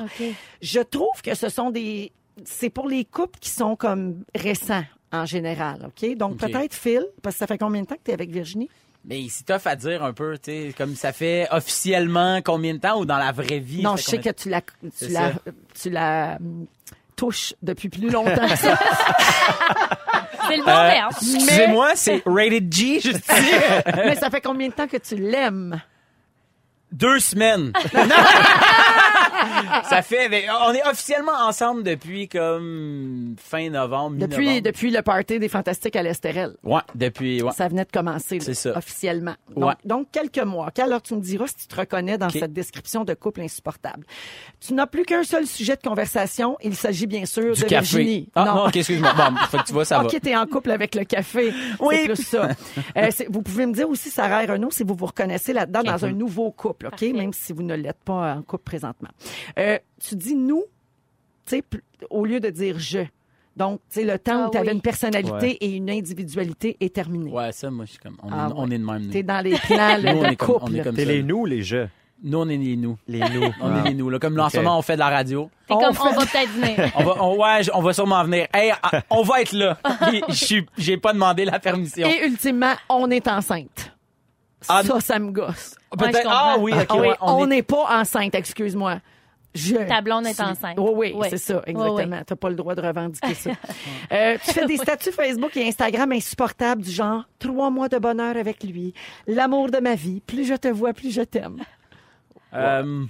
Je 0.62 0.80
trouve 0.80 1.20
que 1.22 1.34
ce 1.34 1.48
sont 1.48 1.70
des... 1.70 1.80
C'est 2.44 2.70
pour 2.70 2.88
les 2.88 3.04
couples 3.04 3.38
qui 3.38 3.50
sont 3.50 3.76
comme 3.76 4.24
récents 4.34 4.84
en 5.12 5.26
général, 5.26 5.88
OK? 5.88 6.16
Donc, 6.16 6.38
peut-être 6.38 6.74
Phil, 6.74 7.04
parce 7.22 7.34
que 7.36 7.40
ça 7.40 7.46
fait 7.46 7.58
combien 7.58 7.82
de 7.82 7.86
temps 7.86 7.96
que 7.96 8.02
tu 8.04 8.10
es 8.10 8.14
avec 8.14 8.30
Virginie? 8.30 8.70
Mais 9.04 9.26
c'est 9.30 9.44
tough 9.44 9.66
à 9.66 9.76
dire 9.76 10.04
un 10.04 10.12
peu, 10.12 10.36
tu 10.38 10.50
sais, 10.50 10.74
comme 10.76 10.94
ça 10.94 11.12
fait 11.12 11.48
officiellement 11.50 12.40
combien 12.44 12.74
de 12.74 12.78
temps 12.80 12.98
ou 13.00 13.06
dans 13.06 13.16
la 13.18 13.32
vraie 13.32 13.58
vie? 13.58 13.82
Non, 13.82 13.96
je 13.96 14.02
sais 14.02 14.16
combien- 14.18 14.32
que 14.32 14.38
tu 14.42 14.48
la, 14.50 14.60
tu 14.60 15.08
la, 15.08 15.32
tu 15.80 15.90
la 15.90 16.36
hum, 16.40 16.66
touches 17.16 17.54
depuis 17.62 17.88
plus 17.88 18.10
longtemps 18.10 18.46
que 18.48 18.56
ça. 18.56 18.78
C'est 20.48 20.56
le 20.56 20.64
bon 20.64 20.70
Euh, 20.70 20.88
verbe. 20.88 21.12
Excusez-moi, 21.12 21.92
c'est 21.94 22.22
rated 22.26 22.72
G, 22.72 23.00
je 23.00 23.10
dis. 23.12 23.20
Mais 23.96 24.16
ça 24.16 24.30
fait 24.30 24.40
combien 24.40 24.68
de 24.68 24.72
temps 24.74 24.88
que 24.88 24.96
tu 24.96 25.14
l'aimes? 25.16 25.80
Deux 26.92 27.20
semaines. 27.20 27.72
ça 29.88 30.02
fait, 30.02 30.46
on 30.66 30.72
est 30.72 30.86
officiellement 30.86 31.32
ensemble 31.46 31.82
depuis 31.82 32.28
comme 32.28 33.34
fin 33.38 33.68
novembre, 33.70 34.16
Depuis, 34.18 34.62
depuis 34.62 34.90
le 34.90 35.02
party 35.02 35.38
des 35.38 35.48
Fantastiques 35.48 35.96
à 35.96 36.02
l'Estérel. 36.02 36.54
Ouais, 36.62 36.80
depuis, 36.94 37.42
ouais. 37.42 37.52
Ça 37.52 37.68
venait 37.68 37.84
de 37.84 37.90
commencer 37.92 38.38
là, 38.38 38.44
C'est 38.44 38.54
ça. 38.54 38.76
officiellement. 38.76 39.34
Donc, 39.54 39.64
Ouais. 39.64 39.74
donc, 39.84 40.08
quelques 40.12 40.38
mois. 40.44 40.70
Alors, 40.78 41.02
tu 41.02 41.14
me 41.14 41.20
diras 41.20 41.46
si 41.46 41.56
tu 41.56 41.66
te 41.66 41.76
reconnais 41.76 42.16
dans 42.18 42.30
cette 42.30 42.52
description 42.52 43.04
de 43.04 43.14
couple 43.14 43.42
insupportable? 43.42 44.04
Tu 44.60 44.72
n'as 44.74 44.86
plus 44.86 45.04
qu'un 45.04 45.22
seul 45.24 45.46
sujet 45.46 45.76
de 45.76 45.82
conversation. 45.82 46.56
Il 46.62 46.74
s'agit 46.74 47.06
bien 47.06 47.26
sûr 47.26 47.54
Du 47.54 47.60
de 47.62 47.66
café. 47.66 47.98
Virginie. 47.98 48.28
Ah 48.34 48.44
non, 48.46 48.66
ok, 48.66 48.76
excuse-moi. 48.76 49.12
Bon, 49.16 49.36
faut 49.50 49.58
que 49.58 49.64
tu 49.66 49.72
vois, 49.72 49.84
ça 49.84 49.98
va. 49.98 50.04
OK, 50.04 50.20
t'es 50.20 50.36
en 50.36 50.46
couple 50.46 50.70
avec 50.70 50.94
le 50.94 51.04
café. 51.04 51.52
Oui. 51.80 51.94
C'est 51.98 52.04
plus 52.06 52.22
ça. 52.24 52.48
Euh, 52.96 53.08
vous 53.28 53.42
pouvez 53.42 53.66
me 53.66 53.72
dire 53.72 53.88
aussi, 53.88 54.10
Sarah 54.10 54.42
et 54.44 54.46
Renaud, 54.46 54.70
si 54.70 54.82
vous 54.82 54.94
vous 54.94 55.06
reconnaissez 55.06 55.52
là-dedans 55.52 55.82
dans 55.82 56.04
un 56.04 56.12
nouveau 56.12 56.50
couple, 56.50 56.86
OK? 56.86 56.90
Parfait. 56.92 57.12
Même 57.12 57.32
si 57.32 57.52
vous 57.52 57.62
ne 57.62 57.74
l'êtes 57.74 58.02
pas 58.04 58.34
en 58.34 58.42
couple 58.42 58.64
présentement. 58.64 59.08
Euh, 59.58 59.78
tu 60.02 60.16
dis 60.16 60.34
nous, 60.34 60.64
au 62.10 62.24
lieu 62.24 62.40
de 62.40 62.50
dire 62.50 62.78
je. 62.78 63.00
Donc, 63.56 63.80
tu 63.90 64.00
sais, 64.00 64.04
le 64.06 64.18
temps 64.18 64.44
Ah 64.44 64.48
où 64.48 64.50
tu 64.52 64.58
avais 64.58 64.68
oui. 64.68 64.74
une 64.76 64.80
personnalité 64.80 65.32
Ouais. 65.32 65.58
et 65.60 65.70
une 65.76 65.90
individualité 65.90 66.76
est 66.80 66.94
terminé. 66.94 67.30
Ouais, 67.30 67.52
ça, 67.52 67.70
moi, 67.70 67.84
je 67.84 67.90
suis 67.90 67.98
comme, 67.98 68.16
on, 68.22 68.28
Ah 68.32 68.48
est, 68.48 68.52
on 68.56 68.70
est 68.70 68.78
de 68.78 68.84
même. 68.84 69.08
T'es 69.10 69.22
dans 69.22 69.40
les 69.44 69.56
plans 69.58 69.98
Nous, 70.14 70.24
de 70.30 70.34
couple. 70.36 70.58
on 70.62 70.74
est 70.74 70.82
comme 70.82 70.94
T'es 70.94 71.04
ça. 71.04 71.12
les 71.12 71.22
nous 71.22 71.38
ou 71.38 71.46
les 71.46 71.62
je? 71.62 71.86
Nous, 72.22 72.38
on 72.38 72.48
est 72.48 72.56
les 72.56 72.76
nous. 72.76 72.96
Les 73.08 73.18
nous. 73.18 73.50
On 73.62 73.76
est 73.84 73.88
les 73.88 73.94
nous. 73.94 74.08
Là. 74.10 74.18
Comme 74.18 74.36
là, 74.36 74.44
en 74.44 74.48
ce 74.50 74.58
moment, 74.58 74.78
on 74.78 74.82
fait 74.82 74.92
de 74.94 74.98
la 74.98 75.08
radio. 75.08 75.50
T'es 75.66 75.72
On 75.74 75.78
comme, 75.78 75.94
fait- 75.94 76.00
on 76.02 76.12
va 76.12 76.26
peut-être 76.26 76.50
venir. 76.50 76.92
On 76.96 77.02
va, 77.04 77.24
on, 77.24 77.36
ouais, 77.42 77.60
on 77.74 77.80
va 77.80 77.92
sûrement 77.94 78.22
venir. 78.24 78.46
Hey, 78.52 78.72
ah, 78.82 79.00
on 79.10 79.22
va 79.22 79.40
être 79.40 79.52
là. 79.52 79.78
J'ai 80.76 80.96
pas 80.98 81.12
demandé 81.14 81.44
la 81.46 81.58
permission. 81.58 82.06
Et 82.06 82.26
ultimement, 82.26 82.74
on 82.90 83.10
est 83.10 83.26
enceinte. 83.26 83.92
Ah, 84.68 84.82
ça, 84.84 85.00
ça 85.00 85.18
me 85.18 85.30
gosse. 85.32 85.74
Ouais. 85.98 86.12
Ah 86.26 86.56
oui, 86.60 86.72
ok. 86.74 86.86
Ah 86.90 86.94
oui, 86.96 87.08
ouais, 87.08 87.14
on 87.22 87.44
est- 87.44 87.48
n'est 87.48 87.62
pas 87.62 87.86
enceinte, 88.00 88.34
excuse-moi. 88.34 88.98
Je 89.54 89.74
Ta 89.76 90.00
blonde 90.00 90.26
est 90.26 90.40
enceinte. 90.40 90.78
Oui, 90.78 90.90
oui, 90.94 91.12
Oui. 91.16 91.26
c'est 91.30 91.38
ça, 91.38 91.62
exactement. 91.66 92.16
oui. 92.18 92.22
T'as 92.24 92.36
pas 92.36 92.48
le 92.50 92.54
droit 92.54 92.74
de 92.74 92.80
revendiquer 92.82 93.34
ça. 93.34 93.50
Euh, 94.12 94.36
tu 94.44 94.52
fais 94.52 94.66
des 94.66 94.76
statuts 94.76 95.12
Facebook 95.12 95.56
et 95.56 95.66
Instagram 95.68 96.10
insupportables 96.12 96.82
du 96.82 96.90
genre 96.90 97.24
trois 97.38 97.70
mois 97.70 97.88
de 97.88 97.98
bonheur 97.98 98.36
avec 98.36 98.62
lui, 98.64 98.92
l'amour 99.26 99.70
de 99.70 99.78
ma 99.78 99.94
vie, 99.94 100.20
plus 100.20 100.44
je 100.44 100.54
te 100.54 100.68
vois, 100.68 100.92
plus 100.92 101.10
je 101.12 101.22
t'aime. 101.22 101.58
Euh, 102.54 103.04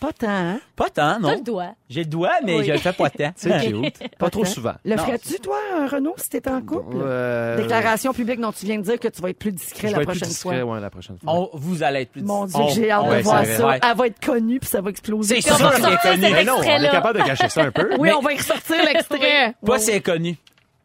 Pas 0.00 0.12
tant, 0.12 0.28
hein? 0.28 0.60
pas 0.76 0.84
tant, 0.90 0.92
T'as 1.14 1.18
non. 1.18 1.30
le 1.34 1.40
doigt. 1.42 1.74
J'ai 1.90 2.04
le 2.04 2.06
doigt, 2.10 2.34
mais 2.44 2.58
Oui. 2.58 2.64
je 2.64 2.72
le 2.72 2.78
fais 2.78 2.92
pas 2.92 3.10
tant. 3.10 3.32
C'est 3.36 3.58
cute. 3.66 4.16
Pas 4.16 4.30
trop 4.30 4.44
souvent. 4.44 4.74
Le 4.84 4.94
Non. 4.94 5.02
ferais-tu, 5.02 5.40
toi, 5.40 5.56
Renaud, 5.90 6.14
si 6.18 6.28
t'étais 6.30 6.50
en 6.50 6.60
couple? 6.62 6.96
Euh, 7.00 7.56
Déclaration 7.56 8.12
publique 8.12 8.40
dont 8.40 8.52
tu 8.52 8.64
viens 8.64 8.76
de 8.78 8.82
dire 8.82 9.00
que 9.00 9.08
tu 9.08 9.20
vas 9.20 9.30
être 9.30 9.38
plus 9.38 9.50
discret 9.50 9.88
Je 9.88 9.92
la 9.92 9.98
vais 9.98 10.02
être 10.04 10.10
plus 10.10 10.18
prochaine 10.20 10.28
discret, 10.28 10.60
fois. 10.60 10.74
ouais, 10.74 10.80
la 10.80 10.90
prochaine 10.90 11.18
fois. 11.18 11.32
On, 11.32 11.50
vous 11.54 11.82
allez 11.82 12.02
être 12.02 12.12
plus 12.12 12.22
Mon 12.22 12.46
Dieu, 12.46 12.56
on- 12.58 12.68
j'ai 12.68 12.90
hâte 12.92 13.02
on- 13.04 13.10
de 13.16 13.20
voir 13.22 13.44
ça. 13.44 13.76
Elle 13.82 13.96
va 13.96 14.06
être 14.06 14.24
connue 14.24 14.60
puis 14.60 14.68
ça 14.68 14.80
va 14.80 14.90
exploser. 14.90 15.40
C'est 15.40 15.52
sûr 15.52 15.56
va 15.58 15.74
qu'il 15.74 15.84
est 15.84 15.88
sortir 15.88 16.10
connu. 16.12 16.22
cet 16.22 16.32
Mais 16.32 16.44
non, 16.44 16.52
on 16.52 16.56
est 16.56 16.58
extrait-là. 16.66 16.90
capable 16.90 17.18
de 17.20 17.24
cacher 17.24 17.48
ça 17.48 17.62
un 17.64 17.70
peu. 17.72 17.88
Oui, 17.94 17.98
Mais- 18.02 18.12
on 18.14 18.20
va 18.20 18.32
y 18.32 18.36
ressortir 18.36 18.76
l'extrait. 18.84 19.54
Pas 19.66 19.72
Oui, 19.72 19.80
c'est 19.80 20.00
connu. 20.00 20.36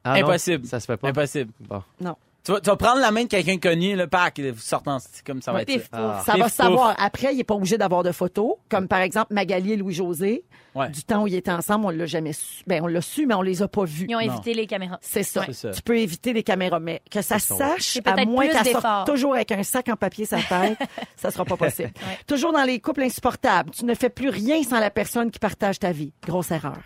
Ah 0.04 0.20
non, 0.20 0.28
Impossible. 0.28 0.66
Ça 0.68 0.80
se 0.80 0.86
fait 0.88 0.98
pas. 0.98 1.08
Impossible. 1.10 1.52
Bon. 1.60 1.84
Non. 2.02 2.16
Tu 2.46 2.52
vas, 2.52 2.60
tu 2.60 2.70
vas 2.70 2.76
prendre 2.76 3.00
la 3.00 3.10
main 3.12 3.24
de 3.24 3.30
quelqu'un 3.30 3.58
connu, 3.58 3.96
le 3.96 4.06
pack, 4.08 4.38
vous 4.40 4.60
sortant, 4.60 5.00
c'est 5.00 5.26
comme 5.26 5.42
ça 5.42 5.54
va 5.54 5.62
être 5.62 5.72
ça. 5.72 5.80
fou. 5.80 5.88
Ah. 5.94 6.22
Ça 6.26 6.36
va 6.36 6.50
se 6.50 6.56
savoir. 6.56 6.94
Après, 7.00 7.34
il 7.34 7.38
n'est 7.38 7.46
pas 7.46 7.54
obligé 7.56 7.78
d'avoir 7.78 8.04
de 8.04 8.12
photos, 8.12 8.56
comme 8.70 8.90
par 8.90 9.00
exemple 9.00 9.34
Magali 9.34 9.72
et 9.74 9.78
Louis-José. 9.78 10.44
Ouais. 10.76 10.90
Du 10.90 11.04
temps 11.04 11.24
où 11.24 11.28
ils 11.28 11.36
étaient 11.36 11.52
ensemble, 11.52 11.86
on 11.86 11.90
l'a 11.92 12.06
jamais 12.06 12.34
su. 12.34 12.64
Ben, 12.68 12.84
on 12.84 12.88
l'a 12.88 13.00
su, 13.02 13.26
mais 13.28 13.36
on 13.36 13.42
les 13.44 13.62
a 13.62 13.68
pas 13.70 13.86
vus. 13.86 14.08
Ils 14.10 14.16
ont 14.16 14.20
Non. 14.20 14.34
évité 14.34 14.54
les 14.56 14.66
caméras. 14.68 14.98
C'est 15.02 15.24
ça. 15.24 15.46
Tu 15.46 15.82
peux 15.84 15.98
éviter 15.98 16.34
les 16.34 16.44
caméras, 16.44 16.80
mais 16.82 17.02
que 17.10 17.22
ça 17.22 17.40
sache, 17.40 18.00
à 18.04 18.26
moins 18.26 18.48
qu'elle 18.48 18.74
sorte 18.74 19.08
toujours 19.08 19.36
avec 19.36 19.52
un 19.54 19.64
sac 19.64 19.88
en 19.90 19.96
papier 19.96 20.26
sa 20.26 20.38
tête, 20.42 20.78
ça 21.16 21.32
sera 21.32 21.46
pas 21.46 21.56
possible. 21.56 21.92
Ouais. 21.96 22.18
Toujours 22.28 22.52
dans 22.52 22.64
les 22.64 22.80
couples 22.82 23.04
insupportables, 23.04 23.70
tu 23.72 23.86
ne 23.86 23.94
fais 23.94 24.10
plus 24.10 24.30
rien 24.30 24.62
sans 24.64 24.80
la 24.82 24.90
personne 24.90 25.32
qui 25.32 25.40
partage 25.40 25.80
ta 25.80 25.92
vie. 25.92 26.12
Grosse 26.26 26.52
erreur. 26.52 26.80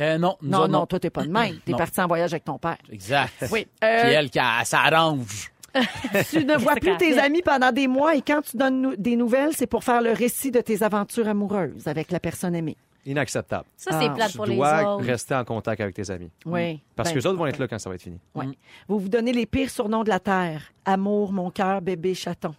Euh, 0.00 0.18
non, 0.18 0.36
nous 0.42 0.48
Non, 0.50 0.58
autres, 0.60 0.68
non, 0.68 0.86
toi, 0.86 0.98
t'es 1.00 1.10
pas 1.10 1.24
de 1.24 1.28
même. 1.32 1.56
T'es 1.64 1.72
Non. 1.72 1.78
parti 1.78 2.00
en 2.00 2.06
voyage 2.06 2.32
avec 2.32 2.44
ton 2.44 2.58
père. 2.58 2.78
Exact. 2.90 3.32
Oui. 3.52 3.66
Puis 3.80 3.88
Euh, 3.88 4.02
elle, 4.04 4.30
qui 4.30 4.38
a- 4.38 4.64
ça 4.64 4.80
arrange. 4.80 5.50
tu 6.30 6.44
ne 6.44 6.56
vois 6.56 6.74
plus 6.74 6.96
tes 6.96 7.16
amis 7.18 7.42
pendant 7.42 7.70
des 7.70 7.86
mois 7.86 8.16
et 8.16 8.22
quand 8.22 8.42
tu 8.42 8.56
donnes 8.56 8.80
nou- 8.82 8.96
des 8.96 9.14
nouvelles, 9.14 9.52
c'est 9.54 9.68
pour 9.68 9.84
faire 9.84 10.02
le 10.02 10.12
récit 10.12 10.50
de 10.50 10.60
tes 10.60 10.82
aventures 10.82 11.28
amoureuses 11.28 11.86
avec 11.86 12.10
la 12.10 12.18
personne 12.18 12.56
aimée. 12.56 12.76
Inacceptable. 13.06 13.64
Ça, 13.76 13.92
c'est 13.98 14.08
Ah. 14.08 14.14
plate 14.14 14.30
Tu 14.32 14.36
pour 14.36 14.46
les 14.46 14.56
dois 14.56 14.96
autres. 14.96 15.06
rester 15.06 15.34
en 15.34 15.44
contact 15.44 15.80
avec 15.80 15.94
tes 15.94 16.10
amis. 16.10 16.30
Oui. 16.44 16.80
Parce 16.96 17.08
Ben, 17.08 17.14
que 17.14 17.18
les 17.20 17.26
autres 17.26 17.38
vont 17.38 17.46
être 17.46 17.58
là 17.58 17.68
quand 17.68 17.78
ça 17.78 17.88
va 17.88 17.94
être 17.94 18.02
fini. 18.02 18.18
ouais. 18.34 18.46
Vous 18.88 18.98
vous 18.98 19.08
donnez 19.08 19.32
les 19.32 19.46
pires 19.46 19.70
surnoms 19.70 20.02
de 20.04 20.08
la 20.10 20.18
Terre. 20.20 20.72
Amour, 20.84 21.32
mon 21.32 21.50
cœur, 21.50 21.80
bébé, 21.80 22.14
chaton. 22.14 22.54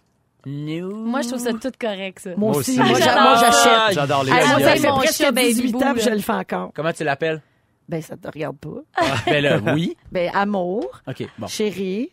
Moi, 0.46 1.22
je 1.22 1.28
trouve 1.28 1.40
ça 1.40 1.52
tout 1.52 1.70
correct, 1.80 2.18
ça. 2.20 2.30
Moi, 2.36 2.56
aussi, 2.56 2.76
moi, 2.78 2.98
j'achète. 2.98 3.94
J'adore 3.94 4.24
les 4.24 4.30
moi, 4.32 4.40
ça 4.60 4.76
fait 4.76 4.88
presque 4.88 5.22
chat, 5.22 5.32
Baby 5.32 5.54
18 5.54 5.72
Boo, 5.72 5.82
ans 5.82 5.94
je 5.96 6.10
le 6.10 6.18
fais 6.18 6.32
encore. 6.32 6.72
Comment 6.74 6.92
tu 6.92 7.04
l'appelles? 7.04 7.40
Ben, 7.88 8.00
ça 8.00 8.16
te 8.16 8.28
regarde 8.28 8.56
pas. 8.56 9.02
ben 9.26 9.42
là, 9.42 9.58
oui. 9.74 9.96
Ben, 10.10 10.30
amour, 10.34 11.02
OK, 11.06 11.26
bon. 11.38 11.46
chérie, 11.46 12.10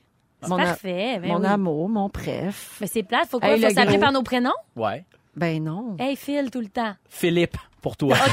mon, 0.48 0.58
Parfait. 0.58 1.20
Ben 1.22 1.28
mon 1.30 1.40
oui. 1.42 1.46
amour, 1.48 1.90
mon 1.90 2.10
préf. 2.10 2.78
Mais 2.82 2.88
c'est 2.88 3.04
plate. 3.04 3.28
Faut 3.30 3.40
quoi? 3.40 3.50
Hey, 3.50 3.62
faut 3.62 3.68
le 3.68 3.74
s'appeler 3.74 3.98
par 3.98 4.12
nos 4.12 4.24
prénoms? 4.24 4.52
Ouais. 4.76 5.06
Ben 5.36 5.64
non. 5.64 5.96
Hey, 6.00 6.16
Phil, 6.16 6.50
tout 6.52 6.60
le 6.60 6.68
temps. 6.68 6.94
Philippe, 7.10 7.56
pour 7.82 7.96
toi. 7.98 8.16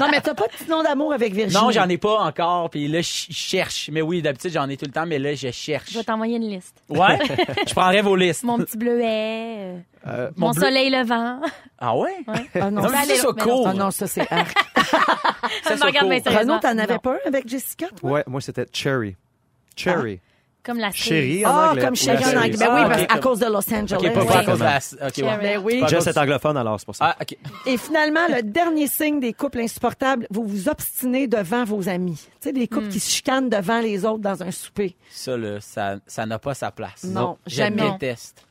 Non, 0.00 0.06
mais 0.10 0.20
t'as 0.20 0.34
pas 0.34 0.46
de 0.46 0.52
petit 0.52 0.68
nom 0.70 0.82
d'amour 0.82 1.12
avec 1.12 1.32
Virginie. 1.34 1.60
Non, 1.60 1.70
j'en 1.72 1.88
ai 1.88 1.98
pas 1.98 2.20
encore. 2.20 2.70
Puis 2.70 2.86
là, 2.86 3.00
je 3.00 3.26
cherche. 3.30 3.90
Mais 3.92 4.00
oui, 4.00 4.22
d'habitude, 4.22 4.52
j'en 4.52 4.68
ai 4.68 4.76
tout 4.76 4.84
le 4.86 4.92
temps. 4.92 5.06
Mais 5.06 5.18
là, 5.18 5.34
je 5.34 5.50
cherche. 5.50 5.90
Je 5.90 5.98
vais 5.98 6.04
t'envoyer 6.04 6.36
une 6.36 6.48
liste. 6.48 6.80
Ouais? 6.88 7.18
je 7.66 7.74
prendrai 7.74 8.00
vos 8.00 8.14
listes. 8.14 8.44
Mon 8.44 8.58
petit 8.58 8.76
bleuet, 8.76 9.02
euh, 9.04 9.78
Euh, 10.06 10.30
mon, 10.36 10.50
bleu- 10.52 10.60
soleil 10.62 10.90
levant. 10.90 11.40
Ah 11.78 11.96
ouais? 11.96 12.16
Ah 12.54 12.70
non, 12.70 12.82
mais 12.82 13.16
ça 13.16 13.26
mais 13.36 13.42
court. 13.42 13.66
Ah 13.68 13.74
non, 13.74 13.90
ça, 13.90 14.06
c'est 14.06 14.30
arc. 14.32 14.56
Ça. 15.64 15.74
Renaud, 15.74 16.58
t'en 16.60 16.78
avais 16.78 16.98
pas 16.98 17.14
un 17.14 17.28
avec 17.28 17.48
Jessica, 17.48 17.88
toi? 17.96 18.10
Ouais, 18.10 18.24
moi, 18.26 18.40
c'était 18.40 18.66
Cherry. 18.72 19.16
Cherry. 19.76 20.20
Comme 20.64 20.78
la 20.78 20.90
Chérie 20.92 21.46
en 21.46 21.50
Ah, 21.50 21.70
anglais. 21.70 21.84
comme 21.84 21.96
chérie 21.96 22.24
en 22.24 22.36
anglais. 22.40 22.56
Ben 22.58 22.66
Ah, 22.68 22.74
oui, 22.88 23.04
parce- 23.06 23.16
à 23.18 23.20
cause 23.20 23.38
de 23.38 23.46
Los 23.46 23.72
Angeles. 23.74 23.96
OK, 23.98 24.12
pas, 24.12 24.24
pas 24.26 24.38
à 24.40 24.44
cause 24.44 24.58
de 24.58 24.64
la... 24.64 24.76
OK, 25.08 25.16
ouais. 25.18 25.38
Ben 25.40 25.62
oui. 25.64 25.82
Jess 25.88 26.06
est 26.06 26.18
anglophone, 26.18 26.56
alors 26.58 26.78
c'est 26.78 26.84
pour 26.84 26.94
ça. 26.96 27.06
Ah, 27.10 27.16
OK. 27.22 27.38
Et 27.64 27.76
finalement, 27.78 28.26
le 28.28 28.42
dernier 28.42 28.86
signe 28.86 29.18
des 29.20 29.32
couples 29.32 29.60
insupportables, 29.60 30.26
vous 30.30 30.44
vous 30.46 30.68
obstinez 30.68 31.26
devant 31.26 31.64
vos 31.64 31.88
amis. 31.88 32.18
Tu 32.40 32.48
sais, 32.48 32.52
des 32.52 32.68
couples 32.68 32.86
Hmm. 32.86 32.90
qui 32.90 33.00
se 33.00 33.10
chicanent 33.10 33.48
devant 33.48 33.80
les 33.80 34.04
autres 34.04 34.18
dans 34.18 34.42
un 34.42 34.50
souper. 34.50 34.94
Ça, 35.10 35.36
là, 35.38 35.58
ça 35.60 35.96
ça 36.06 36.26
n'a 36.26 36.38
pas 36.38 36.52
sa 36.54 36.70
place. 36.70 37.04
Non, 37.04 37.38
Je 37.46 37.54
jamais. 37.56 37.90
déteste 37.92 38.44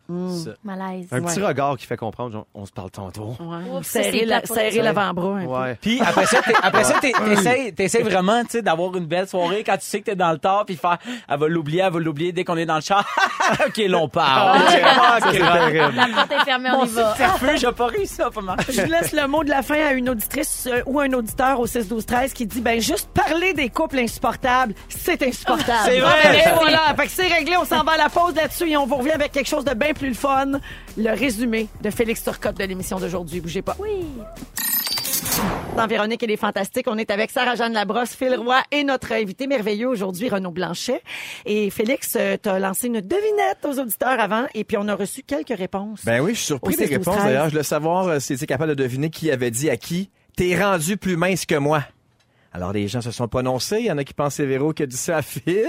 Malaise. 0.63 1.07
Un 1.11 1.21
petit 1.21 1.39
Ouais. 1.39 1.47
regard 1.47 1.77
qui 1.77 1.85
fait 1.85 1.97
comprendre, 1.97 2.31
genre, 2.31 2.47
on 2.53 2.65
se 2.65 2.71
parle 2.71 2.91
tantôt. 2.91 3.35
Ouais. 3.39 3.83
Serrer 3.83 4.25
la- 4.25 4.41
l'avant-bras 4.83 5.37
un 5.37 5.45
peu. 5.45 5.47
Ouais. 5.47 5.77
Puis 5.81 6.01
après 6.01 6.25
ça, 6.25 6.39
après 6.63 6.83
ça, 6.83 6.95
t'es- 7.01 7.11
t'essayes, 7.25 7.73
t'essayes 7.73 8.03
vraiment, 8.03 8.43
tu 8.43 8.51
sais, 8.51 8.61
d'avoir 8.61 8.95
une 8.95 9.05
belle 9.05 9.27
soirée 9.27 9.63
quand 9.65 9.77
tu 9.77 9.85
sais 9.85 9.99
que 9.99 10.05
t'es 10.05 10.15
dans 10.15 10.31
le 10.31 10.37
tard, 10.37 10.65
puis 10.65 10.75
faire, 10.75 10.97
elle 11.27 11.39
va 11.39 11.47
l'oublier, 11.47 11.81
elle 11.85 11.93
va 11.93 11.99
l'oublier 11.99 12.31
dès 12.31 12.43
qu'on 12.43 12.57
est 12.57 12.65
dans 12.65 12.75
le 12.75 12.81
char. 12.81 13.05
ok, 13.67 13.77
là, 13.77 13.97
on 13.97 14.07
parle. 14.09 14.59
Ça, 14.69 15.19
c'est 15.31 15.37
terrible. 15.39 15.95
La 15.95 16.07
porte 16.07 16.31
est 16.31 16.45
fermée, 16.45 16.69
on 16.73 16.85
y 16.85 16.89
va. 16.89 17.15
J'ai 17.55 17.71
pas 17.71 17.87
réussi 17.87 18.21
à 18.21 18.29
pas 18.29 18.41
marcher. 18.41 18.71
Je 18.73 18.81
vous 18.81 18.91
laisse 18.91 19.11
le 19.13 19.27
mot 19.27 19.43
de 19.43 19.49
la 19.49 19.61
fin 19.61 19.75
à 19.87 19.91
une 19.93 20.09
auditrice 20.09 20.67
euh, 20.71 20.81
ou 20.85 20.99
un 20.99 21.11
auditeur 21.13 21.59
au 21.59 21.65
6 21.67 21.87
12 21.87 22.05
13 22.05 22.33
qui 22.33 22.45
dit 22.45 22.61
ben 22.61 22.79
juste 22.79 23.09
parler 23.13 23.53
des 23.53 23.69
couples 23.69 23.99
insupportables, 23.99 24.73
c'est 24.89 25.21
insupportable. 25.23 25.79
C'est 25.85 25.99
vrai. 25.99 26.39
Et 26.45 26.49
voilà, 26.55 26.93
fait 26.95 27.05
que 27.05 27.11
c'est 27.11 27.27
réglé, 27.27 27.55
on 27.57 27.65
s'en 27.65 27.83
va 27.83 27.93
à 27.93 27.97
la 27.97 28.09
pause 28.09 28.35
là-dessus 28.35 28.69
et 28.69 28.77
on 28.77 28.85
vous 28.85 28.95
revient 28.97 29.11
avec 29.11 29.31
quelque 29.31 29.47
chose 29.47 29.65
de 29.65 29.73
bien 29.73 29.93
plus 29.97 30.09
le 30.09 30.13
fun, 30.13 30.59
le 30.97 31.09
résumé 31.11 31.67
de 31.81 31.89
Félix 31.89 32.23
Turcotte 32.23 32.57
de 32.57 32.63
l'émission 32.63 32.99
d'aujourd'hui. 32.99 33.41
Bougez 33.41 33.61
pas. 33.61 33.75
Oui. 33.79 34.05
Dans 35.75 35.87
Véronique 35.87 36.23
et 36.23 36.27
les 36.27 36.37
Fantastiques, 36.37 36.87
on 36.87 36.97
est 36.97 37.11
avec 37.11 37.29
Sarah-Jeanne 37.29 37.73
Labrosse, 37.73 38.15
Phil 38.15 38.35
Roy 38.35 38.61
et 38.71 38.83
notre 38.83 39.11
invité 39.11 39.45
merveilleux 39.47 39.87
aujourd'hui, 39.87 40.29
Renaud 40.29 40.51
Blanchet. 40.51 41.01
Et 41.45 41.69
Félix, 41.69 42.15
euh, 42.15 42.37
t'as 42.41 42.59
lancé 42.59 42.87
une 42.87 43.01
devinette 43.01 43.63
aux 43.63 43.79
auditeurs 43.79 44.19
avant 44.19 44.45
et 44.53 44.63
puis 44.63 44.77
on 44.77 44.87
a 44.87 44.95
reçu 44.95 45.23
quelques 45.23 45.57
réponses. 45.57 46.01
Ben 46.05 46.21
oui, 46.21 46.31
je 46.31 46.37
suis 46.37 46.45
surpris 46.47 46.75
des 46.75 46.87
6, 46.87 46.89
12, 46.89 46.97
réponses 46.97 47.15
13. 47.15 47.25
d'ailleurs. 47.25 47.45
Je 47.45 47.51
voulais 47.51 47.63
savoir 47.63 48.07
euh, 48.07 48.19
si 48.19 48.37
tu 48.37 48.45
capable 48.45 48.75
de 48.75 48.83
deviner 48.83 49.09
qui 49.09 49.29
avait 49.31 49.51
dit 49.51 49.69
à 49.69 49.77
qui 49.77 50.09
T'es 50.35 50.55
rendu 50.55 50.97
plus 50.97 51.17
mince 51.17 51.45
que 51.47 51.55
moi. 51.55 51.83
Alors, 52.57 52.73
les 52.73 52.87
gens 52.87 53.01
se 53.01 53.11
sont 53.11 53.27
prononcés. 53.27 53.77
Il 53.81 53.85
y 53.85 53.91
en 53.91 53.99
a 53.99 54.03
qui 54.03 54.15
pensent 54.15 54.29
que 54.29 54.37
c'est 54.37 54.45
Véro 54.47 54.73
qui 54.73 54.81
a 54.81 54.87
dit 54.87 54.97
ça 54.97 55.17
à 55.17 55.21
Phil, 55.21 55.67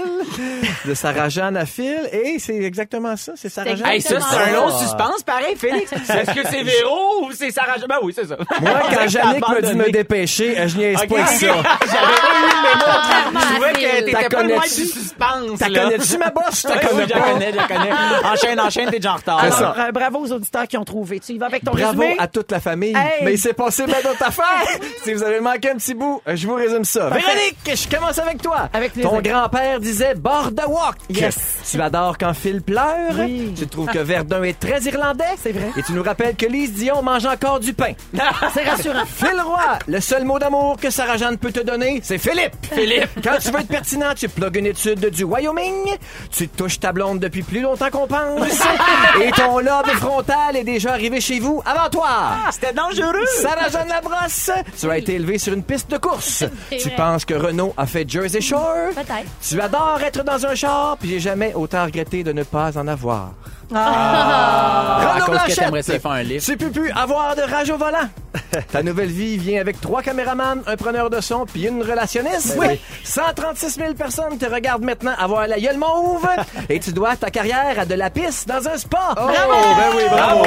de 0.85 0.93
Sarah-Jeanne 0.95 1.55
à 1.55 1.67
Phil. 1.67 1.99
Et 2.11 2.39
c'est 2.39 2.55
exactement 2.55 3.15
ça. 3.15 3.33
C'est 3.35 3.47
Sarah-Jeanne. 3.49 3.85
Hey, 3.85 4.01
ça, 4.01 4.19
c'est 4.19 4.37
un 4.37 4.55
long 4.55 4.75
suspense, 4.75 5.21
pareil, 5.23 5.55
Félix. 5.55 5.91
Est-ce 5.93 6.31
que 6.33 6.47
c'est 6.49 6.63
Véro 6.63 7.25
ou 7.25 7.31
c'est 7.31 7.51
Sarah? 7.51 7.75
Ben 7.87 7.97
oui, 8.01 8.11
c'est 8.15 8.25
ça. 8.25 8.37
Moi, 8.59 8.71
quand 8.91 9.07
Jannick 9.07 9.47
me 9.49 9.61
dit 9.61 9.69
de 9.71 9.75
me 9.75 9.91
dépêcher, 9.91 10.67
je 10.67 10.77
niaise 10.77 10.97
Ok, 11.03 11.09
pas 11.09 11.15
avec 11.21 11.27
ok. 11.27 11.39
ça. 11.39 11.45
J'avais 11.85 12.15
pas 12.17 12.33
eu 12.33 12.41
le. 12.41 12.69
Contrairement 12.79 13.39
Je 13.39 13.45
à 13.45 13.53
trouvais 13.53 13.71
que 13.73 13.99
t'étais 13.99 14.11
T'as 14.11 14.29
pas 14.29 14.43
du 14.43 14.69
suspense, 14.69 15.59
T'as 15.59 15.67
connais-tu 15.67 16.17
ma 16.17 16.29
bosse? 16.31 16.63
T'as 16.63 16.79
connais 16.79 17.03
oui, 17.03 17.07
je 17.07 17.13
pas? 17.13 17.19
connais, 17.33 17.51
je 17.51 17.55
la 17.55 17.67
connais. 17.67 17.91
Enchaîne, 18.25 18.59
enchaîne, 18.59 18.89
t'es 18.89 18.97
déjà 18.97 19.13
en 19.13 19.17
retard. 19.17 19.41
C'est 19.43 19.51
ça. 19.51 19.69
Alors, 19.69 19.85
euh, 19.87 19.91
bravo 19.91 20.19
aux 20.25 20.31
auditeurs 20.31 20.67
qui 20.67 20.77
ont 20.77 20.85
trouvé. 20.85 21.19
Tu 21.19 21.33
y 21.33 21.37
vas 21.37 21.45
avec 21.45 21.63
ton 21.63 21.71
Bravo 21.71 22.01
résumé? 22.01 22.15
à 22.17 22.27
toute 22.27 22.51
la 22.51 22.59
famille. 22.59 22.95
Hey! 22.95 23.23
Mais 23.25 23.33
il 23.33 23.39
s'est 23.39 23.53
passé 23.53 23.85
bien 23.85 24.01
d'autres 24.03 24.23
affaires. 24.23 24.67
si 25.03 25.13
vous 25.13 25.21
avez 25.21 25.39
manqué 25.39 25.69
un 25.69 25.75
petit 25.75 25.93
bout, 25.93 26.21
je 26.25 26.47
vous 26.47 26.55
résume 26.55 26.78
ça. 26.85 27.09
Véronique, 27.09 27.57
je 27.65 27.95
commence 27.95 28.17
avec 28.19 28.41
toi. 28.41 28.69
Avec. 28.73 28.93
Ton 29.01 29.21
grand-père 29.21 29.79
disait 29.79 30.15
Boardwalk. 30.15 30.97
Yes. 31.09 31.37
Tu 31.71 31.81
adores 31.81 32.17
quand 32.17 32.33
Phil 32.33 32.61
pleure? 32.61 33.13
Oui. 33.17 33.53
Tu 33.57 33.67
trouves 33.67 33.87
que 33.87 33.99
Verdun 33.99 34.43
est 34.43 34.59
très 34.59 34.81
irlandais? 34.81 35.35
C'est 35.41 35.51
vrai. 35.51 35.71
Et 35.77 35.83
tu 35.83 35.93
nous 35.93 36.03
rappelles 36.03 36.35
que 36.35 36.45
Lise 36.45 36.73
Dion 36.73 37.01
mange 37.01 37.25
encore 37.25 37.59
du 37.59 37.73
pain. 37.73 37.93
C'est 38.53 38.63
rassurant. 38.63 39.05
Phil 39.05 39.39
Roy, 39.41 39.79
le 39.87 39.99
seul 39.99 40.25
mot 40.25 40.39
d'amour 40.39 40.77
que 40.77 40.89
Sarah 40.89 41.17
Jeanne 41.17 41.37
peut 41.37 41.51
te 41.51 41.59
donner, 41.59 41.99
c'est 42.03 42.17
Philippe. 42.17 42.55
Philippe. 42.71 43.09
Quand 43.23 43.37
tu 43.39 43.51
veux 43.51 43.59
être 43.59 43.67
pertinent, 43.67 44.13
tu 44.15 44.27
plugues 44.29 44.57
une 44.57 44.65
étude 44.67 45.09
du 45.09 45.23
Wyoming, 45.23 45.97
tu 46.31 46.47
touches 46.47 46.79
ta 46.79 46.91
blonde 46.91 47.19
depuis 47.19 47.43
plus 47.43 47.61
longtemps 47.61 47.89
qu'on 47.89 48.07
pense, 48.07 48.59
et 49.23 49.31
ton 49.31 49.59
lobe 49.59 49.87
frontal 49.97 50.55
est 50.55 50.63
déjà 50.63 50.91
arrivé 50.91 51.21
chez 51.21 51.39
vous 51.39 51.61
avant 51.65 51.89
toi. 51.89 52.09
C'était 52.51 52.73
dangereux. 52.73 53.25
Sarah 53.41 53.69
Jeanne 53.69 53.89
Labrosse, 53.89 54.51
tu 54.79 54.89
as 54.89 54.97
été 54.97 55.15
élevé 55.15 55.37
sur 55.37 55.53
une 55.53 55.63
piste 55.63 55.89
de 55.91 55.97
course. 55.97 56.43
Tu 56.69 56.87
vrai. 56.87 56.95
penses 56.95 57.25
que 57.25 57.33
Renault 57.33 57.73
a 57.77 57.85
fait 57.85 58.09
Jersey 58.09 58.41
Shore? 58.41 58.89
Peut-être. 58.93 59.25
Tu 59.47 59.59
adores 59.61 60.01
être 60.05 60.23
dans 60.23 60.45
un 60.45 60.55
char, 60.55 60.97
puis 60.99 61.09
j'ai 61.09 61.19
jamais 61.19 61.53
autant 61.53 61.85
regretté 61.85 62.23
de 62.23 62.31
ne 62.31 62.43
pas 62.43 62.77
en 62.77 62.87
avoir. 62.87 63.31
À 63.73 64.95
Renaud 65.13 65.25
cause 65.25 65.25
que 65.25 65.31
Blanchette, 65.31 65.59
t'aimerais 65.59 65.83
ça 65.83 65.99
faire 65.99 66.11
un 66.11 66.23
livre. 66.23 66.43
tu 66.43 66.57
peux 66.57 66.71
plus 66.71 66.91
avoir 66.91 67.35
de 67.35 67.41
rage 67.41 67.69
au 67.69 67.77
volant. 67.77 68.09
Ta 68.71 68.81
nouvelle 68.83 69.09
vie 69.09 69.37
vient 69.37 69.61
avec 69.61 69.79
trois 69.79 70.01
caméramans, 70.01 70.61
un 70.65 70.75
preneur 70.75 71.09
de 71.09 71.21
son 71.21 71.45
puis 71.45 71.67
une 71.67 71.81
relationniste. 71.83 72.57
Ben 72.57 72.69
Oui. 72.71 72.81
136 73.03 73.75
000 73.75 73.93
personnes 73.93 74.37
te 74.39 74.45
regardent 74.51 74.83
maintenant 74.83 75.13
avoir 75.17 75.47
la 75.47 75.59
gueule 75.59 75.77
mauve 75.77 76.27
et 76.69 76.79
tu 76.79 76.91
dois 76.91 77.15
ta 77.15 77.29
carrière 77.29 77.79
à 77.79 77.85
de 77.85 77.93
la 77.95 78.09
piste 78.09 78.47
dans 78.47 78.67
un 78.67 78.77
spa. 78.77 79.13
Oh, 79.17 79.27
ben 79.27 79.95
oui, 79.95 80.03
bravo. 80.09 80.43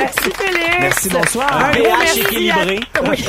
Merci, 0.00 0.30
Félix. 0.36 0.76
Merci, 0.80 1.08
bonsoir. 1.10 1.56
Un 1.66 1.70
gros 1.72 1.96
merci 1.98 2.20
équilibré. 2.20 2.80
à- 2.94 3.00
Oui. 3.10 3.24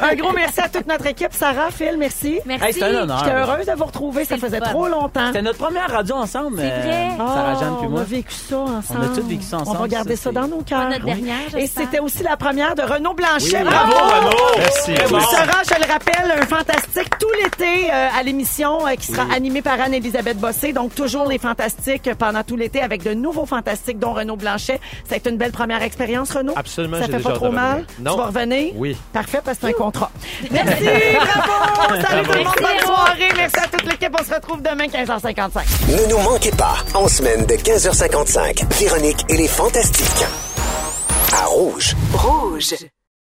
Un 0.00 0.14
gros 0.14 0.32
merci 0.32 0.60
à 0.60 0.68
toute 0.68 0.86
notre 0.86 1.06
équipe. 1.06 1.32
Sarah, 1.32 1.70
Phil, 1.70 1.96
merci. 1.98 2.38
Merci. 2.46 2.78
Hey, 2.78 2.84
un 2.84 3.02
honneur. 3.02 3.18
J'étais 3.24 3.36
heureuse 3.36 3.66
de 3.66 3.72
vous 3.72 3.84
retrouver. 3.84 4.24
Ça 4.24 4.36
faisait 4.36 4.58
fun. 4.58 4.66
trop 4.66 4.88
longtemps. 4.88 5.26
C'était 5.28 5.42
notre 5.42 5.58
première 5.58 5.90
radio 5.90 6.14
ensemble. 6.16 6.58
C'est 6.58 6.68
vrai. 6.68 7.08
euh, 7.12 7.16
Sarah 7.18 7.54
Jeanne 7.60 7.76
puis 7.78 7.86
Oh, 7.86 7.90
moi. 7.90 8.00
On 8.00 8.02
a 8.02 8.04
vécu 8.04 8.32
ça 8.34 8.58
ensemble. 8.58 9.00
On 9.00 9.02
a 9.12 9.16
tous 9.16 9.26
vécu 9.28 9.42
ça 9.42 9.56
On 9.58 9.62
va 9.64 9.70
ensemble, 9.70 9.88
garder 9.88 10.16
ça, 10.16 10.32
dans 10.32 10.48
nos 10.48 10.62
cœurs. 10.62 10.80
Pas 10.82 10.90
notre 10.90 11.04
dernière, 11.04 11.36
Et 11.56 11.66
c'était 11.66 12.00
aussi 12.00 12.22
la 12.22 12.36
première 12.36 12.74
de 12.74 12.82
Renaud 12.82 13.14
Blanchet. 13.14 13.62
Bravo, 13.64 13.92
Renaud. 13.92 14.58
Merci. 14.58 14.92
Bon. 15.10 15.20
Sera, 15.20 15.62
je 15.64 15.86
le 15.86 15.92
rappelle, 15.92 16.38
un 16.42 16.46
fantastique 16.46 17.18
tout 17.18 17.26
l'été 17.42 17.90
euh, 17.92 18.08
à 18.18 18.22
l'émission 18.22 18.86
euh, 18.86 18.94
qui 18.94 19.06
sera 19.12 19.24
animée 19.34 19.62
par 19.62 19.80
Anne-Élisabeth 19.80 20.38
Bossé. 20.38 20.72
Donc, 20.72 20.94
toujours 20.94 21.26
les 21.26 21.38
fantastiques 21.38 22.10
pendant 22.18 22.42
tout 22.42 22.56
l'été 22.56 22.80
avec 22.80 23.02
de 23.02 23.14
nouveaux 23.14 23.46
fantastiques, 23.46 23.98
dont 23.98 24.12
Renaud 24.12 24.36
Blanchet. 24.36 24.80
Ça 25.08 25.14
a 25.14 25.18
été 25.18 25.30
une 25.30 25.36
belle 25.36 25.52
première 25.52 25.82
expérience, 25.86 26.32
Renaud? 26.32 26.52
Absolument, 26.56 26.98
Ça 27.00 27.06
fait 27.06 27.20
pas 27.20 27.32
trop 27.32 27.50
mal? 27.50 27.86
Non. 27.98 28.12
Tu 28.12 28.18
vas 28.18 28.26
revenir? 28.26 28.72
Oui. 28.76 28.96
Parfait, 29.12 29.40
parce 29.44 29.58
que 29.58 29.66
c'est 29.66 29.72
un 29.74 29.76
contrat. 29.78 30.10
Merci, 30.50 30.84
bravo! 30.84 32.02
Salut 32.02 32.22
tout 32.26 32.32
le 32.32 32.44
monde, 32.44 32.54
bonne 32.56 32.64
Merci. 32.72 32.86
soirée. 32.86 33.28
Merci 33.36 33.56
à 33.58 33.68
toute 33.68 33.90
l'équipe. 33.90 34.16
On 34.20 34.24
se 34.24 34.34
retrouve 34.34 34.62
demain, 34.62 34.86
15h55. 34.86 35.62
Ne 35.88 36.10
nous 36.10 36.18
manquez 36.18 36.50
pas, 36.50 36.76
en 36.94 37.08
semaine 37.08 37.46
de 37.46 37.54
15h55, 37.54 38.64
Véronique 38.78 39.24
et 39.28 39.36
les 39.36 39.48
Fantastiques. 39.48 40.24
À 41.32 41.46
Rouge. 41.46 41.94
Rouge. 42.14 42.74